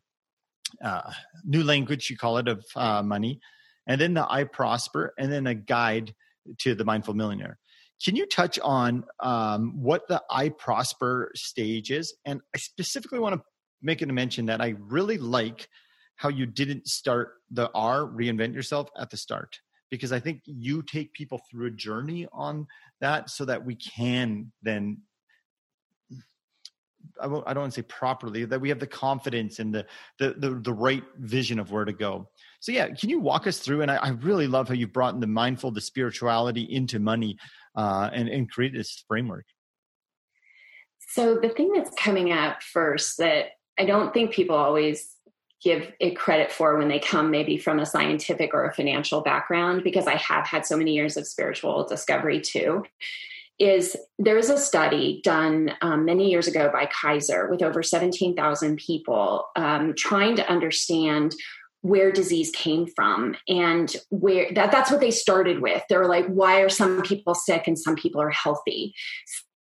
uh, 0.85 1.11
new 1.43 1.63
language 1.63 2.11
you 2.11 2.15
call 2.15 2.37
it 2.37 2.47
of 2.47 2.63
uh, 2.75 3.01
money. 3.01 3.39
And 3.87 3.99
then 3.99 4.13
the 4.13 4.31
i 4.31 4.43
prosper 4.43 5.15
and 5.17 5.31
then 5.31 5.47
a 5.47 5.55
guide 5.55 6.13
to 6.59 6.75
the 6.75 6.85
mindful 6.85 7.15
millionaire. 7.15 7.57
Can 8.05 8.15
you 8.15 8.27
touch 8.27 8.59
on 8.59 9.03
um, 9.19 9.81
what 9.81 10.07
the 10.07 10.21
i 10.29 10.49
prosper 10.49 11.31
stage 11.33 11.89
is? 11.89 12.15
And 12.23 12.41
i 12.55 12.59
specifically 12.59 13.17
want 13.17 13.33
to 13.33 13.41
make 13.81 14.03
it 14.03 14.11
a 14.11 14.13
mention 14.13 14.45
that 14.45 14.61
i 14.61 14.75
really 14.77 15.17
like 15.17 15.69
how 16.17 16.29
you 16.29 16.45
didn't 16.45 16.87
start 16.87 17.31
the 17.49 17.71
r 17.73 18.05
reinvent 18.05 18.53
yourself 18.53 18.89
at 18.95 19.09
the 19.09 19.17
start. 19.17 19.57
Because 19.89 20.11
i 20.11 20.19
think 20.19 20.41
you 20.45 20.83
take 20.83 21.13
people 21.13 21.41
through 21.49 21.65
a 21.65 21.71
journey 21.71 22.27
on 22.31 22.67
that 23.01 23.31
so 23.31 23.43
that 23.45 23.65
we 23.65 23.73
can 23.73 24.51
then 24.61 24.99
I, 27.21 27.27
don't 27.27 27.45
want 27.45 27.73
to 27.73 27.81
say 27.81 27.81
properly 27.83 28.45
that 28.45 28.59
we 28.59 28.69
have 28.69 28.79
the 28.79 28.87
confidence 28.87 29.59
and 29.59 29.73
the, 29.73 29.85
the, 30.19 30.33
the 30.37 30.49
the 30.61 30.73
right 30.73 31.03
vision 31.17 31.59
of 31.59 31.71
where 31.71 31.85
to 31.85 31.93
go. 31.93 32.29
So 32.59 32.71
yeah, 32.71 32.87
can 32.89 33.09
you 33.09 33.19
walk 33.19 33.47
us 33.47 33.59
through? 33.59 33.81
And 33.81 33.91
I, 33.91 33.95
I 33.95 34.09
really 34.09 34.47
love 34.47 34.67
how 34.67 34.73
you've 34.73 34.93
brought 34.93 35.13
in 35.13 35.19
the 35.19 35.27
mindful, 35.27 35.71
the 35.71 35.81
spirituality 35.81 36.63
into 36.63 36.99
money, 36.99 37.37
uh, 37.75 38.09
and 38.13 38.29
and 38.29 38.49
created 38.49 38.79
this 38.79 39.03
framework. 39.07 39.45
So 41.09 41.35
the 41.35 41.49
thing 41.49 41.73
that's 41.73 41.91
coming 41.95 42.31
up 42.31 42.61
first 42.61 43.17
that 43.17 43.47
I 43.77 43.85
don't 43.85 44.13
think 44.13 44.31
people 44.31 44.55
always 44.55 45.15
give 45.63 45.91
it 45.99 46.15
credit 46.15 46.51
for 46.51 46.77
when 46.77 46.87
they 46.87 46.99
come 46.99 47.31
maybe 47.31 47.57
from 47.57 47.79
a 47.79 47.85
scientific 47.85 48.53
or 48.53 48.65
a 48.65 48.73
financial 48.73 49.21
background 49.21 49.83
because 49.83 50.07
I 50.07 50.15
have 50.15 50.47
had 50.47 50.65
so 50.65 50.77
many 50.77 50.93
years 50.93 51.17
of 51.17 51.27
spiritual 51.27 51.85
discovery 51.85 52.39
too 52.39 52.83
is 53.59 53.95
there 54.17 54.37
is 54.37 54.49
a 54.49 54.57
study 54.57 55.21
done 55.23 55.73
um, 55.81 56.05
many 56.05 56.29
years 56.29 56.47
ago 56.47 56.69
by 56.71 56.85
Kaiser 56.87 57.49
with 57.49 57.61
over 57.61 57.83
17,000 57.83 58.77
people 58.77 59.45
um, 59.55 59.93
trying 59.95 60.35
to 60.37 60.49
understand 60.49 61.35
where 61.81 62.11
disease 62.11 62.51
came 62.51 62.87
from 62.87 63.35
and 63.47 63.95
where 64.09 64.51
that, 64.53 64.71
that's 64.71 64.91
what 64.91 64.99
they 64.99 65.11
started 65.11 65.61
with. 65.61 65.81
They 65.89 65.97
were 65.97 66.07
like, 66.07 66.25
why 66.27 66.61
are 66.61 66.69
some 66.69 67.01
people 67.03 67.35
sick 67.35 67.67
and 67.67 67.77
some 67.77 67.95
people 67.95 68.21
are 68.21 68.29
healthy? 68.29 68.93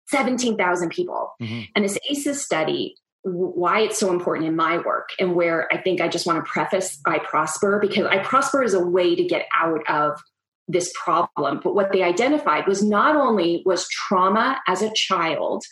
17,000 0.08 0.90
people. 0.90 1.34
Mm-hmm. 1.42 1.62
And 1.76 1.86
this 1.86 1.98
ACEs 2.10 2.44
study 2.44 2.96
why 3.24 3.82
it's 3.82 4.00
so 4.00 4.12
important 4.12 4.48
in 4.48 4.56
my 4.56 4.78
work 4.78 5.10
and 5.20 5.36
where 5.36 5.68
I 5.74 5.82
think 5.82 6.00
I 6.00 6.08
just 6.08 6.26
want 6.26 6.44
to 6.44 6.50
preface 6.50 7.00
I 7.06 7.20
prosper 7.20 7.80
because 7.80 8.06
I 8.06 8.20
prosper 8.20 8.64
is 8.64 8.74
a 8.74 8.86
way 8.86 9.16
to 9.16 9.24
get 9.24 9.48
out 9.54 9.82
of 9.90 10.22
this 10.68 10.92
problem 11.02 11.60
but 11.64 11.76
what 11.76 11.92
they 11.92 12.04
identified 12.04 12.68
was 12.68 12.84
not 12.84 13.16
only 13.16 13.64
was 13.66 13.88
trauma 13.90 14.60
as 14.68 14.82
a 14.82 14.92
child 14.94 15.64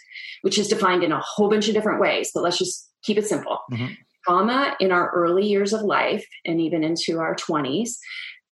which 0.42 0.58
is 0.58 0.68
defined 0.68 1.04
in 1.04 1.12
a 1.12 1.20
whole 1.20 1.50
bunch 1.50 1.68
of 1.68 1.74
different 1.74 2.00
ways 2.00 2.32
but 2.34 2.44
let's 2.44 2.58
just 2.58 2.90
keep 3.04 3.18
it 3.18 3.28
simple 3.28 3.60
mm-hmm. 3.72 3.94
trauma 4.26 4.76
in 4.80 4.92
our 4.92 5.12
early 5.12 5.46
years 5.46 5.74
of 5.74 5.82
life 5.82 6.26
and 6.46 6.62
even 6.62 6.84
into 6.84 7.20
our 7.20 7.36
20s 7.36 7.90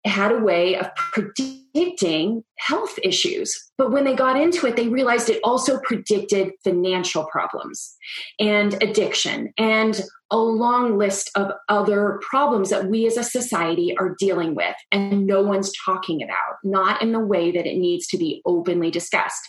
had 0.04 0.32
a 0.32 0.38
way 0.38 0.76
of 0.76 0.94
predicting 0.94 2.42
health 2.58 2.98
issues. 3.02 3.70
But 3.76 3.92
when 3.92 4.04
they 4.04 4.14
got 4.14 4.40
into 4.40 4.66
it, 4.66 4.76
they 4.76 4.88
realized 4.88 5.28
it 5.28 5.40
also 5.44 5.78
predicted 5.80 6.52
financial 6.64 7.24
problems 7.26 7.96
and 8.38 8.82
addiction 8.82 9.52
and 9.58 10.00
a 10.30 10.38
long 10.38 10.96
list 10.96 11.30
of 11.34 11.52
other 11.68 12.20
problems 12.28 12.70
that 12.70 12.86
we 12.86 13.06
as 13.06 13.16
a 13.16 13.24
society 13.24 13.96
are 13.98 14.14
dealing 14.18 14.54
with 14.54 14.76
and 14.90 15.26
no 15.26 15.42
one's 15.42 15.72
talking 15.84 16.22
about, 16.22 16.58
not 16.64 17.02
in 17.02 17.12
the 17.12 17.20
way 17.20 17.50
that 17.50 17.66
it 17.66 17.76
needs 17.76 18.06
to 18.08 18.18
be 18.18 18.40
openly 18.46 18.90
discussed. 18.90 19.42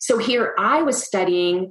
So 0.00 0.18
here 0.18 0.54
I 0.58 0.82
was 0.82 1.02
studying 1.02 1.70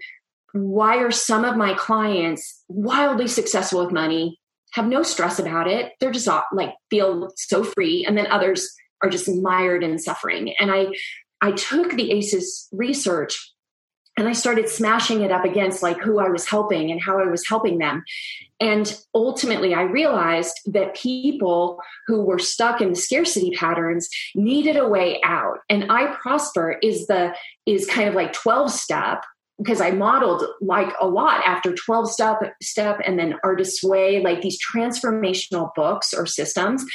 why 0.53 0.97
are 0.97 1.11
some 1.11 1.43
of 1.43 1.57
my 1.57 1.74
clients 1.74 2.63
wildly 2.70 3.28
successful 3.28 3.84
with 3.84 3.91
money 3.91 4.39
have 4.76 4.88
no 4.88 5.03
stress 5.03 5.39
about 5.39 5.67
it. 5.67 5.93
They're 5.99 6.11
just 6.11 6.28
like 6.51 6.73
feel 6.89 7.30
so 7.36 7.63
free. 7.63 8.05
And 8.05 8.17
then 8.17 8.28
others 8.28 8.69
are 9.01 9.09
just 9.09 9.30
mired 9.30 9.84
in 9.84 9.97
suffering. 9.97 10.53
And 10.59 10.69
I, 10.69 10.88
I 11.41 11.53
took 11.53 11.93
the 11.93 12.11
ACEs 12.11 12.67
research 12.73 13.53
and 14.17 14.28
I 14.28 14.34
started 14.34 14.69
smashing 14.69 15.21
it 15.21 15.32
up 15.32 15.45
against 15.45 15.84
like 15.84 15.99
who 15.99 16.19
I 16.19 16.30
was 16.30 16.47
helping 16.47 16.91
and 16.91 17.01
how 17.01 17.19
I 17.19 17.26
was 17.26 17.47
helping 17.47 17.78
them. 17.78 18.03
And 18.59 18.97
ultimately, 19.13 19.73
I 19.73 19.82
realized 19.82 20.59
that 20.67 20.95
people 20.95 21.80
who 22.07 22.23
were 22.23 22.39
stuck 22.39 22.80
in 22.80 22.95
scarcity 22.95 23.51
patterns 23.51 24.09
needed 24.34 24.78
a 24.78 24.88
way 24.88 25.19
out. 25.23 25.59
And 25.69 25.91
I 25.91 26.15
Prosper 26.15 26.78
is 26.82 27.07
the 27.07 27.34
is 27.65 27.86
kind 27.86 28.07
of 28.07 28.15
like 28.15 28.32
12 28.32 28.71
step 28.71 29.23
because 29.58 29.82
I 29.82 29.91
modeled 29.91 30.43
like 30.62 30.93
a 30.99 31.08
lot 31.08 31.41
after 31.45 31.74
12 31.74 32.12
step 32.12 32.39
step 32.62 32.99
and 33.06 33.18
then 33.18 33.39
artist's 33.43 33.84
way, 33.84 34.22
like 34.22 34.41
these 34.41 34.60
transformational 34.62 35.70
books 35.76 36.14
or 36.14 36.26
systems. 36.26 36.86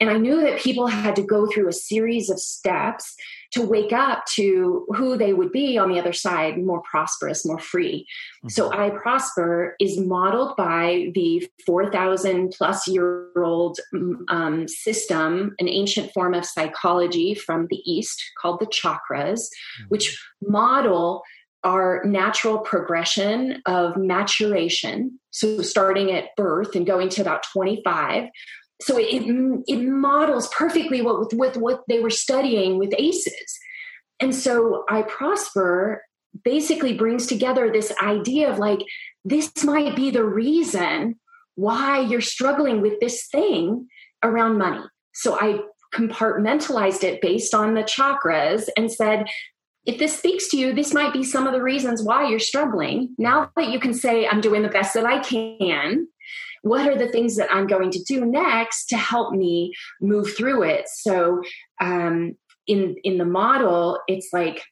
And 0.00 0.10
I 0.10 0.16
knew 0.16 0.40
that 0.42 0.60
people 0.60 0.86
had 0.86 1.16
to 1.16 1.22
go 1.22 1.46
through 1.46 1.68
a 1.68 1.72
series 1.72 2.30
of 2.30 2.38
steps 2.38 3.16
to 3.52 3.62
wake 3.62 3.92
up 3.92 4.24
to 4.26 4.86
who 4.94 5.16
they 5.16 5.32
would 5.32 5.50
be 5.50 5.78
on 5.78 5.90
the 5.90 5.98
other 5.98 6.12
side, 6.12 6.58
more 6.58 6.82
prosperous, 6.82 7.46
more 7.46 7.58
free. 7.58 8.06
Mm-hmm. 8.38 8.48
So 8.50 8.72
I 8.72 8.90
Prosper 8.90 9.74
is 9.80 9.98
modeled 9.98 10.56
by 10.56 11.10
the 11.14 11.48
4,000 11.66 12.54
plus 12.56 12.86
year 12.86 13.30
old 13.36 13.80
um, 14.28 14.68
system, 14.68 15.54
an 15.58 15.68
ancient 15.68 16.12
form 16.12 16.34
of 16.34 16.44
psychology 16.44 17.34
from 17.34 17.66
the 17.70 17.82
East 17.90 18.22
called 18.40 18.60
the 18.60 18.66
chakras, 18.66 19.40
mm-hmm. 19.40 19.84
which 19.88 20.22
model 20.42 21.22
our 21.68 22.02
natural 22.04 22.58
progression 22.58 23.60
of 23.66 23.94
maturation. 23.96 25.20
So, 25.30 25.60
starting 25.60 26.10
at 26.10 26.34
birth 26.34 26.74
and 26.74 26.86
going 26.86 27.10
to 27.10 27.20
about 27.20 27.44
25. 27.52 28.24
So, 28.80 28.96
it, 28.98 29.22
it 29.66 29.82
models 29.82 30.48
perfectly 30.48 31.02
what, 31.02 31.18
with, 31.20 31.34
with 31.34 31.56
what 31.58 31.82
they 31.86 32.00
were 32.00 32.10
studying 32.10 32.78
with 32.78 32.94
ACEs. 32.96 33.58
And 34.18 34.34
so, 34.34 34.84
I 34.88 35.02
Prosper 35.02 36.02
basically 36.42 36.94
brings 36.94 37.26
together 37.26 37.70
this 37.70 37.92
idea 38.02 38.50
of 38.50 38.58
like, 38.58 38.80
this 39.24 39.52
might 39.62 39.94
be 39.94 40.10
the 40.10 40.24
reason 40.24 41.20
why 41.54 42.00
you're 42.00 42.20
struggling 42.22 42.80
with 42.80 42.98
this 43.00 43.26
thing 43.30 43.88
around 44.22 44.56
money. 44.56 44.84
So, 45.12 45.38
I 45.38 45.60
compartmentalized 45.94 47.04
it 47.04 47.20
based 47.20 47.54
on 47.54 47.74
the 47.74 47.82
chakras 47.82 48.68
and 48.74 48.90
said, 48.90 49.26
if 49.86 49.98
this 49.98 50.18
speaks 50.18 50.48
to 50.48 50.56
you, 50.56 50.74
this 50.74 50.92
might 50.92 51.12
be 51.12 51.22
some 51.22 51.46
of 51.46 51.52
the 51.52 51.62
reasons 51.62 52.02
why 52.02 52.28
you're 52.28 52.38
struggling. 52.38 53.14
Now 53.18 53.50
that 53.56 53.70
you 53.70 53.80
can 53.80 53.94
say, 53.94 54.26
I'm 54.26 54.40
doing 54.40 54.62
the 54.62 54.68
best 54.68 54.94
that 54.94 55.06
I 55.06 55.20
can, 55.20 56.08
what 56.62 56.86
are 56.86 56.98
the 56.98 57.08
things 57.08 57.36
that 57.36 57.52
I'm 57.52 57.66
going 57.66 57.90
to 57.92 58.02
do 58.04 58.24
next 58.24 58.86
to 58.86 58.96
help 58.96 59.32
me 59.32 59.72
move 60.00 60.36
through 60.36 60.64
it? 60.64 60.88
So, 60.88 61.42
um, 61.80 62.36
in 62.66 62.96
in 63.02 63.16
the 63.16 63.24
model, 63.24 63.98
it's 64.08 64.28
like 64.32 64.62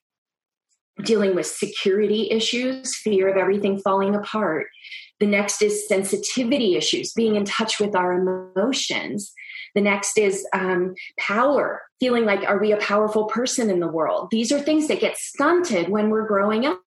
dealing 1.02 1.34
with 1.34 1.46
security 1.46 2.30
issues, 2.30 2.96
fear 2.96 3.28
of 3.28 3.36
everything 3.36 3.78
falling 3.78 4.14
apart. 4.14 4.66
The 5.20 5.26
next 5.26 5.62
is 5.62 5.88
sensitivity 5.88 6.76
issues, 6.76 7.12
being 7.12 7.36
in 7.36 7.44
touch 7.44 7.80
with 7.80 7.94
our 7.94 8.12
emotions. 8.12 9.32
The 9.76 9.82
next 9.82 10.18
is 10.18 10.44
um, 10.52 10.94
power, 11.18 11.82
feeling 12.00 12.24
like, 12.24 12.42
are 12.42 12.58
we 12.58 12.72
a 12.72 12.78
powerful 12.78 13.26
person 13.26 13.70
in 13.70 13.78
the 13.78 13.86
world? 13.86 14.28
These 14.32 14.50
are 14.50 14.58
things 14.58 14.88
that 14.88 15.00
get 15.00 15.16
stunted 15.16 15.88
when 15.88 16.10
we're 16.10 16.26
growing 16.26 16.66
up 16.66 16.80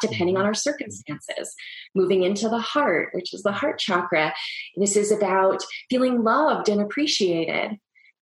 depending 0.00 0.36
on 0.36 0.44
our 0.44 0.54
circumstances. 0.54 1.54
Moving 1.94 2.22
into 2.22 2.48
the 2.48 2.58
heart, 2.58 3.10
which 3.12 3.32
is 3.32 3.42
the 3.42 3.52
heart 3.52 3.78
chakra. 3.78 4.34
This 4.76 4.96
is 4.96 5.10
about 5.10 5.62
feeling 5.88 6.22
loved 6.22 6.68
and 6.68 6.80
appreciated. 6.80 7.78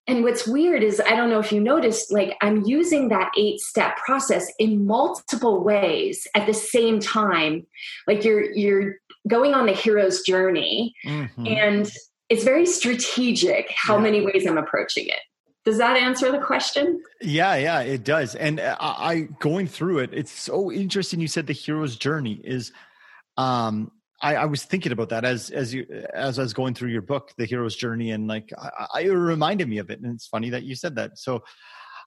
And 0.07 0.23
what's 0.25 0.47
weird 0.47 0.83
is, 0.83 1.01
I 1.01 1.15
don't 1.17 1.31
know 1.31 1.39
if 1.39 1.53
you 1.53 1.61
noticed, 1.61 2.13
like 2.13 2.37
I'm 2.41 2.65
using 2.65 3.09
that 3.09 3.33
eight 3.39 3.61
step 3.61 3.97
process 3.97 4.51
in 4.59 4.87
multiple 4.87 5.63
ways 5.63 6.27
at 6.35 6.47
the 6.47 6.55
same 6.55 6.99
time. 7.01 7.67
Like 8.07 8.25
you're, 8.25 8.51
you're 8.53 8.97
going 9.29 9.55
on 9.55 9.67
the 9.67 9.73
hero's 9.73 10.23
journey 10.23 10.95
mm-hmm. 11.07 11.47
and 11.47 11.91
it's 12.31 12.45
very 12.45 12.65
strategic 12.65 13.75
how 13.77 13.97
yeah. 13.97 14.03
many 14.03 14.25
ways 14.25 14.47
I'm 14.47 14.57
approaching 14.57 15.07
it. 15.09 15.21
Does 15.65 15.77
that 15.77 15.97
answer 15.97 16.33
the 16.33 16.39
question? 16.39 17.03
Yeah, 17.21 17.57
yeah, 17.57 17.81
it 17.81 18.03
does. 18.03 18.35
And 18.35 18.61
I, 18.61 18.75
I 18.81 19.29
going 19.41 19.67
through 19.67 19.99
it, 19.99 20.11
it's 20.15 20.33
so 20.33 20.73
interesting. 20.73 21.21
You 21.21 21.29
said 21.29 21.47
the 21.47 21.53
hero's 21.53 21.97
journey 21.97 22.41
is, 22.43 22.73
um, 23.37 23.93
I, 24.23 24.37
I, 24.37 24.45
was 24.47 24.63
thinking 24.63 24.93
about 24.93 25.11
that 25.11 25.25
as 25.25 25.51
as 25.51 25.75
you 25.75 25.87
as 26.15 26.39
I 26.39 26.43
was 26.43 26.55
going 26.55 26.75
through 26.75 26.91
your 26.91 27.03
book, 27.03 27.33
The 27.37 27.47
Hero's 27.47 27.77
Journey, 27.77 28.11
and 28.11 28.27
like 28.27 28.51
I, 28.57 28.87
I, 28.95 29.01
it 29.03 29.11
reminded 29.11 29.69
me 29.69 29.79
of 29.79 29.91
it. 29.91 30.01
And 30.01 30.15
it's 30.15 30.27
funny 30.27 30.51
that 30.51 30.63
you 30.63 30.75
said 30.75 30.97
that. 30.97 31.19
So, 31.19 31.43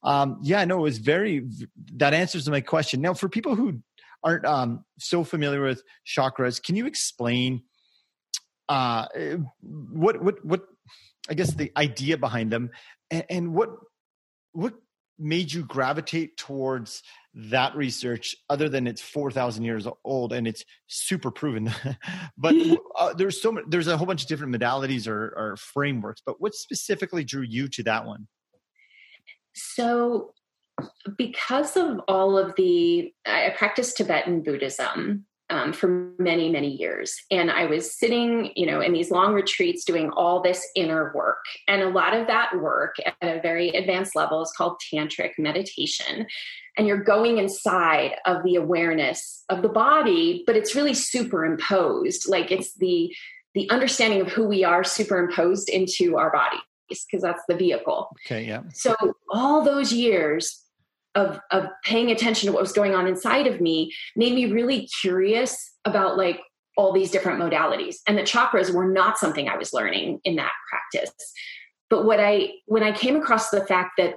um, 0.03 0.39
yeah, 0.41 0.63
no, 0.65 0.79
it 0.79 0.83
was 0.83 0.97
very 0.99 1.47
that 1.95 2.13
answers 2.13 2.49
my 2.49 2.61
question. 2.61 3.01
Now, 3.01 3.13
for 3.13 3.29
people 3.29 3.55
who 3.55 3.79
aren't 4.23 4.45
um, 4.45 4.83
so 4.99 5.23
familiar 5.23 5.61
with 5.63 5.83
chakras, 6.07 6.61
can 6.61 6.75
you 6.75 6.85
explain 6.85 7.63
uh, 8.69 9.05
what 9.61 10.21
what 10.21 10.43
what 10.45 10.61
I 11.29 11.33
guess 11.33 11.53
the 11.53 11.71
idea 11.75 12.17
behind 12.17 12.51
them, 12.51 12.71
and, 13.11 13.25
and 13.29 13.53
what 13.53 13.69
what 14.51 14.73
made 15.19 15.53
you 15.53 15.63
gravitate 15.63 16.37
towards 16.37 17.03
that 17.35 17.75
research 17.75 18.35
other 18.49 18.67
than 18.67 18.87
it's 18.87 19.01
4000 19.01 19.63
years 19.63 19.87
old 20.03 20.33
and 20.33 20.47
it's 20.47 20.63
super 20.87 21.31
proven? 21.31 21.71
But 22.37 22.55
uh, 22.97 23.13
there's 23.13 23.41
so 23.41 23.51
much, 23.51 23.65
there's 23.67 23.87
a 23.87 23.95
whole 23.95 24.07
bunch 24.07 24.23
of 24.23 24.27
different 24.27 24.55
modalities 24.55 25.07
or, 25.07 25.33
or 25.37 25.55
frameworks 25.57 26.21
but 26.25 26.41
what 26.41 26.55
specifically 26.55 27.23
drew 27.23 27.43
you 27.43 27.67
to 27.69 27.83
that 27.83 28.05
one? 28.05 28.27
So 29.53 30.33
because 31.17 31.77
of 31.77 31.99
all 32.07 32.37
of 32.37 32.55
the 32.55 33.13
i 33.25 33.53
practice 33.55 33.93
tibetan 33.93 34.41
buddhism 34.41 35.25
um, 35.49 35.73
for 35.73 36.13
many 36.17 36.49
many 36.49 36.69
years. 36.69 37.15
And 37.31 37.51
i 37.51 37.65
was 37.65 37.97
sitting 37.97 38.51
you 38.55 38.65
know 38.65 38.81
in 38.81 38.93
these 38.93 39.11
long 39.11 39.33
retreats 39.33 39.83
doing 39.83 40.09
all 40.11 40.41
this 40.41 40.65
inner 40.75 41.11
work. 41.13 41.43
And 41.67 41.81
a 41.81 41.89
lot 41.89 42.13
of 42.13 42.27
that 42.27 42.59
work 42.59 42.95
at 43.05 43.15
a 43.21 43.41
very 43.41 43.69
advanced 43.69 44.15
level 44.15 44.41
is 44.41 44.53
called 44.55 44.81
tantric 44.93 45.31
meditation. 45.37 46.25
And 46.77 46.87
you're 46.87 47.03
going 47.03 47.37
inside 47.37 48.15
of 48.25 48.43
the 48.43 48.55
awareness 48.55 49.43
of 49.49 49.61
the 49.61 49.69
body 49.69 50.43
but 50.45 50.55
it's 50.55 50.75
really 50.75 50.93
superimposed. 50.93 52.29
Like 52.29 52.51
it's 52.51 52.73
the 52.75 53.13
the 53.53 53.69
understanding 53.69 54.21
of 54.21 54.31
who 54.31 54.47
we 54.47 54.63
are 54.63 54.83
superimposed 54.83 55.69
into 55.69 56.17
our 56.17 56.31
bodies 56.31 56.59
because 56.89 57.21
that's 57.21 57.43
the 57.47 57.55
vehicle. 57.55 58.09
Okay 58.25 58.45
yeah. 58.45 58.63
So 58.73 58.95
all 59.31 59.63
those 59.63 59.91
years 59.93 60.63
of 61.15 61.39
of 61.51 61.67
paying 61.83 62.11
attention 62.11 62.47
to 62.47 62.53
what 62.53 62.61
was 62.61 62.73
going 62.73 62.95
on 62.95 63.07
inside 63.07 63.47
of 63.47 63.61
me 63.61 63.91
made 64.15 64.33
me 64.33 64.51
really 64.51 64.87
curious 65.01 65.71
about 65.85 66.17
like 66.17 66.39
all 66.75 66.91
these 66.91 67.11
different 67.11 67.39
modalities 67.39 67.97
and 68.07 68.17
the 68.17 68.23
chakras 68.23 68.73
were 68.73 68.91
not 68.91 69.17
something 69.17 69.47
i 69.47 69.57
was 69.57 69.73
learning 69.73 70.19
in 70.23 70.35
that 70.35 70.51
practice 70.69 71.13
but 71.89 72.05
what 72.05 72.19
i 72.19 72.49
when 72.65 72.83
i 72.83 72.91
came 72.91 73.15
across 73.15 73.49
the 73.49 73.65
fact 73.65 73.91
that 73.97 74.15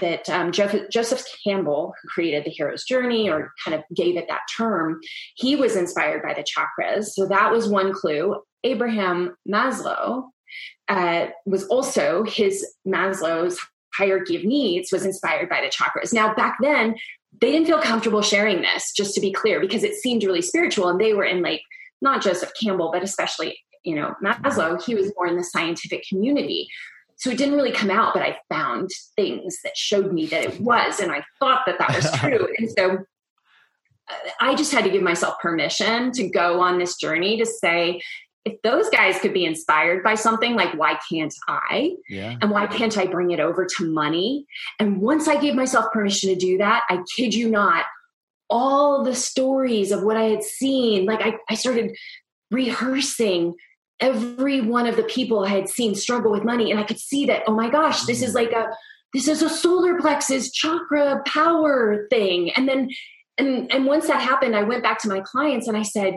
that 0.00 0.28
um, 0.28 0.52
Joseph, 0.52 0.90
Joseph 0.90 1.24
Campbell, 1.44 1.94
who 2.02 2.08
created 2.08 2.44
the 2.44 2.50
hero's 2.50 2.84
journey 2.84 3.30
or 3.30 3.52
kind 3.64 3.74
of 3.74 3.82
gave 3.94 4.16
it 4.16 4.26
that 4.28 4.42
term, 4.56 5.00
he 5.36 5.56
was 5.56 5.76
inspired 5.76 6.22
by 6.22 6.34
the 6.34 6.44
chakras. 6.44 7.06
So 7.06 7.26
that 7.28 7.50
was 7.50 7.68
one 7.68 7.92
clue. 7.94 8.36
Abraham 8.64 9.36
Maslow 9.48 10.24
uh, 10.88 11.26
was 11.44 11.66
also 11.68 12.24
his 12.24 12.66
Maslow's 12.86 13.58
hierarchy 13.96 14.36
of 14.36 14.44
needs 14.44 14.92
was 14.92 15.04
inspired 15.04 15.48
by 15.48 15.60
the 15.60 15.68
chakras. 15.68 16.12
Now, 16.12 16.34
back 16.34 16.56
then, 16.60 16.96
they 17.40 17.52
didn't 17.52 17.66
feel 17.66 17.80
comfortable 17.80 18.22
sharing 18.22 18.62
this, 18.62 18.92
just 18.92 19.14
to 19.14 19.20
be 19.20 19.32
clear, 19.32 19.60
because 19.60 19.82
it 19.82 19.94
seemed 19.94 20.24
really 20.24 20.42
spiritual. 20.42 20.88
And 20.88 21.00
they 21.00 21.12
were 21.12 21.24
in 21.24 21.42
like, 21.42 21.62
not 22.00 22.22
Joseph 22.22 22.52
Campbell, 22.60 22.90
but 22.92 23.02
especially, 23.02 23.58
you 23.84 23.94
know, 23.94 24.14
Maslow, 24.22 24.82
he 24.82 24.94
was 24.94 25.12
more 25.16 25.26
in 25.26 25.36
the 25.36 25.44
scientific 25.44 26.04
community. 26.08 26.68
So 27.16 27.30
it 27.30 27.38
didn't 27.38 27.54
really 27.54 27.72
come 27.72 27.90
out, 27.90 28.12
but 28.12 28.22
I 28.22 28.38
found 28.50 28.90
things 29.16 29.58
that 29.64 29.76
showed 29.76 30.12
me 30.12 30.26
that 30.26 30.44
it 30.44 30.60
was. 30.60 31.00
And 31.00 31.10
I 31.10 31.24
thought 31.38 31.62
that 31.66 31.78
that 31.78 31.94
was 31.94 32.10
true. 32.20 32.48
and 32.58 32.70
so 32.70 32.98
uh, 34.08 34.30
I 34.40 34.54
just 34.54 34.72
had 34.72 34.84
to 34.84 34.90
give 34.90 35.02
myself 35.02 35.38
permission 35.40 36.12
to 36.12 36.28
go 36.28 36.60
on 36.60 36.78
this 36.78 36.96
journey 36.96 37.38
to 37.38 37.46
say, 37.46 38.02
if 38.46 38.62
those 38.62 38.88
guys 38.90 39.18
could 39.18 39.34
be 39.34 39.44
inspired 39.44 40.04
by 40.04 40.14
something 40.14 40.54
like 40.54 40.72
why 40.78 40.96
can't 41.10 41.34
i 41.48 41.92
yeah. 42.08 42.36
and 42.40 42.50
why 42.50 42.66
can't 42.66 42.96
i 42.96 43.04
bring 43.04 43.32
it 43.32 43.40
over 43.40 43.66
to 43.66 43.92
money 43.92 44.46
and 44.78 45.00
once 45.00 45.28
i 45.28 45.38
gave 45.38 45.54
myself 45.54 45.92
permission 45.92 46.30
to 46.30 46.36
do 46.36 46.56
that 46.56 46.84
i 46.88 47.02
kid 47.16 47.34
you 47.34 47.50
not 47.50 47.84
all 48.48 49.04
the 49.04 49.14
stories 49.14 49.90
of 49.90 50.02
what 50.02 50.16
i 50.16 50.24
had 50.24 50.42
seen 50.42 51.04
like 51.04 51.20
i, 51.20 51.34
I 51.50 51.54
started 51.54 51.94
rehearsing 52.50 53.54
every 53.98 54.60
one 54.60 54.86
of 54.86 54.96
the 54.96 55.02
people 55.02 55.44
i 55.44 55.48
had 55.48 55.68
seen 55.68 55.94
struggle 55.94 56.30
with 56.30 56.44
money 56.44 56.70
and 56.70 56.78
i 56.78 56.84
could 56.84 57.00
see 57.00 57.26
that 57.26 57.42
oh 57.46 57.54
my 57.54 57.68
gosh 57.68 58.04
this 58.04 58.22
is 58.22 58.30
mm. 58.30 58.36
like 58.36 58.52
a 58.52 58.68
this 59.12 59.26
is 59.26 59.42
a 59.42 59.50
solar 59.50 59.98
plexus 59.98 60.52
chakra 60.52 61.22
power 61.26 62.06
thing 62.10 62.52
and 62.52 62.68
then 62.68 62.90
and 63.38 63.72
and 63.72 63.86
once 63.86 64.06
that 64.06 64.20
happened 64.20 64.54
i 64.54 64.62
went 64.62 64.84
back 64.84 65.00
to 65.00 65.08
my 65.08 65.20
clients 65.20 65.66
and 65.66 65.76
i 65.76 65.82
said 65.82 66.16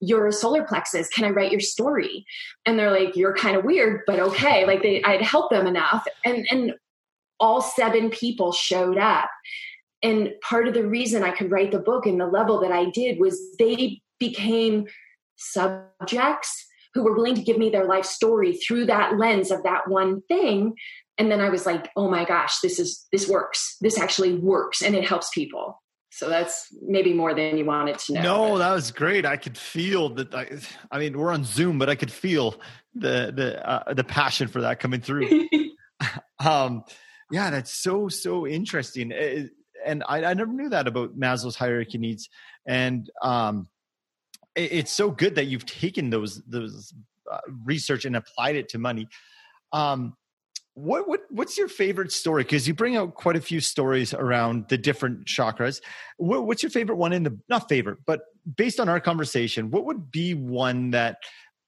you're 0.00 0.30
solar 0.32 0.64
plexus. 0.64 1.08
Can 1.08 1.24
I 1.24 1.30
write 1.30 1.52
your 1.52 1.60
story? 1.60 2.24
And 2.64 2.78
they're 2.78 2.90
like, 2.90 3.16
you're 3.16 3.34
kind 3.34 3.56
of 3.56 3.64
weird, 3.64 4.02
but 4.06 4.20
okay. 4.20 4.66
Like 4.66 4.82
they, 4.82 5.02
I'd 5.02 5.22
help 5.22 5.50
them 5.50 5.66
enough. 5.66 6.06
And, 6.24 6.46
and 6.50 6.74
all 7.38 7.60
seven 7.60 8.10
people 8.10 8.52
showed 8.52 8.98
up. 8.98 9.28
And 10.02 10.30
part 10.42 10.68
of 10.68 10.74
the 10.74 10.86
reason 10.86 11.22
I 11.22 11.30
could 11.30 11.50
write 11.50 11.72
the 11.72 11.78
book 11.78 12.06
in 12.06 12.18
the 12.18 12.26
level 12.26 12.60
that 12.60 12.72
I 12.72 12.90
did 12.90 13.18
was 13.18 13.40
they 13.58 14.00
became 14.18 14.86
subjects 15.36 16.66
who 16.94 17.02
were 17.04 17.14
willing 17.14 17.34
to 17.34 17.42
give 17.42 17.58
me 17.58 17.68
their 17.68 17.84
life 17.84 18.06
story 18.06 18.56
through 18.56 18.86
that 18.86 19.18
lens 19.18 19.50
of 19.50 19.62
that 19.64 19.88
one 19.88 20.22
thing 20.22 20.74
and 21.18 21.30
then 21.30 21.40
i 21.40 21.48
was 21.50 21.66
like 21.66 21.90
oh 21.94 22.08
my 22.08 22.24
gosh 22.24 22.58
this 22.60 22.78
is 22.78 23.06
this 23.12 23.28
works 23.28 23.76
this 23.82 23.98
actually 23.98 24.34
works 24.34 24.82
and 24.82 24.94
it 24.94 25.06
helps 25.06 25.28
people 25.30 25.82
so 26.16 26.30
that's 26.30 26.74
maybe 26.80 27.12
more 27.12 27.34
than 27.34 27.58
you 27.58 27.66
wanted 27.66 27.98
to 27.98 28.14
know. 28.14 28.22
No, 28.22 28.58
that 28.58 28.72
was 28.72 28.90
great. 28.90 29.26
I 29.26 29.36
could 29.36 29.58
feel 29.58 30.08
that. 30.14 30.34
I, 30.34 30.48
I, 30.90 30.98
mean, 30.98 31.18
we're 31.18 31.30
on 31.30 31.44
Zoom, 31.44 31.78
but 31.78 31.90
I 31.90 31.94
could 31.94 32.10
feel 32.10 32.58
the 32.94 33.32
the 33.36 33.68
uh, 33.68 33.92
the 33.92 34.02
passion 34.02 34.48
for 34.48 34.62
that 34.62 34.80
coming 34.80 35.02
through. 35.02 35.46
um, 36.44 36.84
yeah, 37.30 37.50
that's 37.50 37.70
so 37.70 38.08
so 38.08 38.46
interesting. 38.46 39.10
It, 39.10 39.50
and 39.84 40.02
I, 40.08 40.24
I, 40.24 40.32
never 40.32 40.50
knew 40.50 40.70
that 40.70 40.88
about 40.88 41.18
Maslow's 41.18 41.54
hierarchy 41.54 41.98
needs. 41.98 42.30
And 42.66 43.10
um, 43.20 43.68
it, 44.54 44.72
it's 44.72 44.92
so 44.92 45.10
good 45.10 45.34
that 45.34 45.44
you've 45.44 45.66
taken 45.66 46.08
those 46.08 46.42
those 46.46 46.94
uh, 47.30 47.40
research 47.62 48.06
and 48.06 48.16
applied 48.16 48.56
it 48.56 48.70
to 48.70 48.78
money. 48.78 49.06
Um, 49.72 50.16
what 50.76 51.08
what 51.08 51.20
what's 51.30 51.56
your 51.56 51.68
favorite 51.68 52.12
story? 52.12 52.42
Because 52.42 52.68
you 52.68 52.74
bring 52.74 52.96
out 52.96 53.14
quite 53.14 53.34
a 53.34 53.40
few 53.40 53.60
stories 53.60 54.12
around 54.12 54.66
the 54.68 54.76
different 54.76 55.24
chakras. 55.24 55.80
What, 56.18 56.46
what's 56.46 56.62
your 56.62 56.68
favorite 56.68 56.96
one 56.96 57.14
in 57.14 57.22
the 57.22 57.38
not 57.48 57.66
favorite, 57.66 58.00
but 58.06 58.20
based 58.56 58.78
on 58.78 58.86
our 58.86 59.00
conversation, 59.00 59.70
what 59.70 59.86
would 59.86 60.10
be 60.10 60.34
one 60.34 60.90
that 60.90 61.16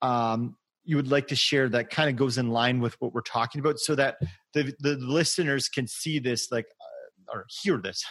um, 0.02 0.56
you 0.84 0.96
would 0.96 1.10
like 1.10 1.28
to 1.28 1.36
share 1.36 1.70
that 1.70 1.88
kind 1.88 2.10
of 2.10 2.16
goes 2.16 2.36
in 2.36 2.50
line 2.50 2.80
with 2.80 3.00
what 3.00 3.14
we're 3.14 3.22
talking 3.22 3.60
about, 3.60 3.78
so 3.78 3.94
that 3.94 4.18
the 4.52 4.74
the 4.80 4.96
listeners 4.96 5.70
can 5.70 5.86
see 5.86 6.18
this 6.18 6.52
like 6.52 6.66
uh, 6.78 7.32
or 7.32 7.46
hear 7.62 7.78
this 7.78 8.04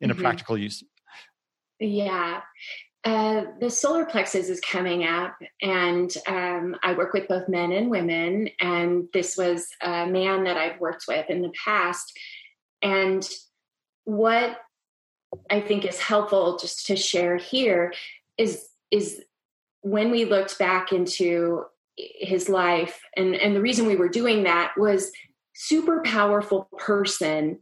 in 0.00 0.08
mm-hmm. 0.08 0.20
a 0.20 0.22
practical 0.22 0.56
use? 0.56 0.84
Yeah. 1.80 2.42
Uh, 3.02 3.44
the 3.60 3.70
solar 3.70 4.04
plexus 4.04 4.50
is 4.50 4.60
coming 4.60 5.04
up, 5.04 5.34
and 5.62 6.14
um, 6.26 6.76
I 6.82 6.92
work 6.92 7.14
with 7.14 7.28
both 7.28 7.48
men 7.48 7.72
and 7.72 7.90
women. 7.90 8.50
And 8.60 9.08
this 9.14 9.38
was 9.38 9.68
a 9.82 10.06
man 10.06 10.44
that 10.44 10.58
I've 10.58 10.80
worked 10.80 11.04
with 11.08 11.30
in 11.30 11.40
the 11.40 11.52
past. 11.64 12.12
And 12.82 13.26
what 14.04 14.58
I 15.50 15.60
think 15.60 15.86
is 15.86 15.98
helpful 15.98 16.58
just 16.58 16.86
to 16.86 16.96
share 16.96 17.36
here 17.36 17.94
is 18.36 18.66
is 18.90 19.22
when 19.82 20.10
we 20.10 20.26
looked 20.26 20.58
back 20.58 20.92
into 20.92 21.64
his 21.96 22.50
life, 22.50 23.00
and 23.16 23.34
and 23.34 23.56
the 23.56 23.62
reason 23.62 23.86
we 23.86 23.96
were 23.96 24.08
doing 24.10 24.42
that 24.42 24.72
was 24.76 25.10
super 25.54 26.02
powerful 26.04 26.68
person 26.76 27.60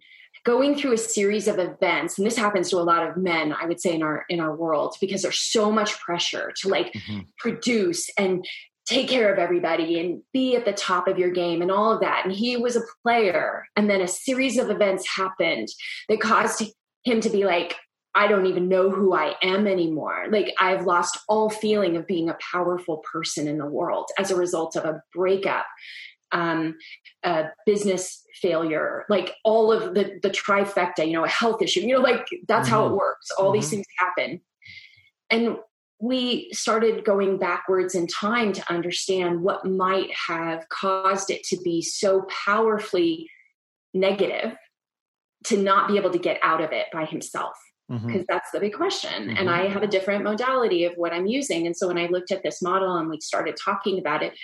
going 0.49 0.74
through 0.74 0.94
a 0.94 0.96
series 0.96 1.46
of 1.46 1.59
events 1.59 2.16
and 2.16 2.26
this 2.26 2.38
happens 2.38 2.70
to 2.70 2.78
a 2.78 2.80
lot 2.80 3.07
of 3.07 3.18
men 3.18 3.53
i 3.61 3.66
would 3.66 3.78
say 3.78 3.94
in 3.94 4.03
our 4.03 4.24
in 4.30 4.40
our 4.40 4.57
world 4.57 4.96
because 4.99 5.20
there's 5.20 5.38
so 5.38 5.70
much 5.70 5.92
pressure 6.01 6.55
to 6.57 6.68
like 6.68 6.90
mm-hmm. 6.94 7.20
produce 7.36 8.09
and 8.16 8.46
take 8.86 9.11
care 9.11 9.30
of 9.30 9.38
everybody 9.38 10.01
and 10.01 10.22
be 10.32 10.57
at 10.57 10.64
the 10.64 10.72
top 10.72 11.07
of 11.07 11.18
your 11.18 11.30
game 11.30 11.61
and 11.61 11.70
all 11.70 11.92
of 11.92 12.01
that 12.01 12.22
and 12.24 12.32
he 12.32 12.57
was 12.57 12.76
a 12.76 12.80
player 13.03 13.66
and 13.76 13.90
then 13.90 14.01
a 14.01 14.09
series 14.09 14.57
of 14.57 14.70
events 14.70 15.07
happened 15.07 15.68
that 16.09 16.18
caused 16.18 16.62
him 17.05 17.20
to 17.20 17.28
be 17.28 17.44
like 17.44 17.76
I 18.14 18.26
don't 18.26 18.46
even 18.46 18.68
know 18.68 18.90
who 18.90 19.14
I 19.14 19.34
am 19.42 19.68
anymore. 19.68 20.26
Like 20.28 20.53
I've 20.59 20.86
lost 20.86 21.20
all 21.28 21.51
feeling 21.51 21.96
of 21.96 22.07
being 22.07 22.28
a 22.28 22.38
powerful 22.53 23.01
person 23.12 23.46
in 23.46 23.59
the 23.59 23.66
world 23.66 24.07
as 24.18 24.32
a 24.32 24.36
result 24.36 24.74
of 24.74 24.84
a 24.84 25.03
breakup 25.14 25.66
um, 26.32 26.76
a 27.22 27.46
business 27.66 28.24
failure, 28.40 29.04
like 29.08 29.34
all 29.44 29.72
of 29.72 29.94
the 29.94 30.18
the 30.22 30.30
trifecta, 30.30 31.06
you 31.06 31.12
know, 31.12 31.24
a 31.24 31.28
health 31.28 31.62
issue, 31.62 31.80
you 31.80 31.94
know, 31.94 32.00
like 32.00 32.28
that's 32.46 32.68
mm-hmm. 32.68 32.74
how 32.74 32.84
it 32.84 32.88
mm-hmm. 32.88 32.98
works. 32.98 33.30
All 33.38 33.46
mm-hmm. 33.46 33.54
these 33.54 33.70
things 33.70 33.86
happen, 33.98 34.40
and 35.30 35.56
we 36.00 36.48
started 36.52 37.04
going 37.04 37.38
backwards 37.38 37.94
in 37.94 38.06
time 38.06 38.52
to 38.52 38.72
understand 38.72 39.42
what 39.42 39.64
might 39.64 40.10
have 40.28 40.68
caused 40.68 41.30
it 41.30 41.42
to 41.42 41.56
be 41.64 41.82
so 41.82 42.24
powerfully 42.46 43.28
negative 43.94 44.56
to 45.44 45.56
not 45.56 45.88
be 45.88 45.96
able 45.96 46.10
to 46.10 46.18
get 46.18 46.38
out 46.42 46.60
of 46.60 46.72
it 46.72 46.86
by 46.92 47.04
himself 47.04 47.56
because 47.88 48.04
mm-hmm. 48.04 48.20
that's 48.28 48.50
the 48.50 48.60
big 48.60 48.74
question. 48.74 49.28
Mm-hmm. 49.28 49.36
And 49.38 49.50
I 49.50 49.66
have 49.68 49.82
a 49.82 49.86
different 49.86 50.22
modality 50.22 50.84
of 50.84 50.92
what 50.96 51.12
I'm 51.12 51.26
using. 51.26 51.66
And 51.66 51.74
so 51.76 51.88
when 51.88 51.96
I 51.96 52.06
looked 52.06 52.30
at 52.30 52.42
this 52.42 52.60
model 52.60 52.96
and 52.96 53.08
we 53.08 53.18
started 53.20 53.56
talking 53.56 53.98
about 53.98 54.22
it, 54.22 54.34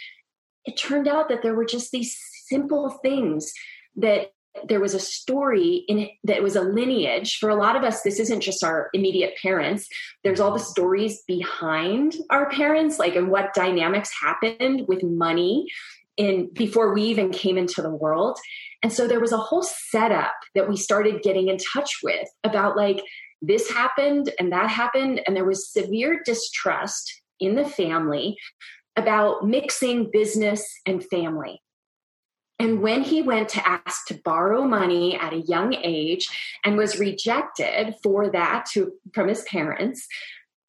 it 0.65 0.79
turned 0.79 1.09
out 1.09 1.29
that 1.29 1.43
there 1.43 1.55
were 1.55 1.65
just 1.65 1.91
these 1.91 2.17
simple 2.47 2.91
things 3.03 3.53
that 3.97 4.33
there 4.69 4.81
was 4.81 4.95
a 4.95 5.01
story 5.01 5.85
in 5.89 5.99
it 5.99 6.11
that 6.23 6.43
was 6.43 6.55
a 6.57 6.62
lineage. 6.62 7.39
For 7.39 7.49
a 7.49 7.57
lot 7.57 7.77
of 7.77 7.83
us 7.83 8.03
this 8.03 8.21
isn't 8.21 8.41
just 8.41 8.62
our 8.62 8.89
immediate 8.93 9.35
parents. 9.43 9.89
There's 10.23 10.41
all 10.41 10.53
the 10.53 10.61
stories 10.61 11.23
behind 11.27 12.17
our 12.31 12.49
parents 12.51 12.99
like 12.99 13.17
and 13.17 13.31
what 13.31 13.55
dynamics 13.55 14.11
happened 14.21 14.87
with 14.87 15.03
money 15.03 15.67
in 16.17 16.51
before 16.53 16.95
we 16.95 17.03
even 17.03 17.31
came 17.31 17.59
into 17.59 17.83
the 17.83 17.91
world. 17.91 18.39
And 18.83 18.93
so 18.93 19.09
there 19.09 19.21
was 19.21 19.33
a 19.33 19.39
whole 19.39 19.62
setup 19.62 20.35
that 20.55 20.69
we 20.69 20.77
started 20.77 21.23
getting 21.23 21.49
in 21.49 21.59
touch 21.59 21.91
with 22.03 22.29
about 22.45 22.77
like 22.77 23.03
this 23.43 23.71
happened 23.71 24.33
and 24.39 24.53
that 24.53 24.71
happened 24.71 25.21
and 25.27 25.35
there 25.35 25.45
was 25.45 25.73
severe 25.73 26.23
distrust 26.25 27.23
in 27.41 27.57
the 27.57 27.65
family 27.65 28.37
about 28.97 29.47
mixing 29.47 30.11
business 30.11 30.65
and 30.87 31.05
family 31.05 31.61
and 32.59 32.81
when 32.81 33.03
he 33.03 33.21
went 33.21 33.49
to 33.51 33.69
ask 33.69 34.07
to 34.07 34.21
borrow 34.25 34.65
money 34.65 35.19
at 35.19 35.33
a 35.33 35.41
young 35.41 35.75
age 35.75 36.29
and 36.65 36.77
was 36.77 36.99
rejected 36.99 37.95
for 38.03 38.31
that 38.31 38.67
to, 38.73 38.93
from 39.13 39.29
his 39.29 39.43
parents, 39.43 40.07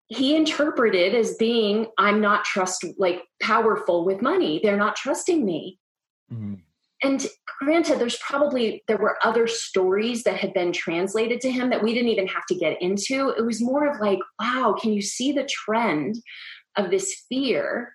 he 0.08 0.36
interpreted 0.36 1.14
as 1.14 1.36
being, 1.36 1.88
I'm 1.98 2.22
not 2.22 2.44
trust 2.44 2.86
like 2.98 3.24
powerful 3.42 4.04
with 4.04 4.22
money. 4.22 4.60
They're 4.62 4.78
not 4.78 4.96
trusting 4.96 5.46
me. 5.46 5.80
Mm-hmm. 6.32 6.56
And 7.04 7.28
granted, 7.60 8.00
there's 8.00 8.18
probably 8.18 8.84
there 8.88 8.98
were 8.98 9.18
other 9.24 9.48
stories 9.48 10.24
that 10.24 10.38
had 10.38 10.54
been 10.54 10.72
translated 10.72 11.40
to 11.42 11.52
him 11.52 11.70
that 11.70 11.84
we 11.84 11.94
didn't 11.94 12.10
even 12.10 12.28
have 12.28 12.46
to 12.48 12.56
get 12.56 12.82
into. 12.82 13.30
It 13.38 13.46
was 13.46 13.62
more 13.62 13.88
of 13.88 14.00
like, 14.00 14.20
wow, 14.40 14.76
can 14.80 14.92
you 14.92 15.02
see 15.02 15.32
the 15.32 15.44
trend 15.44 16.16
of 16.78 16.90
this 16.90 17.24
fear 17.30 17.94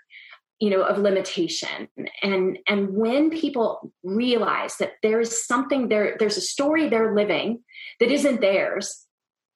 you 0.61 0.71
know 0.71 0.83
of 0.83 0.99
limitation. 0.99 1.89
And 2.23 2.59
and 2.69 2.95
when 2.95 3.31
people 3.31 3.93
realize 4.03 4.77
that 4.77 4.93
there's 5.03 5.47
something 5.47 5.89
there 5.89 6.17
there's 6.19 6.37
a 6.37 6.43
story 6.43 6.89
they're 6.89 7.15
living 7.15 7.63
that 7.99 8.11
isn't 8.11 8.41
theirs 8.41 9.07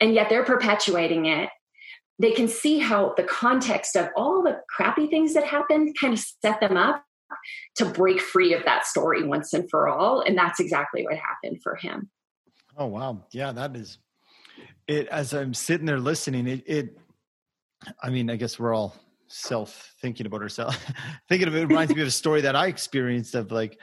and 0.01 0.15
yet 0.15 0.29
they're 0.29 0.45
perpetuating 0.45 1.27
it 1.27 1.51
they 2.21 2.31
can 2.31 2.47
see 2.47 2.79
how 2.79 3.13
the 3.17 3.25
context 3.25 3.97
of 3.97 4.09
all 4.17 4.43
the 4.43 4.61
crappy 4.69 5.09
things 5.09 5.35
that 5.35 5.45
happened 5.45 5.97
kind 6.01 6.13
of 6.13 6.21
set 6.21 6.61
them 6.61 6.77
up 6.77 7.05
to 7.75 7.85
break 7.85 8.21
free 8.21 8.55
of 8.55 8.65
that 8.65 8.87
story 8.87 9.27
once 9.27 9.53
and 9.53 9.69
for 9.69 9.89
all. 9.89 10.21
And 10.21 10.39
that's 10.39 10.61
exactly 10.61 11.05
what 11.05 11.17
happened 11.17 11.61
for 11.61 11.75
him. 11.75 12.11
Oh 12.77 12.87
wow. 12.87 13.25
Yeah 13.33 13.51
that 13.53 13.75
is 13.75 13.99
it 14.87 15.09
as 15.09 15.33
i'm 15.33 15.55
sitting 15.55 15.87
there 15.87 15.99
listening 15.99 16.47
it, 16.47 16.63
it 16.67 16.99
i 18.03 18.11
mean 18.11 18.31
i 18.31 18.37
guess 18.37 18.59
we're 18.59 18.75
all 18.75 18.95
self 19.29 19.95
thinking 20.01 20.27
about 20.27 20.41
herself 20.41 20.77
thinking 21.29 21.49
of 21.49 21.55
it 21.55 21.67
reminds 21.67 21.95
me 21.95 22.01
of 22.01 22.09
a 22.09 22.11
story 22.11 22.41
that 22.41 22.57
i 22.57 22.67
experienced 22.67 23.35
of 23.35 23.51
like 23.51 23.79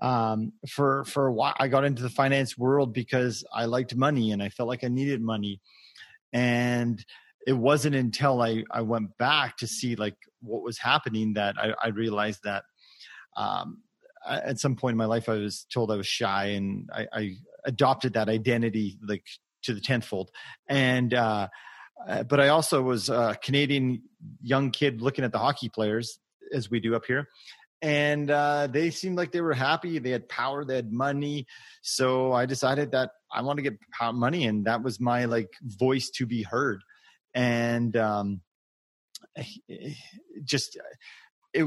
um, 0.00 0.52
for 0.68 1.04
for 1.06 1.26
a 1.26 1.32
while 1.32 1.56
i 1.58 1.66
got 1.66 1.84
into 1.84 2.02
the 2.02 2.08
finance 2.08 2.56
world 2.56 2.94
because 2.94 3.44
i 3.52 3.64
liked 3.64 3.96
money 3.96 4.30
and 4.30 4.42
i 4.42 4.48
felt 4.48 4.68
like 4.68 4.84
i 4.84 4.88
needed 4.88 5.20
money. 5.20 5.60
And 6.32 7.04
it 7.46 7.54
wasn't 7.54 7.96
until 7.96 8.40
i 8.40 8.62
i 8.70 8.80
went 8.80 9.16
back 9.18 9.56
to 9.56 9.66
see 9.66 9.96
like 9.96 10.16
what 10.40 10.62
was 10.62 10.78
happening 10.78 11.32
that 11.34 11.56
i, 11.58 11.74
I 11.82 11.88
realized 11.88 12.40
that 12.44 12.62
um, 13.36 13.82
at 14.28 14.60
some 14.60 14.76
point 14.76 14.92
in 14.92 14.98
my 14.98 15.06
life 15.06 15.28
i 15.28 15.32
was 15.32 15.66
told 15.72 15.90
i 15.90 15.96
was 15.96 16.06
shy 16.06 16.46
and 16.46 16.88
i, 16.92 17.06
I 17.12 17.36
adopted 17.64 18.12
that 18.12 18.28
identity 18.28 18.98
like 19.06 19.24
to 19.62 19.74
the 19.74 19.80
tenfold. 19.80 20.30
And 20.68 21.14
uh 21.14 21.48
uh, 22.06 22.22
but 22.22 22.40
I 22.40 22.48
also 22.48 22.82
was 22.82 23.08
a 23.08 23.36
Canadian 23.42 24.02
young 24.40 24.70
kid 24.70 25.02
looking 25.02 25.24
at 25.24 25.32
the 25.32 25.38
hockey 25.38 25.68
players 25.68 26.18
as 26.52 26.70
we 26.70 26.80
do 26.80 26.94
up 26.94 27.04
here. 27.06 27.28
And 27.80 28.30
uh, 28.30 28.66
they 28.66 28.90
seemed 28.90 29.16
like 29.16 29.30
they 29.30 29.40
were 29.40 29.54
happy. 29.54 29.98
They 29.98 30.10
had 30.10 30.28
power. 30.28 30.64
They 30.64 30.76
had 30.76 30.92
money. 30.92 31.46
So 31.82 32.32
I 32.32 32.44
decided 32.44 32.90
that 32.92 33.10
I 33.32 33.42
want 33.42 33.58
to 33.58 33.62
get 33.62 33.78
money, 34.14 34.46
and 34.46 34.64
that 34.64 34.82
was 34.82 34.98
my 34.98 35.26
like 35.26 35.50
voice 35.62 36.10
to 36.16 36.26
be 36.26 36.42
heard. 36.42 36.82
And 37.34 37.96
um, 37.96 38.40
just 40.44 40.76
it 41.54 41.66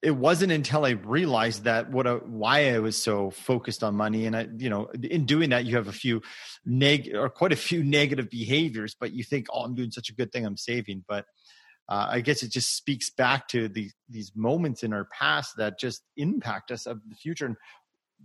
it 0.00 0.12
wasn't 0.12 0.52
until 0.52 0.84
I 0.84 0.90
realized 0.90 1.64
that 1.64 1.90
what 1.90 2.06
a, 2.06 2.16
why 2.16 2.72
I 2.72 2.78
was 2.78 2.96
so 2.96 3.30
focused 3.30 3.82
on 3.82 3.96
money, 3.96 4.26
and 4.26 4.36
I, 4.36 4.46
you 4.56 4.70
know, 4.70 4.88
in 5.02 5.26
doing 5.26 5.50
that, 5.50 5.64
you 5.64 5.76
have 5.76 5.88
a 5.88 5.92
few 5.92 6.22
neg 6.64 7.14
or 7.14 7.28
quite 7.28 7.52
a 7.52 7.56
few 7.56 7.82
negative 7.98 8.30
behaviors, 8.30 8.94
but 8.98 9.12
you 9.12 9.24
think, 9.24 9.46
oh, 9.52 9.62
I'm 9.62 9.74
doing 9.74 9.90
such 9.90 10.08
a 10.08 10.14
good 10.14 10.30
thing, 10.30 10.46
I'm 10.46 10.56
saving. 10.56 11.04
But 11.08 11.24
uh, 11.88 12.06
I 12.10 12.20
guess 12.20 12.42
it 12.42 12.52
just 12.52 12.76
speaks 12.76 13.10
back 13.10 13.48
to 13.48 13.68
the, 13.68 13.90
these 14.08 14.32
moments 14.36 14.82
in 14.82 14.92
our 14.92 15.06
past 15.06 15.56
that 15.56 15.80
just 15.80 16.02
impact 16.16 16.70
us 16.70 16.86
of 16.86 17.00
the 17.08 17.16
future. 17.16 17.46
And 17.46 17.56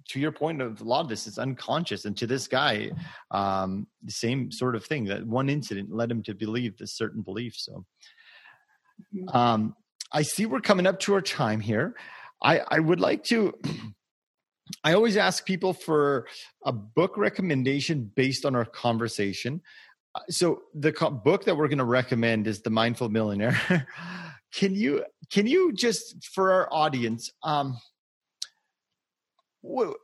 to 0.09 0.19
your 0.19 0.31
point 0.31 0.61
of 0.61 0.81
a 0.81 0.83
lot 0.83 1.01
of 1.01 1.09
this 1.09 1.25
is 1.25 1.39
unconscious, 1.39 2.05
and 2.05 2.15
to 2.17 2.27
this 2.27 2.47
guy, 2.47 2.91
um, 3.31 3.87
the 4.03 4.11
same 4.11 4.51
sort 4.51 4.75
of 4.75 4.85
thing. 4.85 5.05
That 5.05 5.25
one 5.25 5.49
incident 5.49 5.91
led 5.91 6.11
him 6.11 6.21
to 6.23 6.35
believe 6.35 6.77
this 6.77 6.93
certain 6.93 7.23
belief. 7.23 7.55
So. 7.57 7.83
Mm-hmm. 9.15 9.35
Um, 9.35 9.75
I 10.13 10.21
see 10.21 10.45
we're 10.45 10.61
coming 10.61 10.85
up 10.85 10.99
to 11.01 11.15
our 11.15 11.21
time 11.21 11.59
here. 11.59 11.95
I, 12.41 12.61
I 12.67 12.79
would 12.79 12.99
like 12.99 13.23
to. 13.25 13.53
I 14.83 14.93
always 14.93 15.17
ask 15.17 15.45
people 15.45 15.73
for 15.73 16.27
a 16.65 16.71
book 16.71 17.17
recommendation 17.17 18.11
based 18.15 18.45
on 18.45 18.55
our 18.55 18.65
conversation. 18.65 19.61
Uh, 20.15 20.19
so 20.29 20.61
the 20.73 20.93
co- 20.93 21.09
book 21.09 21.45
that 21.45 21.57
we're 21.57 21.67
going 21.67 21.79
to 21.79 21.83
recommend 21.83 22.47
is 22.47 22.61
The 22.61 22.69
Mindful 22.69 23.09
Millionaire. 23.09 23.59
can 24.53 24.75
you 24.75 25.03
can 25.31 25.47
you 25.47 25.73
just 25.73 26.27
for 26.27 26.53
our 26.53 26.67
audience 26.71 27.31
um 27.43 27.77
what, 29.61 29.95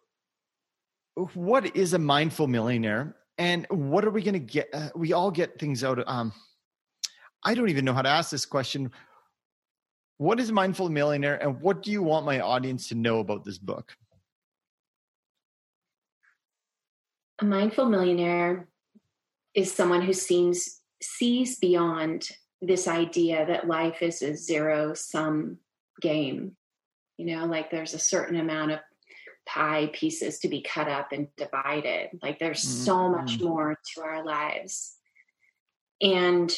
is 1.75 1.93
a 1.93 1.99
mindful 1.99 2.47
millionaire 2.47 3.15
and 3.37 3.67
what 3.69 4.05
are 4.05 4.09
we 4.09 4.23
going 4.23 4.33
to 4.33 4.39
get 4.39 4.69
uh, 4.73 4.89
we 4.95 5.13
all 5.13 5.31
get 5.31 5.59
things 5.59 5.83
out 5.83 5.99
of 5.99 6.05
um 6.07 6.33
I 7.43 7.53
don't 7.53 7.69
even 7.69 7.85
know 7.85 7.93
how 7.93 8.01
to 8.01 8.09
ask 8.09 8.31
this 8.31 8.45
question 8.45 8.91
what 10.19 10.37
is 10.41 10.51
Mindful 10.51 10.89
Millionaire, 10.89 11.41
and 11.41 11.61
what 11.61 11.81
do 11.81 11.91
you 11.91 12.03
want 12.03 12.25
my 12.25 12.41
audience 12.41 12.89
to 12.89 12.95
know 12.95 13.19
about 13.19 13.45
this 13.45 13.57
book? 13.57 13.95
A 17.39 17.45
mindful 17.45 17.85
millionaire 17.85 18.67
is 19.55 19.73
someone 19.73 20.01
who 20.01 20.11
seems 20.11 20.81
sees 21.01 21.57
beyond 21.57 22.27
this 22.61 22.85
idea 22.85 23.45
that 23.45 23.69
life 23.69 24.01
is 24.01 24.21
a 24.21 24.35
zero 24.35 24.93
sum 24.93 25.59
game. 26.01 26.57
You 27.15 27.37
know, 27.37 27.45
like 27.45 27.71
there's 27.71 27.93
a 27.93 27.99
certain 27.99 28.35
amount 28.37 28.71
of 28.71 28.79
pie 29.45 29.89
pieces 29.93 30.39
to 30.39 30.49
be 30.49 30.61
cut 30.61 30.89
up 30.89 31.13
and 31.13 31.29
divided. 31.37 32.09
Like 32.21 32.39
there's 32.39 32.61
mm-hmm. 32.61 32.83
so 32.83 33.09
much 33.09 33.39
more 33.39 33.79
to 33.95 34.01
our 34.01 34.25
lives. 34.25 34.97
And 36.01 36.53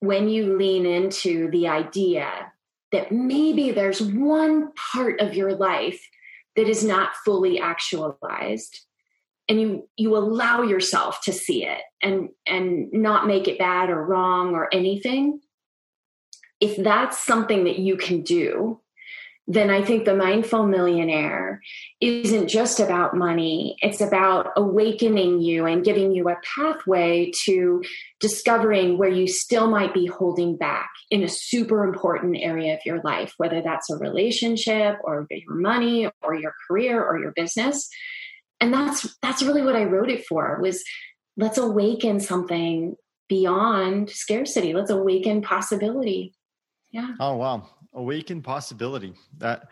when 0.00 0.28
you 0.28 0.58
lean 0.58 0.84
into 0.84 1.50
the 1.50 1.68
idea 1.68 2.52
that 2.92 3.12
maybe 3.12 3.70
there's 3.70 4.00
one 4.00 4.72
part 4.92 5.20
of 5.20 5.34
your 5.34 5.54
life 5.54 6.00
that 6.56 6.68
is 6.68 6.84
not 6.84 7.14
fully 7.24 7.60
actualized 7.60 8.80
and 9.48 9.60
you 9.60 9.88
you 9.96 10.16
allow 10.16 10.62
yourself 10.62 11.20
to 11.22 11.32
see 11.32 11.64
it 11.64 11.80
and 12.02 12.28
and 12.46 12.92
not 12.92 13.26
make 13.26 13.48
it 13.48 13.58
bad 13.58 13.90
or 13.90 14.04
wrong 14.04 14.54
or 14.54 14.68
anything 14.72 15.40
if 16.60 16.76
that's 16.76 17.18
something 17.18 17.64
that 17.64 17.78
you 17.78 17.96
can 17.96 18.22
do 18.22 18.80
then 19.50 19.70
I 19.70 19.82
think 19.82 20.04
the 20.04 20.14
mindful 20.14 20.66
millionaire 20.66 21.62
isn't 22.02 22.48
just 22.48 22.80
about 22.80 23.16
money. 23.16 23.76
It's 23.80 24.02
about 24.02 24.50
awakening 24.56 25.40
you 25.40 25.64
and 25.64 25.82
giving 25.82 26.12
you 26.12 26.28
a 26.28 26.36
pathway 26.54 27.32
to 27.44 27.82
discovering 28.20 28.98
where 28.98 29.08
you 29.08 29.26
still 29.26 29.66
might 29.70 29.94
be 29.94 30.04
holding 30.04 30.58
back 30.58 30.90
in 31.10 31.22
a 31.22 31.28
super 31.28 31.82
important 31.82 32.36
area 32.38 32.74
of 32.74 32.80
your 32.84 33.00
life, 33.02 33.32
whether 33.38 33.62
that's 33.62 33.88
a 33.88 33.96
relationship 33.96 34.98
or 35.02 35.26
your 35.30 35.56
money 35.56 36.10
or 36.22 36.34
your 36.34 36.52
career 36.68 37.02
or 37.02 37.18
your 37.18 37.32
business. 37.32 37.88
And 38.60 38.74
that's 38.74 39.16
that's 39.22 39.42
really 39.42 39.62
what 39.62 39.76
I 39.76 39.84
wrote 39.84 40.10
it 40.10 40.26
for 40.26 40.60
was 40.60 40.84
let's 41.38 41.56
awaken 41.56 42.20
something 42.20 42.96
beyond 43.30 44.10
scarcity. 44.10 44.74
Let's 44.74 44.90
awaken 44.90 45.40
possibility. 45.40 46.34
Yeah. 46.92 47.14
Oh 47.18 47.36
wow 47.36 47.70
awaken 47.94 48.42
possibility. 48.42 49.14
That 49.38 49.68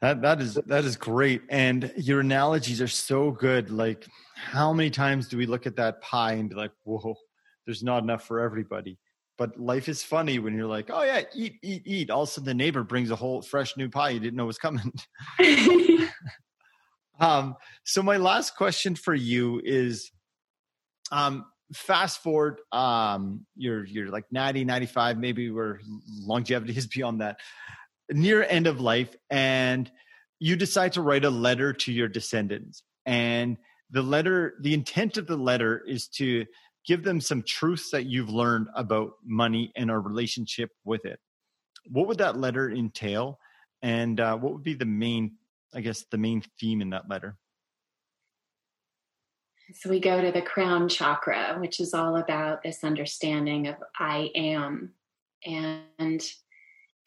that 0.00 0.22
that 0.22 0.40
is 0.40 0.54
that 0.54 0.84
is 0.84 0.96
great. 0.96 1.42
And 1.48 1.92
your 1.96 2.20
analogies 2.20 2.80
are 2.80 2.88
so 2.88 3.30
good. 3.30 3.70
Like 3.70 4.06
how 4.34 4.72
many 4.72 4.90
times 4.90 5.28
do 5.28 5.36
we 5.36 5.46
look 5.46 5.66
at 5.66 5.76
that 5.76 6.00
pie 6.02 6.34
and 6.34 6.48
be 6.48 6.54
like 6.54 6.72
whoa 6.84 7.14
there's 7.64 7.82
not 7.82 8.02
enough 8.02 8.26
for 8.26 8.40
everybody. 8.40 8.98
But 9.38 9.58
life 9.58 9.88
is 9.88 10.02
funny 10.02 10.38
when 10.38 10.54
you're 10.54 10.66
like 10.66 10.90
oh 10.92 11.02
yeah 11.02 11.22
eat 11.34 11.56
eat 11.62 11.82
eat. 11.86 12.10
All 12.10 12.22
of 12.22 12.28
a 12.28 12.32
sudden 12.32 12.46
the 12.46 12.54
neighbor 12.54 12.82
brings 12.82 13.10
a 13.10 13.16
whole 13.16 13.42
fresh 13.42 13.76
new 13.76 13.88
pie 13.88 14.10
you 14.10 14.20
didn't 14.20 14.36
know 14.36 14.46
was 14.46 14.58
coming. 14.58 14.92
Um 17.18 17.56
so 17.84 18.02
my 18.02 18.18
last 18.18 18.56
question 18.56 18.94
for 18.94 19.14
you 19.14 19.62
is 19.64 20.10
um 21.10 21.46
fast 21.72 22.22
forward, 22.22 22.60
um, 22.72 23.46
you're 23.56 23.84
you're 23.84 24.08
like 24.08 24.24
90, 24.30 24.64
95, 24.64 25.18
maybe 25.18 25.50
where 25.50 25.80
longevity 26.08 26.76
is 26.76 26.86
beyond 26.86 27.20
that, 27.20 27.38
near 28.10 28.42
end 28.42 28.66
of 28.66 28.80
life, 28.80 29.14
and 29.30 29.90
you 30.38 30.56
decide 30.56 30.92
to 30.92 31.02
write 31.02 31.24
a 31.24 31.30
letter 31.30 31.72
to 31.72 31.92
your 31.92 32.08
descendants. 32.08 32.82
And 33.04 33.56
the 33.90 34.02
letter, 34.02 34.54
the 34.60 34.74
intent 34.74 35.16
of 35.16 35.26
the 35.26 35.36
letter 35.36 35.82
is 35.86 36.08
to 36.16 36.44
give 36.86 37.04
them 37.04 37.20
some 37.20 37.42
truths 37.42 37.90
that 37.90 38.06
you've 38.06 38.30
learned 38.30 38.68
about 38.74 39.12
money 39.24 39.72
and 39.76 39.90
our 39.90 40.00
relationship 40.00 40.70
with 40.84 41.04
it. 41.04 41.18
What 41.90 42.06
would 42.08 42.18
that 42.18 42.38
letter 42.38 42.70
entail? 42.70 43.38
And 43.82 44.20
uh, 44.20 44.36
what 44.36 44.52
would 44.52 44.62
be 44.62 44.74
the 44.74 44.84
main, 44.84 45.36
I 45.74 45.80
guess, 45.80 46.04
the 46.10 46.18
main 46.18 46.42
theme 46.60 46.80
in 46.80 46.90
that 46.90 47.08
letter? 47.08 47.36
So 49.74 49.90
we 49.90 49.98
go 49.98 50.20
to 50.20 50.30
the 50.30 50.42
crown 50.42 50.88
chakra, 50.88 51.56
which 51.58 51.80
is 51.80 51.92
all 51.92 52.16
about 52.16 52.62
this 52.62 52.84
understanding 52.84 53.66
of 53.66 53.76
I 53.98 54.30
am. 54.34 54.92
And 55.44 56.22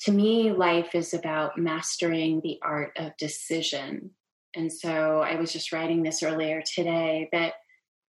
to 0.02 0.12
me, 0.12 0.52
life 0.52 0.94
is 0.94 1.14
about 1.14 1.58
mastering 1.58 2.42
the 2.42 2.60
art 2.62 2.92
of 2.98 3.16
decision. 3.18 4.12
And 4.56 4.72
so 4.72 5.20
I 5.20 5.36
was 5.36 5.54
just 5.54 5.72
writing 5.72 6.04
this 6.04 6.22
earlier 6.22 6.62
today 6.62 7.30
that 7.32 7.54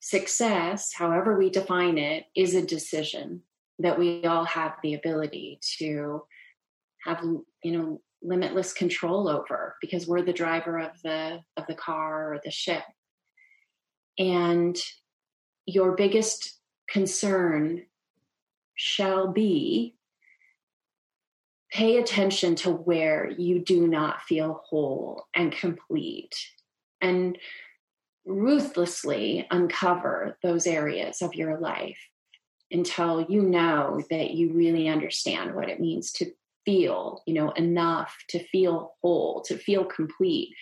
success, 0.01 0.92
however 0.94 1.36
we 1.36 1.51
define 1.51 1.99
it, 1.99 2.24
is 2.34 2.55
a 2.55 2.64
decision 2.64 3.42
that 3.80 3.99
we 3.99 4.24
all 4.24 4.44
have 4.44 4.76
the 4.82 4.94
ability 4.94 5.61
to 5.78 6.22
have, 7.05 7.22
you 7.62 7.72
know, 7.72 8.01
limitless 8.22 8.72
control 8.72 9.28
over 9.28 9.76
because 9.80 10.07
we're 10.09 10.22
the 10.22 10.32
driver 10.32 10.78
of 10.78 10.90
the 11.05 11.38
of 11.57 11.64
the 11.68 11.74
car 11.74 12.32
or 12.32 12.40
the 12.44 12.51
ship 12.51 12.82
and 14.19 14.77
your 15.66 15.93
biggest 15.93 16.59
concern 16.89 17.85
shall 18.75 19.33
be 19.33 19.95
pay 21.71 21.99
attention 21.99 22.55
to 22.55 22.71
where 22.71 23.31
you 23.31 23.59
do 23.59 23.87
not 23.87 24.23
feel 24.23 24.62
whole 24.64 25.27
and 25.35 25.53
complete 25.53 26.35
and 27.01 27.39
ruthlessly 28.25 29.47
uncover 29.51 30.37
those 30.43 30.66
areas 30.66 31.23
of 31.23 31.35
your 31.35 31.59
life 31.59 31.99
until 32.71 33.27
you 33.29 33.43
know 33.43 34.03
that 34.11 34.33
you 34.33 34.53
really 34.53 34.89
understand 34.89 35.55
what 35.55 35.69
it 35.69 35.81
means 35.81 36.12
to 36.12 36.31
feel 36.64 37.23
you 37.27 37.33
know 37.33 37.51
enough 37.53 38.16
to 38.29 38.39
feel 38.49 38.95
whole 39.01 39.41
to 39.41 39.57
feel 39.57 39.85
complete 39.85 40.55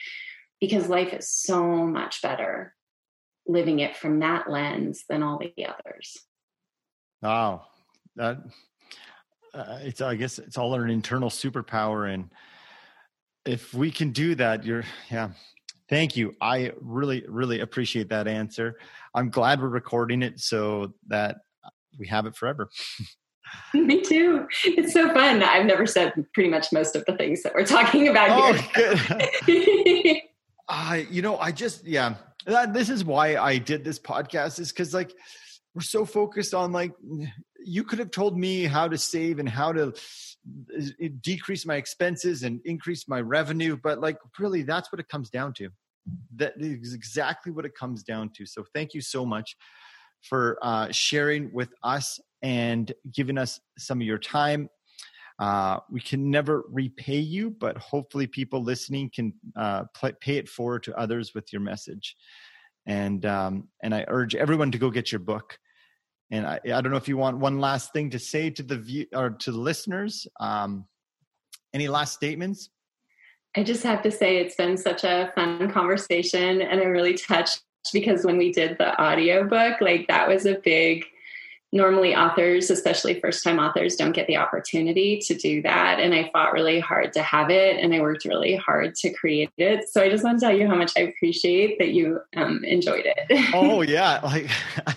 because 0.60 0.88
life 0.88 1.12
is 1.12 1.28
so 1.28 1.64
much 1.86 2.22
better 2.22 2.75
living 3.46 3.80
it 3.80 3.96
from 3.96 4.20
that 4.20 4.50
lens 4.50 5.04
than 5.08 5.22
all 5.22 5.38
the 5.38 5.66
others. 5.66 6.16
Wow, 7.22 7.66
that 8.16 8.38
uh, 9.54 9.78
it's 9.82 10.00
I 10.00 10.16
guess 10.16 10.38
it's 10.38 10.58
all 10.58 10.74
an 10.74 10.90
internal 10.90 11.30
superpower, 11.30 12.12
and 12.12 12.30
if 13.44 13.72
we 13.72 13.90
can 13.90 14.10
do 14.10 14.34
that, 14.36 14.64
you're 14.64 14.84
yeah. 15.10 15.30
Thank 15.88 16.16
you. 16.16 16.34
I 16.40 16.72
really, 16.80 17.24
really 17.28 17.60
appreciate 17.60 18.08
that 18.08 18.26
answer. 18.26 18.76
I'm 19.14 19.30
glad 19.30 19.62
we're 19.62 19.68
recording 19.68 20.22
it 20.22 20.40
so 20.40 20.94
that 21.06 21.36
we 21.96 22.08
have 22.08 22.26
it 22.26 22.34
forever. 22.34 22.68
Me 23.74 24.02
too. 24.02 24.46
It's 24.64 24.92
so 24.92 25.12
fun. 25.12 25.42
I've 25.42 25.66
never 25.66 25.86
said 25.86 26.12
pretty 26.34 26.50
much 26.50 26.72
most 26.72 26.96
of 26.96 27.04
the 27.06 27.16
things 27.16 27.42
that 27.42 27.54
we're 27.54 27.64
talking 27.64 28.08
about 28.08 28.30
oh, 28.30 28.52
here. 28.52 28.96
Good. 29.46 30.22
uh, 30.68 30.98
you 31.10 31.22
know, 31.22 31.38
I 31.38 31.52
just 31.52 31.84
yeah, 31.86 32.14
that, 32.46 32.72
this 32.72 32.88
is 32.88 33.04
why 33.04 33.36
I 33.36 33.58
did 33.58 33.84
this 33.84 33.98
podcast 33.98 34.58
is 34.60 34.72
because 34.72 34.94
like 34.94 35.14
we're 35.74 35.82
so 35.82 36.04
focused 36.04 36.54
on 36.54 36.72
like 36.72 36.92
you 37.64 37.84
could 37.84 37.98
have 37.98 38.10
told 38.10 38.38
me 38.38 38.64
how 38.64 38.88
to 38.88 38.96
save 38.96 39.38
and 39.38 39.48
how 39.48 39.72
to 39.72 39.92
decrease 41.20 41.66
my 41.66 41.76
expenses 41.76 42.44
and 42.44 42.60
increase 42.64 43.08
my 43.08 43.20
revenue 43.20 43.76
but 43.82 44.00
like 44.00 44.16
really 44.38 44.62
that's 44.62 44.90
what 44.92 45.00
it 45.00 45.08
comes 45.08 45.28
down 45.30 45.52
to. 45.54 45.68
That 46.36 46.54
is 46.56 46.94
exactly 46.94 47.50
what 47.50 47.64
it 47.64 47.74
comes 47.74 48.02
down 48.04 48.30
to. 48.36 48.46
So 48.46 48.64
thank 48.74 48.94
you 48.94 49.00
so 49.00 49.26
much 49.26 49.56
for 50.22 50.56
uh, 50.62 50.90
sharing 50.92 51.52
with 51.52 51.70
us 51.82 52.20
and 52.42 52.92
giving 53.12 53.38
us 53.38 53.60
some 53.76 54.00
of 54.00 54.06
your 54.06 54.18
time 54.18 54.68
uh, 55.38 55.78
we 55.90 56.00
can 56.00 56.30
never 56.30 56.64
repay 56.70 57.18
you, 57.18 57.50
but 57.50 57.76
hopefully, 57.76 58.26
people 58.26 58.62
listening 58.62 59.10
can 59.14 59.34
uh, 59.54 59.84
pay 60.20 60.36
it 60.36 60.48
forward 60.48 60.82
to 60.84 60.98
others 60.98 61.34
with 61.34 61.52
your 61.52 61.60
message. 61.60 62.16
And 62.86 63.24
um, 63.26 63.68
and 63.82 63.94
I 63.94 64.04
urge 64.08 64.34
everyone 64.34 64.70
to 64.72 64.78
go 64.78 64.90
get 64.90 65.12
your 65.12 65.18
book. 65.18 65.58
And 66.30 66.46
I, 66.46 66.58
I 66.64 66.80
don't 66.80 66.90
know 66.90 66.96
if 66.96 67.08
you 67.08 67.16
want 67.16 67.38
one 67.38 67.60
last 67.60 67.92
thing 67.92 68.10
to 68.10 68.18
say 68.18 68.50
to 68.50 68.62
the 68.62 68.78
view 68.78 69.06
or 69.14 69.30
to 69.30 69.52
the 69.52 69.58
listeners. 69.58 70.26
Um, 70.40 70.86
any 71.74 71.88
last 71.88 72.14
statements? 72.14 72.70
I 73.56 73.62
just 73.62 73.82
have 73.82 74.02
to 74.02 74.10
say 74.10 74.38
it's 74.38 74.56
been 74.56 74.76
such 74.76 75.04
a 75.04 75.32
fun 75.34 75.70
conversation, 75.70 76.62
and 76.62 76.80
I'm 76.80 76.88
really 76.88 77.14
touched 77.14 77.62
because 77.92 78.24
when 78.24 78.38
we 78.38 78.52
did 78.52 78.76
the 78.78 78.96
audio 78.98 79.46
book, 79.46 79.80
like 79.80 80.08
that 80.08 80.28
was 80.28 80.46
a 80.46 80.58
big 80.64 81.04
normally 81.72 82.14
authors 82.14 82.70
especially 82.70 83.20
first 83.20 83.42
time 83.42 83.58
authors 83.58 83.96
don't 83.96 84.12
get 84.12 84.26
the 84.26 84.36
opportunity 84.36 85.18
to 85.18 85.34
do 85.34 85.62
that. 85.62 85.98
And 86.00 86.14
i 86.14 86.30
fought 86.32 86.52
really 86.52 86.80
hard 86.80 87.12
to 87.14 87.22
have 87.22 87.50
it 87.50 87.78
and 87.78 87.94
i 87.94 88.00
worked 88.00 88.24
really 88.24 88.56
hard 88.56 88.94
to 88.96 89.12
create 89.12 89.50
it. 89.58 89.88
So 89.90 90.02
i 90.02 90.08
just 90.08 90.24
want 90.24 90.40
to 90.40 90.46
tell 90.46 90.56
you 90.56 90.66
how 90.66 90.76
much 90.76 90.92
i 90.96 91.00
appreciate 91.00 91.78
that 91.78 91.88
you 91.88 92.20
um, 92.36 92.64
enjoyed 92.64 93.04
it. 93.06 93.54
Oh 93.54 93.82
yeah. 93.82 94.20
Like 94.22 94.48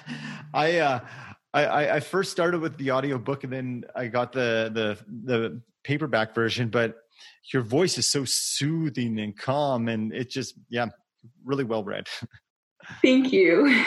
i 0.54 0.78
uh 0.78 1.00
I, 1.54 1.96
I 1.96 2.00
first 2.00 2.32
started 2.32 2.62
with 2.62 2.78
the 2.78 2.92
audio 2.92 3.18
book 3.18 3.44
and 3.44 3.52
then 3.52 3.84
I 3.96 4.08
got 4.08 4.32
the 4.32 4.70
the 4.72 5.00
the 5.26 5.62
paperback 5.84 6.36
version, 6.36 6.70
but 6.70 6.96
your 7.52 7.64
voice 7.64 7.98
is 7.98 8.08
so 8.08 8.24
soothing 8.26 9.20
and 9.20 9.36
calm 9.36 9.88
and 9.88 10.14
it 10.14 10.30
just 10.30 10.56
yeah, 10.70 10.88
really 11.44 11.64
well 11.64 11.84
read. 11.84 12.08
Thank 13.02 13.32
you. 13.34 13.84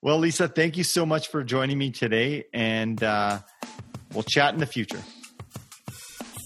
Well, 0.00 0.20
Leisa, 0.20 0.54
thank 0.54 0.76
you 0.76 0.84
so 0.84 1.04
much 1.04 1.28
for 1.28 1.42
joining 1.42 1.76
me 1.76 1.90
today, 1.90 2.44
and 2.54 3.02
uh, 3.02 3.40
we'll 4.14 4.22
chat 4.22 4.54
in 4.54 4.60
the 4.60 4.66
future. 4.66 5.02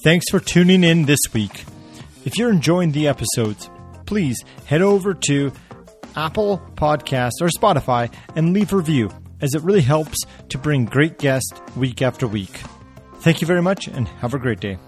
Thanks 0.05 0.25
for 0.31 0.41
tuning 0.41 0.83
in 0.83 1.05
this 1.05 1.21
week. 1.35 1.65
If 2.25 2.39
you're 2.39 2.51
enjoying 2.51 2.93
the 2.93 3.09
episodes, 3.09 3.69
please 4.07 4.43
head 4.65 4.81
over 4.81 5.13
to 5.15 5.53
Apple 6.17 6.63
Podcasts 6.77 7.41
or 7.43 7.49
Spotify 7.49 8.13
and 8.35 8.55
leave 8.55 8.73
a 8.73 8.77
review, 8.77 9.11
as 9.43 9.55
it 9.55 9.63
really 9.63 9.83
helps 9.83 10.19
to 10.49 10.57
bring 10.57 10.87
great 10.87 11.19
guests 11.19 11.53
week 11.77 12.01
after 12.01 12.27
week. 12.27 12.61
Thank 13.17 13.43
you 13.43 13.47
very 13.47 13.63
much, 13.63 13.87
and 13.87 14.09
have 14.09 14.33
a 14.33 14.39
great 14.39 14.61
day. 14.61 14.79